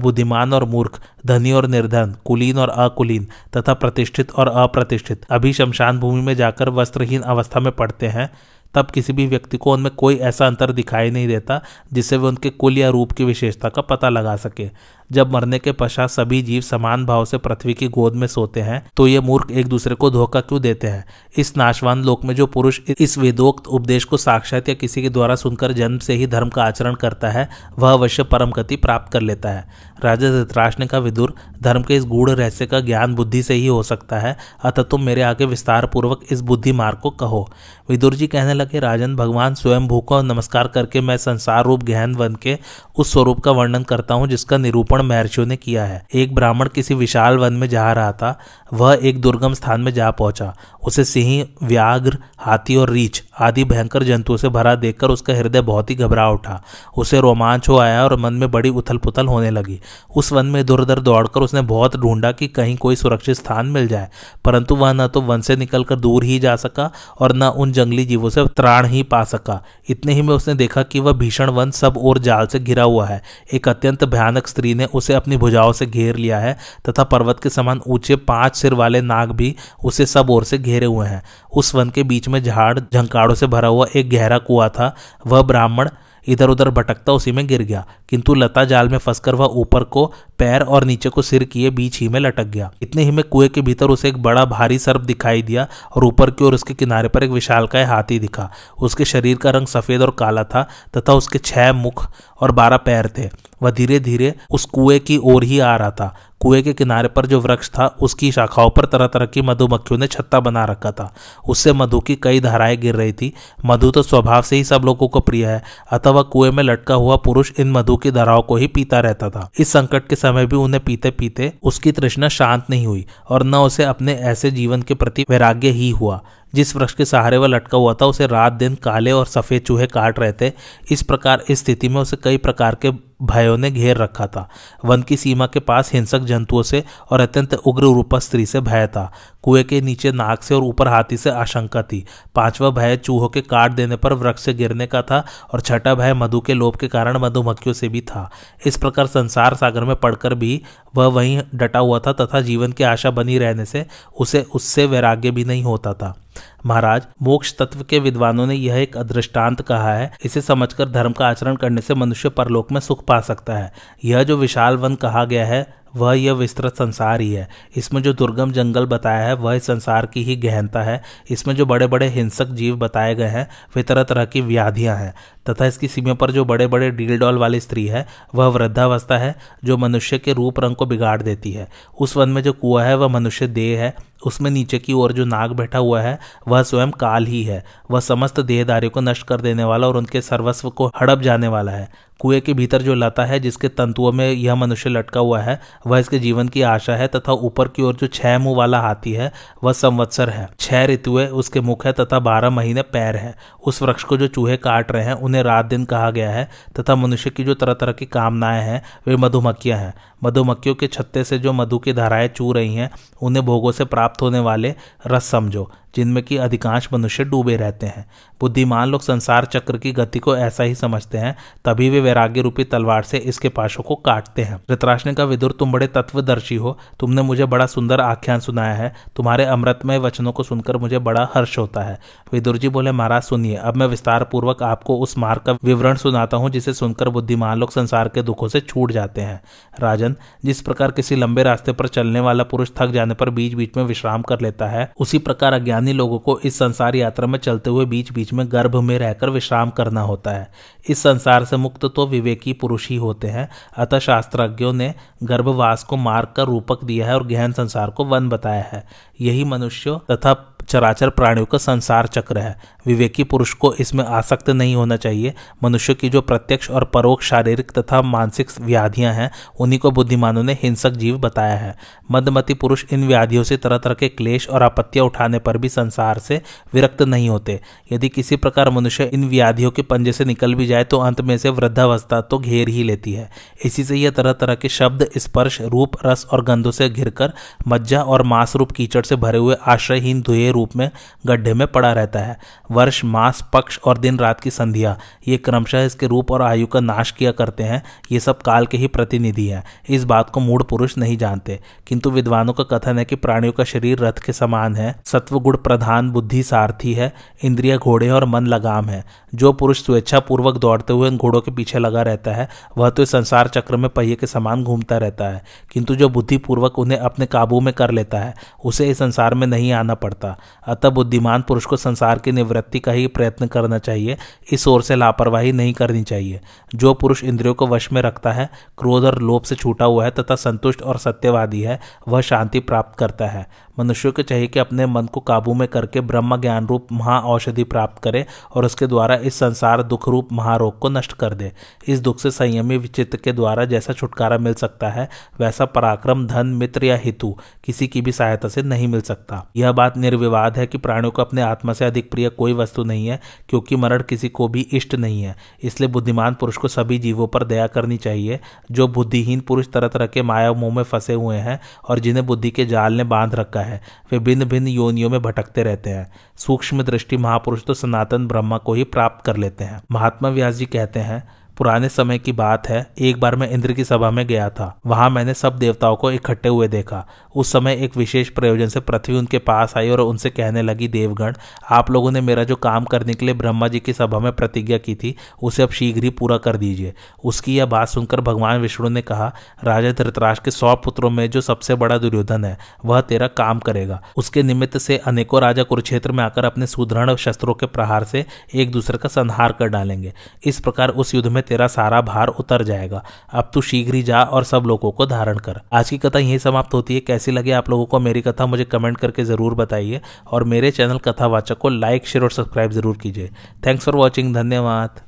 बुद्धिमान 0.00 0.52
और 0.52 0.64
मूर्ख, 0.64 1.00
धनी 1.26 1.52
और 1.52 1.66
निर्धन, 1.66 2.14
कुलीन 2.24 2.58
और 2.58 2.68
अकुलीन 2.68 3.26
तथा 3.56 3.74
प्रतिष्ठित 3.74 4.30
और 4.32 4.48
अप्रतिष्ठित 4.48 5.26
अभी 5.30 5.52
शमशान 5.52 5.98
भूमि 5.98 6.22
में 6.22 6.34
जाकर 6.36 6.68
वस्त्रहीन 6.70 7.22
अवस्था 7.22 7.60
में 7.60 7.72
पड़ते 7.72 8.06
हैं 8.06 8.30
तब 8.74 8.90
किसी 8.90 9.12
भी 9.12 9.26
व्यक्ति 9.26 9.56
को 9.56 9.72
उनमें 9.72 9.94
कोई 9.94 10.16
ऐसा 10.16 10.46
अंतर 10.46 10.72
दिखाई 10.72 11.10
नहीं 11.10 11.26
देता, 11.28 11.60
जिससे 11.92 12.16
वे 12.16 12.28
उनके 12.28 12.50
कुल 12.50 12.78
या 12.78 12.88
रूप 12.88 13.12
की 13.12 13.24
विशेषता 13.24 13.68
का 13.68 13.82
पता 13.82 14.08
लगा 14.08 14.36
सके। 14.36 14.70
जब 15.10 15.32
मरने 15.32 15.58
के 15.58 15.72
पश्चात 15.72 16.10
सभी 16.10 16.40
जीव 16.42 16.60
समान 16.62 17.04
भाव 17.06 17.24
से 17.24 17.38
पृथ्वी 17.38 17.74
की 17.74 17.88
गोद 17.88 18.14
में 18.14 18.26
सोते 18.26 18.60
हैं 18.60 18.82
तो 18.96 19.06
ये 19.06 19.20
मूर्ख 19.20 19.50
एक 19.50 19.66
दूसरे 19.66 19.94
को 19.94 20.10
धोखा 20.10 20.40
क्यों 20.40 20.60
देते 20.62 20.86
हैं? 20.86 21.04
इस 21.38 21.56
नाशवान 21.56 22.02
लोक 22.04 22.24
में 22.24 22.34
जो 22.34 22.46
पुरुष 22.46 22.80
इस 22.98 23.16
वेदोक्त 23.18 23.66
उपदेश 23.66 24.04
को 24.04 24.16
साक्षात 24.16 24.68
या 24.68 24.74
किसी 24.74 25.02
के 25.02 25.08
द्वारा 25.08 25.34
सुनकर 25.34 25.72
जन्म 25.72 25.98
से 25.98 26.14
ही 26.14 26.26
धर्म 26.26 26.48
का 26.48 26.64
आचरण 26.64 26.94
करता 26.94 27.28
है, 27.28 27.48
वह 27.78 27.92
अवश्य 27.92 28.22
परम 28.22 28.50
गति 28.50 28.76
प्राप्त 28.76 29.12
कर 29.12 29.20
लेता 29.20 29.50
है। 29.50 29.66
राजा 30.04 30.30
धृतराष्ट्र 30.30 30.80
ने 30.80 30.86
कहा, 30.86 31.00
विदुर, 31.00 31.34
धर्म 31.62 31.82
के 31.82 31.96
इस 31.96 32.04
गूढ़ 32.04 32.30
रहस्य 32.30 32.66
का 32.66 32.80
ज्ञान 32.80 33.14
बुद्धि 33.14 33.42
से 33.42 33.54
ही 33.54 33.66
हो 33.66 33.82
सकता 33.82 34.18
है, 34.18 34.36
अतः 34.64 34.82
तुम 34.82 35.02
मेरे 35.02 35.22
आगे 35.22 35.44
विस्तार 35.44 35.86
पूर्वक 35.86 36.20
इस 36.30 36.40
बुद्धि 36.40 36.72
मार्ग 36.72 36.98
को 36.98 37.10
कहो। 37.10 37.48
विदुर 37.90 38.14
जी 38.14 38.26
कहने 38.26 38.54
लगे, 38.54 38.80
राजन, 38.80 39.16
भगवान 39.16 39.54
स्वयं 39.54 39.88
भूखो 39.88 40.22
नमस्कार 40.22 40.68
करके 40.68 41.00
मैं 41.00 41.16
संसार 41.16 41.64
रूप 41.64 41.82
गहन 41.82 42.14
वन 42.14 42.34
के 42.34 42.58
उस 42.96 43.12
स्वरूप 43.12 43.40
का 43.40 43.50
वर्णन 43.50 43.82
करता 43.82 44.14
हूँ, 44.14 44.28
जिसका 44.28 44.56
निरूपण 44.56 45.02
महर्षियों 45.02 45.46
ने 45.46 45.56
किया 45.56 45.84
है। 45.84 46.06
एक 46.14 46.34
ब्राह्मण 46.34 46.68
किसी 46.68 46.94
विशाल 46.94 47.38
वन 47.38 47.52
में 47.52 47.68
जा 47.68 47.92
रहा 47.92 48.12
था, 48.12 48.38
वह 48.72 48.98
एक 49.02 49.20
दुर्गम 49.20 49.54
स्थान 49.54 49.80
में 49.80 49.92
जा 49.92 50.10
पहुँचा। 50.10 50.54
उसे 50.84 51.04
सिंह, 51.04 51.46
व्याघ्र, 51.62 52.18
हाथी 52.38 52.76
और 52.76 52.90
रीछ 52.90 53.22
आदि 53.40 53.64
भयंकर 53.64 54.02
जंतुओं 54.02 54.36
से 54.36 54.48
भरा 54.48 54.74
देखकर 54.74 55.10
उसका 55.10 55.34
हृदय 55.34 55.60
बहुत 55.60 55.90
ही 55.90 55.94
घबरा 55.94 56.28
उठा। 56.30 56.62
उसे 56.96 57.20
रोमांच 57.20 57.68
हो 57.68 57.78
आया 57.78 58.04
और 58.04 58.16
मन 58.16 58.34
में 58.34 58.50
बड़ी 58.50 58.68
उथल 58.68 58.96
पुथल 58.96 59.26
होने 59.26 59.50
लगी। 59.50 59.80
उस 60.16 60.32
वन 60.32 60.46
में 60.46 60.60
इधर 60.60 60.80
उधर 60.80 61.00
दौड़कर 61.00 61.40
उसने 61.40 61.60
बहुत 61.62 61.96
ढूंढा 61.96 62.32
कि 62.32 62.48
कहीं 62.48 62.76
कोई 62.76 62.96
सुरक्षित 62.96 63.36
स्थान 63.36 63.66
मिल 63.66 63.88
जाए। 63.88 64.08
परंतु 64.44 64.76
वह 64.76 64.92
न 64.92 65.06
तो 65.08 65.20
वन 65.20 65.40
से 65.40 65.56
निकलकर 65.56 65.96
दूर 65.96 66.24
ही 66.24 66.38
जा 66.38 66.56
सका 66.56 66.90
और 67.20 67.32
न 67.32 67.42
उन 67.42 67.72
जंगली 67.72 68.04
जीवों 68.04 68.30
से 68.30 68.46
त्राण 68.46 68.86
ही 68.86 69.02
पा 69.02 69.22
सका। 69.24 69.62
इतने 69.88 70.12
ही 70.12 70.22
में 70.22 70.34
उसने 70.34 70.54
देखा 70.54 70.82
कि 70.82 71.00
वह 71.00 71.12
भीषण 71.12 71.50
वन 71.50 71.70
सब 71.70 71.98
और 71.98 72.18
जाल 72.18 72.46
से 72.46 72.58
घिरा 72.58 72.82
हुआ 72.82 73.06
है। 73.06 73.22
एक 73.52 73.68
अत्यंत 73.68 74.04
भयानक 74.04 74.46
स्त्री 74.46 74.74
ने 74.74 74.84
उसे 74.84 75.14
अपनी 75.14 75.36
भुजाओं 75.36 75.72
से 75.72 75.86
घेर 75.86 76.16
लिया 76.16 76.38
है 76.38 76.56
तथा 76.88 77.04
पर्वत 77.04 77.40
के 77.42 77.50
समान 77.50 77.80
ऊँचे 77.86 78.16
पाँच 78.16 78.56
सिर 78.56 78.74
वाले 78.74 79.00
नाग 79.00 79.30
भी 79.30 79.54
उसे 79.84 80.06
सब 80.06 80.30
ओर 80.30 80.44
से 80.44 80.58
घेरे 80.58 80.86
हुए 80.86 81.06
हैं। 81.06 81.22
उस 81.52 81.74
वन 81.74 81.90
के 81.90 82.02
बीच 82.02 82.28
में 82.28 82.42
झाड़ 82.42 82.78
झंकाड़ों 82.80 83.34
से 83.34 83.46
भरा 83.46 83.68
हुआ 83.68 83.86
एक 83.96 84.10
गहरा 84.10 84.38
कुआ 84.38 84.68
था। 84.68 84.94
वह 85.26 85.42
ब्राह्मण 85.42 85.88
इधर 86.26 86.48
उधर 86.48 86.70
भटकता 86.70 87.12
उसी 87.12 87.32
में 87.32 87.46
गिर 87.46 87.62
गया। 87.62 87.86
किंतु 88.12 88.34
लता 88.34 88.64
जाल 88.64 88.88
में 88.88 88.98
फंसकर 88.98 89.34
वह 89.34 89.46
ऊपर 89.46 89.84
को, 89.84 90.12
पैर 90.38 90.62
और 90.62 90.84
नीचे 90.84 91.08
को 91.08 91.22
सिर 91.22 91.44
किए 91.44 91.70
बीच 91.70 92.00
ही 92.00 92.08
में 92.08 92.20
लटक 92.20 92.44
गया। 92.44 92.70
इतने 92.82 93.02
ही 93.02 93.10
में 93.10 93.24
कुएँ 93.24 93.48
के 93.48 93.60
भीतर 93.60 93.86
उसे 93.86 94.08
एक 94.08 94.22
बड़ा 94.22 94.44
भारी 94.44 94.78
सर्प 94.78 95.00
दिखाई 95.00 95.42
दिया 95.42 95.66
और 95.96 96.04
ऊपर 96.04 96.30
की 96.30 96.44
ओर 96.44 96.54
उसके 96.54 96.74
किनारे 96.74 97.08
पर 97.08 97.24
एक 97.24 97.30
विशाल 97.30 97.66
का 97.66 97.86
हाथी 97.86 98.18
दिखा। 98.18 98.50
उसके 98.82 99.04
शरीर 99.04 99.36
का 99.36 99.50
रंग 99.50 99.66
सफ़ेद 99.66 100.02
और 100.02 100.10
काला 100.10 100.44
था 100.44 100.68
तथा 100.96 101.12
उसके 101.12 101.38
छह 101.38 101.72
मुख 101.72 102.10
और 102.40 102.52
बारह 102.52 102.76
पैर 102.76 103.08
थे। 103.18 103.52
वह 103.62 103.70
धीरे 103.70 104.00
धीरे 104.00 104.34
उस 104.50 104.64
कुएँ 104.64 104.98
की 104.98 105.16
ओर 105.16 105.44
ही 105.44 105.58
आ 105.58 105.76
रहा 105.76 105.90
था। 105.90 106.14
कुएँ 106.40 106.62
के 106.62 106.72
किनारे 106.72 107.08
पर 107.08 107.26
जो 107.26 107.40
वृक्ष 107.40 107.68
था, 107.68 107.86
उसकी 107.86 108.32
शाखाओं 108.32 108.70
पर 108.70 108.84
तरह 108.84 109.06
तरह 109.06 109.26
की 109.26 109.42
मधुमक्खियों 109.42 109.98
ने 109.98 110.06
छत्ता 110.06 110.40
बना 110.40 110.64
रखा 110.64 110.92
था। 110.92 111.14
उससे 111.48 111.72
मधु 111.72 112.00
की 112.00 112.16
कई 112.16 112.40
धाराएँ 112.40 112.76
गिर 112.76 112.94
रही 112.94 113.12
थी। 113.12 113.32
मधु 113.66 113.90
तो 113.90 114.02
स्वभाव 114.02 114.42
से 114.42 114.56
ही 114.56 114.64
सब 114.64 114.82
लोगों 114.84 115.08
को 115.08 115.20
प्रिय 115.20 115.46
है। 115.46 115.62
अथवा 115.90 116.22
कुएँ 116.22 116.50
में 116.50 116.62
लटका 116.62 116.94
हुआ 116.94 117.16
पुरुष 117.16 117.52
इन 117.58 117.72
मधु 117.72 117.96
की 118.02 118.10
धाराओं 118.10 118.42
को 118.42 118.56
ही 118.56 118.66
पीता 118.66 119.00
रहता 119.00 119.30
था। 119.30 119.50
इस 119.58 119.68
संकट 119.68 120.08
के 120.08 120.16
समय 120.16 120.46
भी 120.46 120.56
उन्हें 120.56 120.84
पीते 120.84 121.10
पीते 121.10 121.52
उसकी 121.62 121.92
तृष्णा 121.92 122.28
शांत 122.28 122.64
नहीं 122.70 122.86
हुई 122.86 123.06
और 123.28 123.42
न 123.42 123.54
उसे 123.54 123.84
अपने 123.84 124.14
ऐसे 124.14 124.50
जीवन 124.50 124.82
के 124.82 124.94
प्रति 124.94 125.26
वैराग्य 125.30 125.68
ही 125.68 125.90
हुआ। 125.90 126.22
जिस 126.54 126.76
वृक्ष 126.76 126.94
के 126.94 127.04
सहारे 127.04 127.36
वह 127.36 127.48
लटका 127.48 127.78
हुआ 127.78 127.94
था, 127.94 128.06
उसे 128.06 128.26
रात 128.26 128.52
दिन 128.52 128.74
काले 128.74 129.12
और 129.12 129.26
सफ़ेद 129.26 129.62
चूहे 129.62 129.86
काट 129.86 130.18
रहे 130.18 130.32
थे। 130.32 130.52
इस 130.90 131.02
प्रकार, 131.02 131.44
इस 131.50 131.58
स्थिति 131.58 131.88
में 131.88 132.00
उसे 132.00 132.16
कई 132.16 132.36
प्रकार 132.36 132.74
के 132.74 133.12
भयों 133.22 133.58
ने 133.58 133.70
घेर 133.70 133.96
रखा 133.96 134.26
था। 134.26 134.48
वन 134.84 135.02
की 135.02 135.16
सीमा 135.16 135.46
के 135.46 135.60
पास 135.60 135.92
हिंसक 135.92 136.18
जंतुओं 136.18 136.62
से 136.62 136.84
और 137.10 137.20
अत्यंत 137.20 137.54
उग्र 137.54 137.82
रूपा 137.82 138.18
स्त्री 138.18 138.46
से 138.46 138.60
भय 138.60 138.86
था। 138.86 139.12
कुएँ 139.42 139.64
के 139.64 139.80
नीचे 139.80 140.12
नाक 140.12 140.42
से 140.42 140.54
और 140.54 140.62
ऊपर 140.62 140.88
हाथी 140.88 141.16
से 141.16 141.30
आशंका 141.30 141.82
थी। 141.82 142.06
पांचवा 142.34 142.70
भय 142.70 142.96
चूहों 142.96 143.28
के 143.28 143.40
काट 143.40 143.72
देने 143.72 143.96
पर 143.96 144.12
वृक्ष 144.12 144.42
से 144.42 144.54
गिरने 144.54 144.86
का 144.86 145.02
था 145.02 145.24
और 145.52 145.60
छठा 145.60 145.94
भय 145.94 146.14
मधु 146.14 146.40
के 146.40 146.54
लोभ 146.54 146.76
के 146.76 146.88
कारण 146.88 147.18
मधुमक्खियों 147.18 147.74
से 147.74 147.88
भी 147.88 148.00
था। 148.00 148.30
इस 148.66 148.76
प्रकार 148.76 149.06
संसार 149.06 149.54
सागर 149.54 149.84
में 149.84 149.96
पड़कर 149.96 150.34
भी 150.34 150.62
वह 150.96 151.06
वहीं 151.06 151.42
डटा 151.54 151.78
हुआ 151.78 151.98
था 151.98 152.12
तथा 152.12 152.40
जीवन 152.40 152.72
की 152.72 152.84
आशा 152.84 153.10
बनी 153.10 153.38
रहने 153.38 153.64
से 153.64 153.86
उसे, 154.18 154.42
उससे 154.42 154.86
वैराग्य 154.86 155.30
भी 155.30 155.44
नहीं 155.44 155.62
होता 155.62 155.92
था। 155.92 156.21
महाराज, 156.66 157.06
मोक्ष 157.22 157.56
तत्व 157.58 157.82
के 157.82 157.98
विद्वानों 157.98 158.46
ने 158.46 158.54
यह 158.54 158.74
एक 158.74 158.96
अदृष्टांत 158.96 159.60
कहा 159.60 159.94
है। 159.94 160.12
इसे 160.24 160.40
समझकर 160.40 160.88
धर्म 160.88 161.12
का 161.12 161.28
आचरण 161.28 161.56
करने 161.56 161.80
से 161.80 161.94
मनुष्य 161.94 162.28
परलोक 162.28 162.72
में 162.72 162.80
सुख 162.80 163.04
पा 163.04 163.20
सकता 163.20 163.52
है। 163.52 163.72
यह 164.04 164.22
जो 164.22 164.36
विशाल 164.36 164.76
वन 164.76 164.94
कहा 164.94 165.24
गया 165.24 165.46
है 165.46 165.81
वह 165.96 166.14
यह 166.14 166.32
विस्तृत 166.32 166.76
संसार 166.76 167.20
ही 167.20 167.32
है। 167.32 167.48
इसमें 167.76 168.02
जो 168.02 168.12
दुर्गम 168.12 168.52
जंगल 168.52 168.86
बताया 168.86 169.26
है, 169.26 169.34
वह 169.34 169.58
संसार 169.58 170.06
की 170.06 170.22
ही 170.22 170.36
गहनता 170.36 170.82
है। 170.82 171.02
इसमें 171.30 171.56
जो 171.56 171.66
बड़े 171.66 171.86
बड़े 171.86 172.08
हिंसक 172.08 172.46
जीव 172.46 172.76
बताए 172.76 173.14
गए 173.14 173.26
हैं, 173.26 173.48
वे 173.76 173.82
तरह 173.82 174.02
तरह 174.02 174.24
की 174.24 174.40
व्याधियाँ 174.40 174.96
हैं। 174.96 175.14
तथा 175.50 175.66
इसकी 175.66 175.88
सीमा 175.88 176.14
पर 176.14 176.30
जो 176.30 176.44
बड़े 176.44 176.66
बड़े 176.66 176.90
डील 176.90 177.18
डॉल 177.18 177.38
वाली 177.38 177.60
स्त्री 177.60 177.86
है, 177.86 178.06
वह 178.34 178.46
वृद्धावस्था 178.46 179.18
है, 179.18 179.34
जो 179.64 179.76
मनुष्य 179.76 180.18
के 180.18 180.32
रूप 180.32 180.60
रंग 180.60 180.76
को 180.76 180.86
बिगाड़ 180.86 181.22
देती 181.22 181.52
है। 181.52 181.68
उस 182.00 182.16
वन 182.16 182.28
में 182.28 182.42
जो 182.42 182.52
कुआ 182.52 182.84
है, 182.84 182.96
वह 182.96 183.08
मनुष्य 183.08 183.46
देह 183.46 183.80
है। 183.80 183.94
उसमें 184.26 184.50
नीचे 184.50 184.78
की 184.78 184.92
ओर 184.92 185.12
जो 185.12 185.24
नाग 185.24 185.52
बैठा 185.52 185.78
हुआ 185.78 186.00
है, 186.00 186.18
वह 186.48 186.62
स्वयं 186.62 186.90
काल 186.90 187.26
ही 187.26 187.44
है। 187.44 187.64
वह 187.90 188.00
समस्त 188.00 188.40
देहदारियों 188.40 188.90
को 188.90 189.00
नष्ट 189.00 189.26
कर 189.26 189.40
देने 189.40 189.64
वाला 189.64 189.86
और 189.86 189.96
उनके 189.96 190.20
सर्वस्व 190.20 190.70
को 190.70 190.86
हड़प 190.86 191.20
जाने 191.20 191.48
वाला 191.48 191.72
है। 191.72 192.11
कुएँ 192.22 192.40
के 192.40 192.54
भीतर 192.54 192.82
जो 192.82 192.94
लता 192.94 193.24
है, 193.24 193.40
जिसके 193.40 193.68
तंतुओं 193.68 194.12
में 194.12 194.32
यह 194.32 194.54
मनुष्य 194.54 194.90
लटका 194.90 195.20
हुआ 195.20 195.40
है, 195.40 195.60
वह 195.86 195.98
इसके 195.98 196.18
जीवन 196.18 196.48
की 196.48 196.62
आशा 196.62 196.96
है 196.96 197.08
तथा 197.08 197.32
ऊपर 197.32 197.68
की 197.68 197.82
ओर 197.82 197.94
जो 197.94 198.06
छह 198.06 198.38
मुँह 198.38 198.56
वाला 198.56 198.80
हाथी 198.80 199.12
है, 199.12 199.32
वह 199.64 199.72
संवत्सर 199.72 200.30
है। 200.30 200.48
छह 200.60 200.84
ऋतुएँ 200.86 201.26
उसके 201.26 201.60
मुख 201.60 201.86
है 201.86 201.92
तथा 201.92 202.18
बारह 202.18 202.50
महीने 202.50 202.82
पैर 202.82 203.16
है। 203.16 203.34
उस 203.66 203.82
वृक्ष 203.82 204.04
को 204.04 204.16
जो 204.16 204.26
चूहे 204.26 204.56
काट 204.56 204.92
रहे 204.92 205.04
हैं, 205.04 205.12
उन्हें 205.12 205.42
रात 205.42 205.66
दिन 205.66 205.84
कहा 205.84 206.10
गया 206.10 206.30
है 206.30 206.48
तथा 206.80 206.94
मनुष्य 206.94 207.30
की 207.30 207.44
जो 207.44 207.54
तरह 207.54 207.74
तरह 207.74 207.92
की 207.92 208.06
कामनाएँ 208.06 208.62
हैं, 208.62 208.82
वे 209.06 209.16
मधुमक्खियाँ 209.16 209.78
हैं। 209.78 209.94
मधुमक्खियों 210.24 210.74
के 210.74 210.86
छत्ते 210.86 211.24
से 211.24 211.38
जो 211.38 211.52
मधु 211.52 211.78
की 211.78 211.92
धाराएँ 211.92 212.28
चू 212.28 212.52
रही 212.52 212.74
हैं, 212.74 212.90
उन्हें 213.22 213.44
भोगों 213.46 213.72
से 213.72 213.84
प्राप्त 213.84 214.22
होने 214.22 214.38
वाले 214.38 214.74
रस 215.06 215.24
समझो, 215.24 215.70
जिनमें 215.94 216.22
कि 216.24 216.36
अधिकांश 216.36 216.88
मनुष्य 216.92 217.24
डूबे 217.24 217.56
रहते 217.56 217.86
हैं। 217.86 218.06
बुद्धिमान 218.40 218.88
लोग 218.88 219.00
संसार 219.00 219.44
चक्र 219.44 219.78
की 219.78 219.92
गति 219.92 220.18
को 220.18 220.36
ऐसा 220.36 220.64
ही 220.64 220.74
समझते 220.74 221.18
हैं, 221.18 221.36
तभी 221.64 221.90
वे 221.90 222.00
वैराग्य 222.00 222.40
रूपी 222.40 222.64
तलवार 222.64 223.02
से 223.02 223.18
इसके 223.18 223.48
पाशों 223.48 223.82
को 223.82 223.94
काटते 223.94 224.42
हैं। 224.42 224.56
धृतराष्ट्र 224.56 225.08
ने 225.08 225.14
कहा, 225.14 225.26
विदुर, 225.26 225.52
तुम 225.52 225.72
बड़े 225.72 225.86
तत्वदर्शी 225.86 226.54
हो। 226.54 226.78
तुमने 227.00 227.22
मुझे 227.22 227.44
बड़ा 227.44 227.66
सुंदर 227.66 228.00
आख्यान 228.00 228.40
सुनाया 228.40 228.74
है। 228.74 228.94
तुम्हारे 229.16 229.44
अमृतमय 229.44 229.98
वचनों 229.98 230.32
को 230.32 230.42
सुनकर 230.42 230.76
मुझे 230.76 230.98
बड़ा 230.98 231.28
हर्ष 231.34 231.58
होता 231.58 231.80
है। 231.80 232.00
विदुर 232.32 232.58
जी 232.58 232.68
बोले, 232.68 232.92
महाराज, 232.92 233.22
सुनिए, 233.22 233.56
अब 233.56 233.76
मैं 233.76 233.86
विस्तार 233.86 234.24
पूर्वक 234.24 234.62
आपको 234.62 234.98
उस 234.98 235.18
मार्ग 235.18 235.40
का 235.40 235.56
विवरण 235.64 235.94
सुनाता 235.94 236.36
हूँ, 236.36 236.50
जिसे 236.50 236.72
सुनकर 236.72 237.08
बुद्धिमान 237.08 237.58
लोग 237.58 237.70
संसार 237.70 238.08
के 238.08 238.22
दुखों 238.22 238.48
से 238.48 238.60
छूट 238.60 238.92
जाते 238.92 239.20
हैं। 239.20 239.42
राजन 239.80 240.11
जिस 240.44 240.60
प्रकार 240.60 240.90
किसी 240.90 241.16
लंबे 241.16 241.42
रास्ते 241.42 241.72
पर 241.72 241.88
चलने 241.88 242.20
वाला 242.20 242.44
पुरुष 242.44 242.70
थक 242.76 242.86
जाने 242.86 243.14
पर 243.14 243.30
बीच 243.30 243.54
बीच 243.54 243.76
में 243.76 243.84
विश्राम 243.84 244.22
कर 244.22 244.40
लेता 244.40 244.66
है, 244.66 244.92
उसी 245.00 245.18
प्रकार 245.18 245.52
अज्ञानी 245.52 245.92
लोगों 245.92 246.18
को 246.18 246.38
इस 246.38 246.58
संसार 246.58 246.94
यात्रा 246.94 247.26
में 247.26 247.38
चलते 247.38 247.70
हुए 247.70 247.84
बीच 247.84 248.12
बीच 248.12 248.32
में 248.32 248.52
गर्भ 248.52 248.76
में 248.76 248.98
रहकर 248.98 249.30
विश्राम 249.30 249.70
करना 249.70 250.00
होता 250.00 250.30
है। 250.30 250.50
इस 250.88 251.02
संसार 251.02 251.44
से 251.44 251.56
मुक्त 251.56 251.86
तो 251.96 252.06
विवेकी 252.06 252.52
पुरुष 252.52 252.88
ही 252.88 252.96
होते 252.96 253.28
हैं। 253.28 253.48
अतः 253.76 253.98
शास्त्रज्ञों 253.98 254.72
ने 254.72 254.94
गर्भवास 255.22 255.82
को 255.82 255.96
मार्ग 255.96 256.28
का 256.36 256.42
रूपक 256.42 256.84
दिया 256.84 257.06
है 257.06 257.14
और 257.14 257.26
गहन 257.26 257.52
संसार 257.52 257.90
को 257.90 258.04
वन 258.04 258.28
बताया 258.28 258.62
है। 258.62 258.84
यही 259.20 259.44
मनुष्य 259.44 260.00
तथा 260.10 260.56
चराचर 260.68 261.10
प्राणियों 261.10 261.46
का 261.46 261.58
संसार 261.58 262.06
चक्र 262.06 262.38
है। 262.38 262.60
विवेकी 262.86 263.24
पुरुष 263.24 263.52
को 263.52 263.72
इसमें 263.74 264.04
आसक्त 264.04 264.50
नहीं 264.50 264.74
होना 264.74 264.96
चाहिए। 264.96 265.34
मनुष्य 265.64 265.94
की 265.94 266.08
जो 266.08 266.20
प्रत्यक्ष 266.20 266.70
और 266.70 266.84
परोक्ष 266.84 267.28
शारीरिक 267.30 267.70
तथा 267.70 268.02
मानसिक 268.02 268.50
व्याधियाँ 268.60 269.12
हैं, 269.14 269.30
उन्हीं 269.60 269.78
को 269.78 269.90
बुद्धिमानों 269.90 270.42
ने 270.42 270.52
हिंसक 270.62 270.90
जीव 270.90 271.18
बताया 271.18 271.56
है। 271.56 271.74
मदमती 272.10 272.54
पुरुष 272.54 272.84
इन 272.92 273.06
व्याधियों 273.06 273.42
से 273.42 273.56
तरह 273.56 273.78
तरह 273.78 273.94
के 273.94 274.08
क्लेश 274.08 274.48
और 274.48 274.62
आपत्तियाँ 274.62 275.06
उठाने 275.06 275.38
पर 275.38 275.58
भी 275.58 275.68
संसार 275.68 276.18
से 276.18 276.40
विरक्त 276.74 277.02
नहीं 277.02 277.28
होते। 277.28 277.60
यदि 277.92 278.08
किसी 278.08 278.36
प्रकार 278.36 278.70
मनुष्य 278.70 279.04
इन 279.04 279.28
व्याधियों 279.28 279.70
के 279.70 279.82
पंजे 279.82 280.12
से 280.12 280.24
निकल 280.24 280.54
भी 280.54 280.66
जाए 280.66 280.84
तो 280.84 280.98
अंत 280.98 281.20
में 281.20 281.36
से 281.38 281.48
वृद्धावस्था 281.50 282.20
तो 282.20 282.38
घेर 282.38 282.68
ही 282.68 282.82
लेती 282.82 283.12
है। 283.12 283.30
इसी 283.64 283.84
से 283.84 283.96
यह 283.96 284.10
तरह 284.10 284.32
तरह 284.32 284.54
के 284.54 284.68
शब्द, 284.68 285.08
स्पर्श, 285.18 285.60
रूप, 285.60 285.96
रस 286.06 286.26
और 286.32 286.44
गंधों 286.44 286.70
से 286.70 286.88
घिरकर 286.88 287.32
मज्जा 287.68 288.02
और 288.02 288.22
मांस 288.22 288.56
रूप 288.56 288.72
कीचड़ 288.72 289.02
से 289.02 289.16
भरे 289.16 289.38
हुए 289.38 289.56
आश्रयहीन 289.66 290.20
धुए 290.22 290.50
रूप 290.50 290.76
में 290.76 290.90
गड्ढे 291.26 291.54
में 291.54 291.66
पड़ा 291.66 291.92
रहता 291.92 292.18
है। 292.18 292.36
वर्ष, 292.72 293.04
मास, 293.04 293.50
पक्ष 293.52 293.78
और 293.78 293.98
दिन, 293.98 294.18
रात 294.18 294.40
की 294.40 294.50
संध्या। 294.50 294.98
ये 295.28 295.36
क्रमशः 295.36 295.84
इसके 295.84 296.06
रूप 296.06 296.30
और 296.30 296.42
आयु 296.42 296.66
का 296.66 296.80
नाश 296.80 297.10
किया 297.10 297.32
करते 297.32 297.62
हैं। 297.62 297.82
ये 298.12 298.20
सब 298.20 298.42
काल 298.42 298.66
के 298.66 298.78
ही 298.78 298.86
प्रतिनिधि 298.86 299.46
हैं। 299.46 299.64
इस 299.88 300.04
बात 300.04 300.30
को 300.30 300.40
मूढ़ 300.40 300.62
पुरुष 300.62 300.98
नहीं 300.98 301.16
जानते। 301.16 301.60
किंतु 301.86 302.10
विद्वानों 302.10 302.52
का 302.52 302.64
कथन 302.64 302.98
है 302.98 303.04
कि 303.04 303.16
प्राणियों 303.16 303.52
का 303.52 303.64
शरीर 303.64 303.98
रथ 303.98 304.12
के 304.12 304.32
समान 304.32 304.76
है। 304.76 305.00
सत्व 305.04 305.40
गुण 305.40 305.56
प्रधान 305.56 306.10
बुद्धि 306.10 306.42
सारथी 306.42 306.94
है। 306.94 307.12
इंद्रिय 307.44 307.78
घोड़े 307.78 308.10
और 308.10 308.24
मन 308.24 308.46
लगाम 308.46 308.84
है। 308.84 309.04
जो 309.34 309.52
पुरुष 309.52 309.84
स्वेच्छा 309.84 310.20
पूर्वक 310.20 310.56
दौड़ते 310.58 310.92
हुए 310.92 311.10
घोड़ों 311.10 311.40
के 311.40 311.50
पीछे 311.50 311.78
लगा 311.78 312.02
रहता 312.02 312.30
है, 312.30 312.48
वह 312.78 312.90
तो 312.90 313.04
संसार 313.04 313.48
चक्र 313.48 313.76
में 313.76 313.90
पहिए 313.90 314.14
के 314.14 314.26
समान 314.26 314.64
घूमता 314.64 314.98
रहता 314.98 315.24
है। 315.24 315.44
किंतु 315.72 315.94
जो 315.94 316.08
बुद्धिपूर्वक 316.08 316.78
उन्हें 316.78 316.98
अपने 316.98 317.26
काबू 317.26 317.60
में 317.60 317.74
कर 317.74 317.90
लेता 317.90 318.18
है, 318.18 318.34
उसे 318.64 318.90
इस 318.90 318.98
संसार 318.98 319.34
में 319.34 319.46
नहीं 319.46 319.72
आना 319.72 319.94
पड़ता। 319.94 320.36
अतः 320.66 320.88
बुद्धिमान 320.88 321.42
पुरुष 321.42 321.64
को 321.64 321.76
संसार 321.76 322.18
की 322.18 322.32
निवृत्ति 322.32 322.61
का 322.78 322.92
ही 322.92 323.06
प्रयत्न 323.06 323.46
करना 323.46 323.78
चाहिए, 323.78 324.16
इस 324.52 324.68
ओर 324.68 324.82
से 324.82 324.96
लापरवाही 324.96 325.52
नहीं 325.52 325.72
करनी 325.72 326.02
चाहिए। 326.02 326.40
जो 326.74 326.94
पुरुष 326.94 327.24
इंद्रियों 327.24 327.54
को 327.54 327.66
वश 327.66 327.92
में 327.92 328.02
रखता 328.02 328.32
है, 328.32 328.50
क्रोध 328.78 329.04
और 329.04 329.22
लोभ 329.22 329.42
से 329.42 329.54
छूटा 329.54 329.84
हुआ 329.84 330.04
है 330.04 330.10
तथा 330.10 330.34
संतुष्ट 330.34 330.82
और 330.82 330.98
सत्यवादी 330.98 331.60
है, 331.60 331.80
वह 332.08 332.20
शांति 332.20 332.60
प्राप्त 332.60 332.98
करता 332.98 333.26
है। 333.26 333.48
मनुष्यों 333.78 334.12
को 334.12 334.22
चाहिए 334.22 334.46
कि 334.46 334.58
अपने 334.58 334.86
मन 334.86 335.06
को 335.06 335.20
काबू 335.20 335.54
में 335.54 335.68
करके 335.68 336.00
ब्रह्म 336.00 336.40
ज्ञान 336.40 336.66
रूप 336.66 336.86
महा 336.92 337.18
औषधि 337.18 337.64
प्राप्त 337.64 338.02
करे 338.02 338.26
और 338.54 338.64
उसके 338.64 338.86
द्वारा 338.86 339.14
इस 339.14 339.34
संसार 339.34 339.82
दुख 339.82 340.08
रूप 340.08 340.28
महारोग 340.32 340.78
को 340.78 340.88
नष्ट 340.88 341.12
कर 341.12 341.34
दे। 341.34 341.52
इस 341.88 342.00
दुख 342.00 342.20
से 342.20 342.30
संयमी 342.30 342.76
विचित्र 342.76 343.18
के 343.18 343.32
द्वारा 343.32 343.64
जैसा 343.64 343.92
छुटकारा 343.92 344.38
मिल 344.38 344.54
सकता 344.54 344.88
है, 344.88 345.08
वैसा 345.40 345.64
पराक्रम, 345.64 346.26
धन, 346.26 346.46
मित्र 346.46 346.84
या 346.84 346.96
हेतु 346.96 347.36
किसी 347.64 347.86
की 347.86 348.00
भी 348.00 348.12
सहायता 348.12 348.48
से 348.48 348.62
नहीं 348.62 348.88
मिल 348.88 349.00
सकता। 349.00 349.50
यह 349.56 349.72
बात 349.72 349.96
निर्विवाद 349.96 350.58
है 350.58 350.66
कि 350.66 350.78
प्राणियों 350.78 351.10
को 351.10 351.22
अपने 351.22 351.42
आत्मा 351.42 351.72
से 351.72 351.84
अधिक 351.84 352.10
प्रिय 352.10 352.28
कोई 352.28 352.52
वस्तु 352.52 352.84
नहीं 352.84 353.06
है, 353.06 353.20
क्योंकि 353.48 353.76
मरण 353.76 354.02
किसी 354.02 354.28
को 354.28 354.48
भी 354.48 354.60
इष्ट 354.60 354.94
नहीं 354.94 355.22
है। 355.22 355.36
इसलिए 355.62 355.88
बुद्धिमान 355.88 356.34
पुरुष 356.34 356.56
को 356.56 356.68
सभी 356.68 356.98
जीवों 356.98 357.26
पर 357.26 357.44
दया 357.44 357.66
करनी 357.66 357.96
चाहिए, 357.96 358.40
जो 358.70 358.88
बुद्धिहीन 358.88 359.40
पुरुष 359.40 359.68
तरह 359.68 359.88
तरह 359.88 360.06
के 360.06 360.22
माया 360.22 360.52
मुँह 360.52 360.74
में 360.74 360.82
फंसे 360.82 361.12
हुए 361.12 361.36
हैं 361.36 361.60
और 361.88 361.98
जिन्हें 361.98 362.26
बुद्धि 362.26 362.50
के 362.50 362.66
जाल 362.66 362.92
ने 362.92 363.04
बाँध 363.04 363.34
रखा 363.34 363.61
है। 363.62 363.80
वे 364.12 364.18
भिन्न 364.18 364.44
भिन्न 364.44 364.68
योनियों 364.68 365.10
में 365.10 365.22
भटकते 365.22 365.62
रहते 365.62 365.90
हैं। 365.90 366.12
सूक्ष्म 366.36 366.82
दृष्टि 366.82 367.16
महापुरुष 367.16 367.64
तो 367.64 367.74
सनातन 367.74 368.26
ब्रह्मा 368.26 368.58
को 368.58 368.74
ही 368.74 368.84
प्राप्त 368.84 369.24
कर 369.24 369.36
लेते 369.36 369.64
हैं। 369.64 369.82
महात्मा 369.90 370.28
व्यास 370.28 370.54
जी 370.54 370.66
कहते 370.66 371.00
हैं 371.00 371.41
पुराने 371.56 371.88
समय 371.88 372.18
की 372.18 372.32
बात 372.32 372.68
है, 372.68 372.86
एक 372.98 373.20
बार 373.20 373.36
मैं 373.36 373.48
इंद्र 373.50 373.72
की 373.72 373.84
सभा 373.84 374.10
में 374.10 374.26
गया 374.26 374.48
था, 374.50 374.78
वहाँ 374.86 375.08
मैंने 375.10 375.34
सब 375.34 375.58
देवताओं 375.58 375.96
को 375.96 376.10
इकट्ठे 376.10 376.48
हुए 376.48 376.68
देखा। 376.68 377.06
उस 377.36 377.52
समय 377.52 377.74
एक 377.74 377.96
विशेष 377.96 378.28
प्रयोजन 378.28 378.68
से 378.68 378.80
पृथ्वी 378.80 379.16
उनके 379.16 379.38
पास 379.38 379.76
आई 379.76 379.90
और 379.90 380.00
उनसे 380.00 380.30
कहने 380.30 380.62
लगी, 380.62 380.88
देवगण, 380.88 381.34
आप 381.70 381.90
लोगों 381.90 382.10
ने 382.10 382.20
मेरा 382.20 382.44
जो 382.44 382.56
काम 382.56 382.84
करने 382.84 383.14
के 383.14 383.26
लिए 383.26 383.34
ब्रह्मा 383.34 383.68
जी 383.68 383.80
की 383.80 383.92
सभा 383.92 384.18
में 384.18 384.32
प्रतिज्ञा 384.32 384.78
की 384.78 384.94
थी, 384.94 385.14
उसे 385.42 385.62
अब 385.62 385.70
शीघ्र 385.70 386.04
ही 386.04 386.10
पूरा 386.10 386.36
कर 386.36 386.56
दीजिए। 386.56 386.94
उसकी 387.24 387.56
यह 387.56 387.66
बात 387.66 387.88
सुनकर 387.88 388.20
भगवान 388.20 388.60
विष्णु 388.60 388.88
ने 388.88 389.02
कहा, 389.02 389.32
राजा 389.64 389.92
धृतराज 389.92 390.38
के 390.38 390.50
सौ 390.50 390.74
पुत्रों 390.74 391.10
में 391.10 391.28
जो 391.30 391.40
सबसे 391.40 391.74
बड़ा 391.74 391.98
दुर्योधन 391.98 392.44
है, 392.44 392.56
वह 392.84 393.00
तेरा 393.00 393.26
काम 393.26 393.58
करेगा। 393.58 394.00
उसके 394.16 394.42
निमित्त 394.42 394.78
से 394.78 394.96
अनेकों 394.96 395.40
राजा 395.40 395.62
कुरुक्षेत्र 395.62 396.12
में 396.12 396.24
आकर 396.24 396.44
अपने 396.44 396.66
सुदृढ़ 396.66 397.14
शस्त्रों 397.16 397.54
के 397.54 397.66
प्रहार 397.66 398.04
से 398.04 398.24
एक 398.54 398.70
दूसरे 398.72 398.98
का 398.98 399.08
संहार 399.08 399.52
कर 399.52 399.68
डालेंगे। 399.68 400.12
इस 400.44 400.60
प्रकार 400.60 400.88
उस 400.88 401.14
युद्ध 401.14 401.28
में 401.42 401.48
तेरा 401.48 401.66
सारा 401.66 402.00
भार 402.02 402.28
उतर 402.40 402.62
जाएगा। 402.62 403.02
अब 403.32 403.50
तू 403.54 403.60
शीघ्र 403.60 403.94
ही 403.94 404.02
जा 404.02 404.22
और 404.22 404.44
सब 404.44 404.66
लोगों 404.66 404.90
को 404.92 405.06
धारण 405.06 405.38
कर। 405.38 405.60
आज 405.72 405.90
की 405.90 405.98
कथा 405.98 406.18
यही 406.18 406.38
समाप्त 406.38 406.74
होती 406.74 406.94
है। 406.94 407.00
कैसी 407.00 407.32
लगी 407.32 407.50
आप 407.52 407.70
लोगों 407.70 407.86
को 407.86 408.00
मेरी 408.00 408.20
कथा, 408.20 408.46
मुझे 408.46 408.64
कमेंट 408.64 408.98
करके 408.98 409.24
ज़रूर 409.24 409.54
बताइए। 409.54 410.00
और 410.26 410.44
मेरे 410.44 410.70
चैनल 410.70 410.98
कथावाचक 410.98 411.58
को 411.58 411.68
लाइक, 411.68 412.06
शेयर 412.06 412.24
और 412.24 412.30
सब्सक्राइब 412.30 412.70
ज़रूर 412.70 412.96
कीजिए। 412.96 413.30
थैंक्स 413.66 413.84
फॉर 413.84 413.96
वॉचिंग 413.96 414.34
धन्यवाद। 414.34 415.02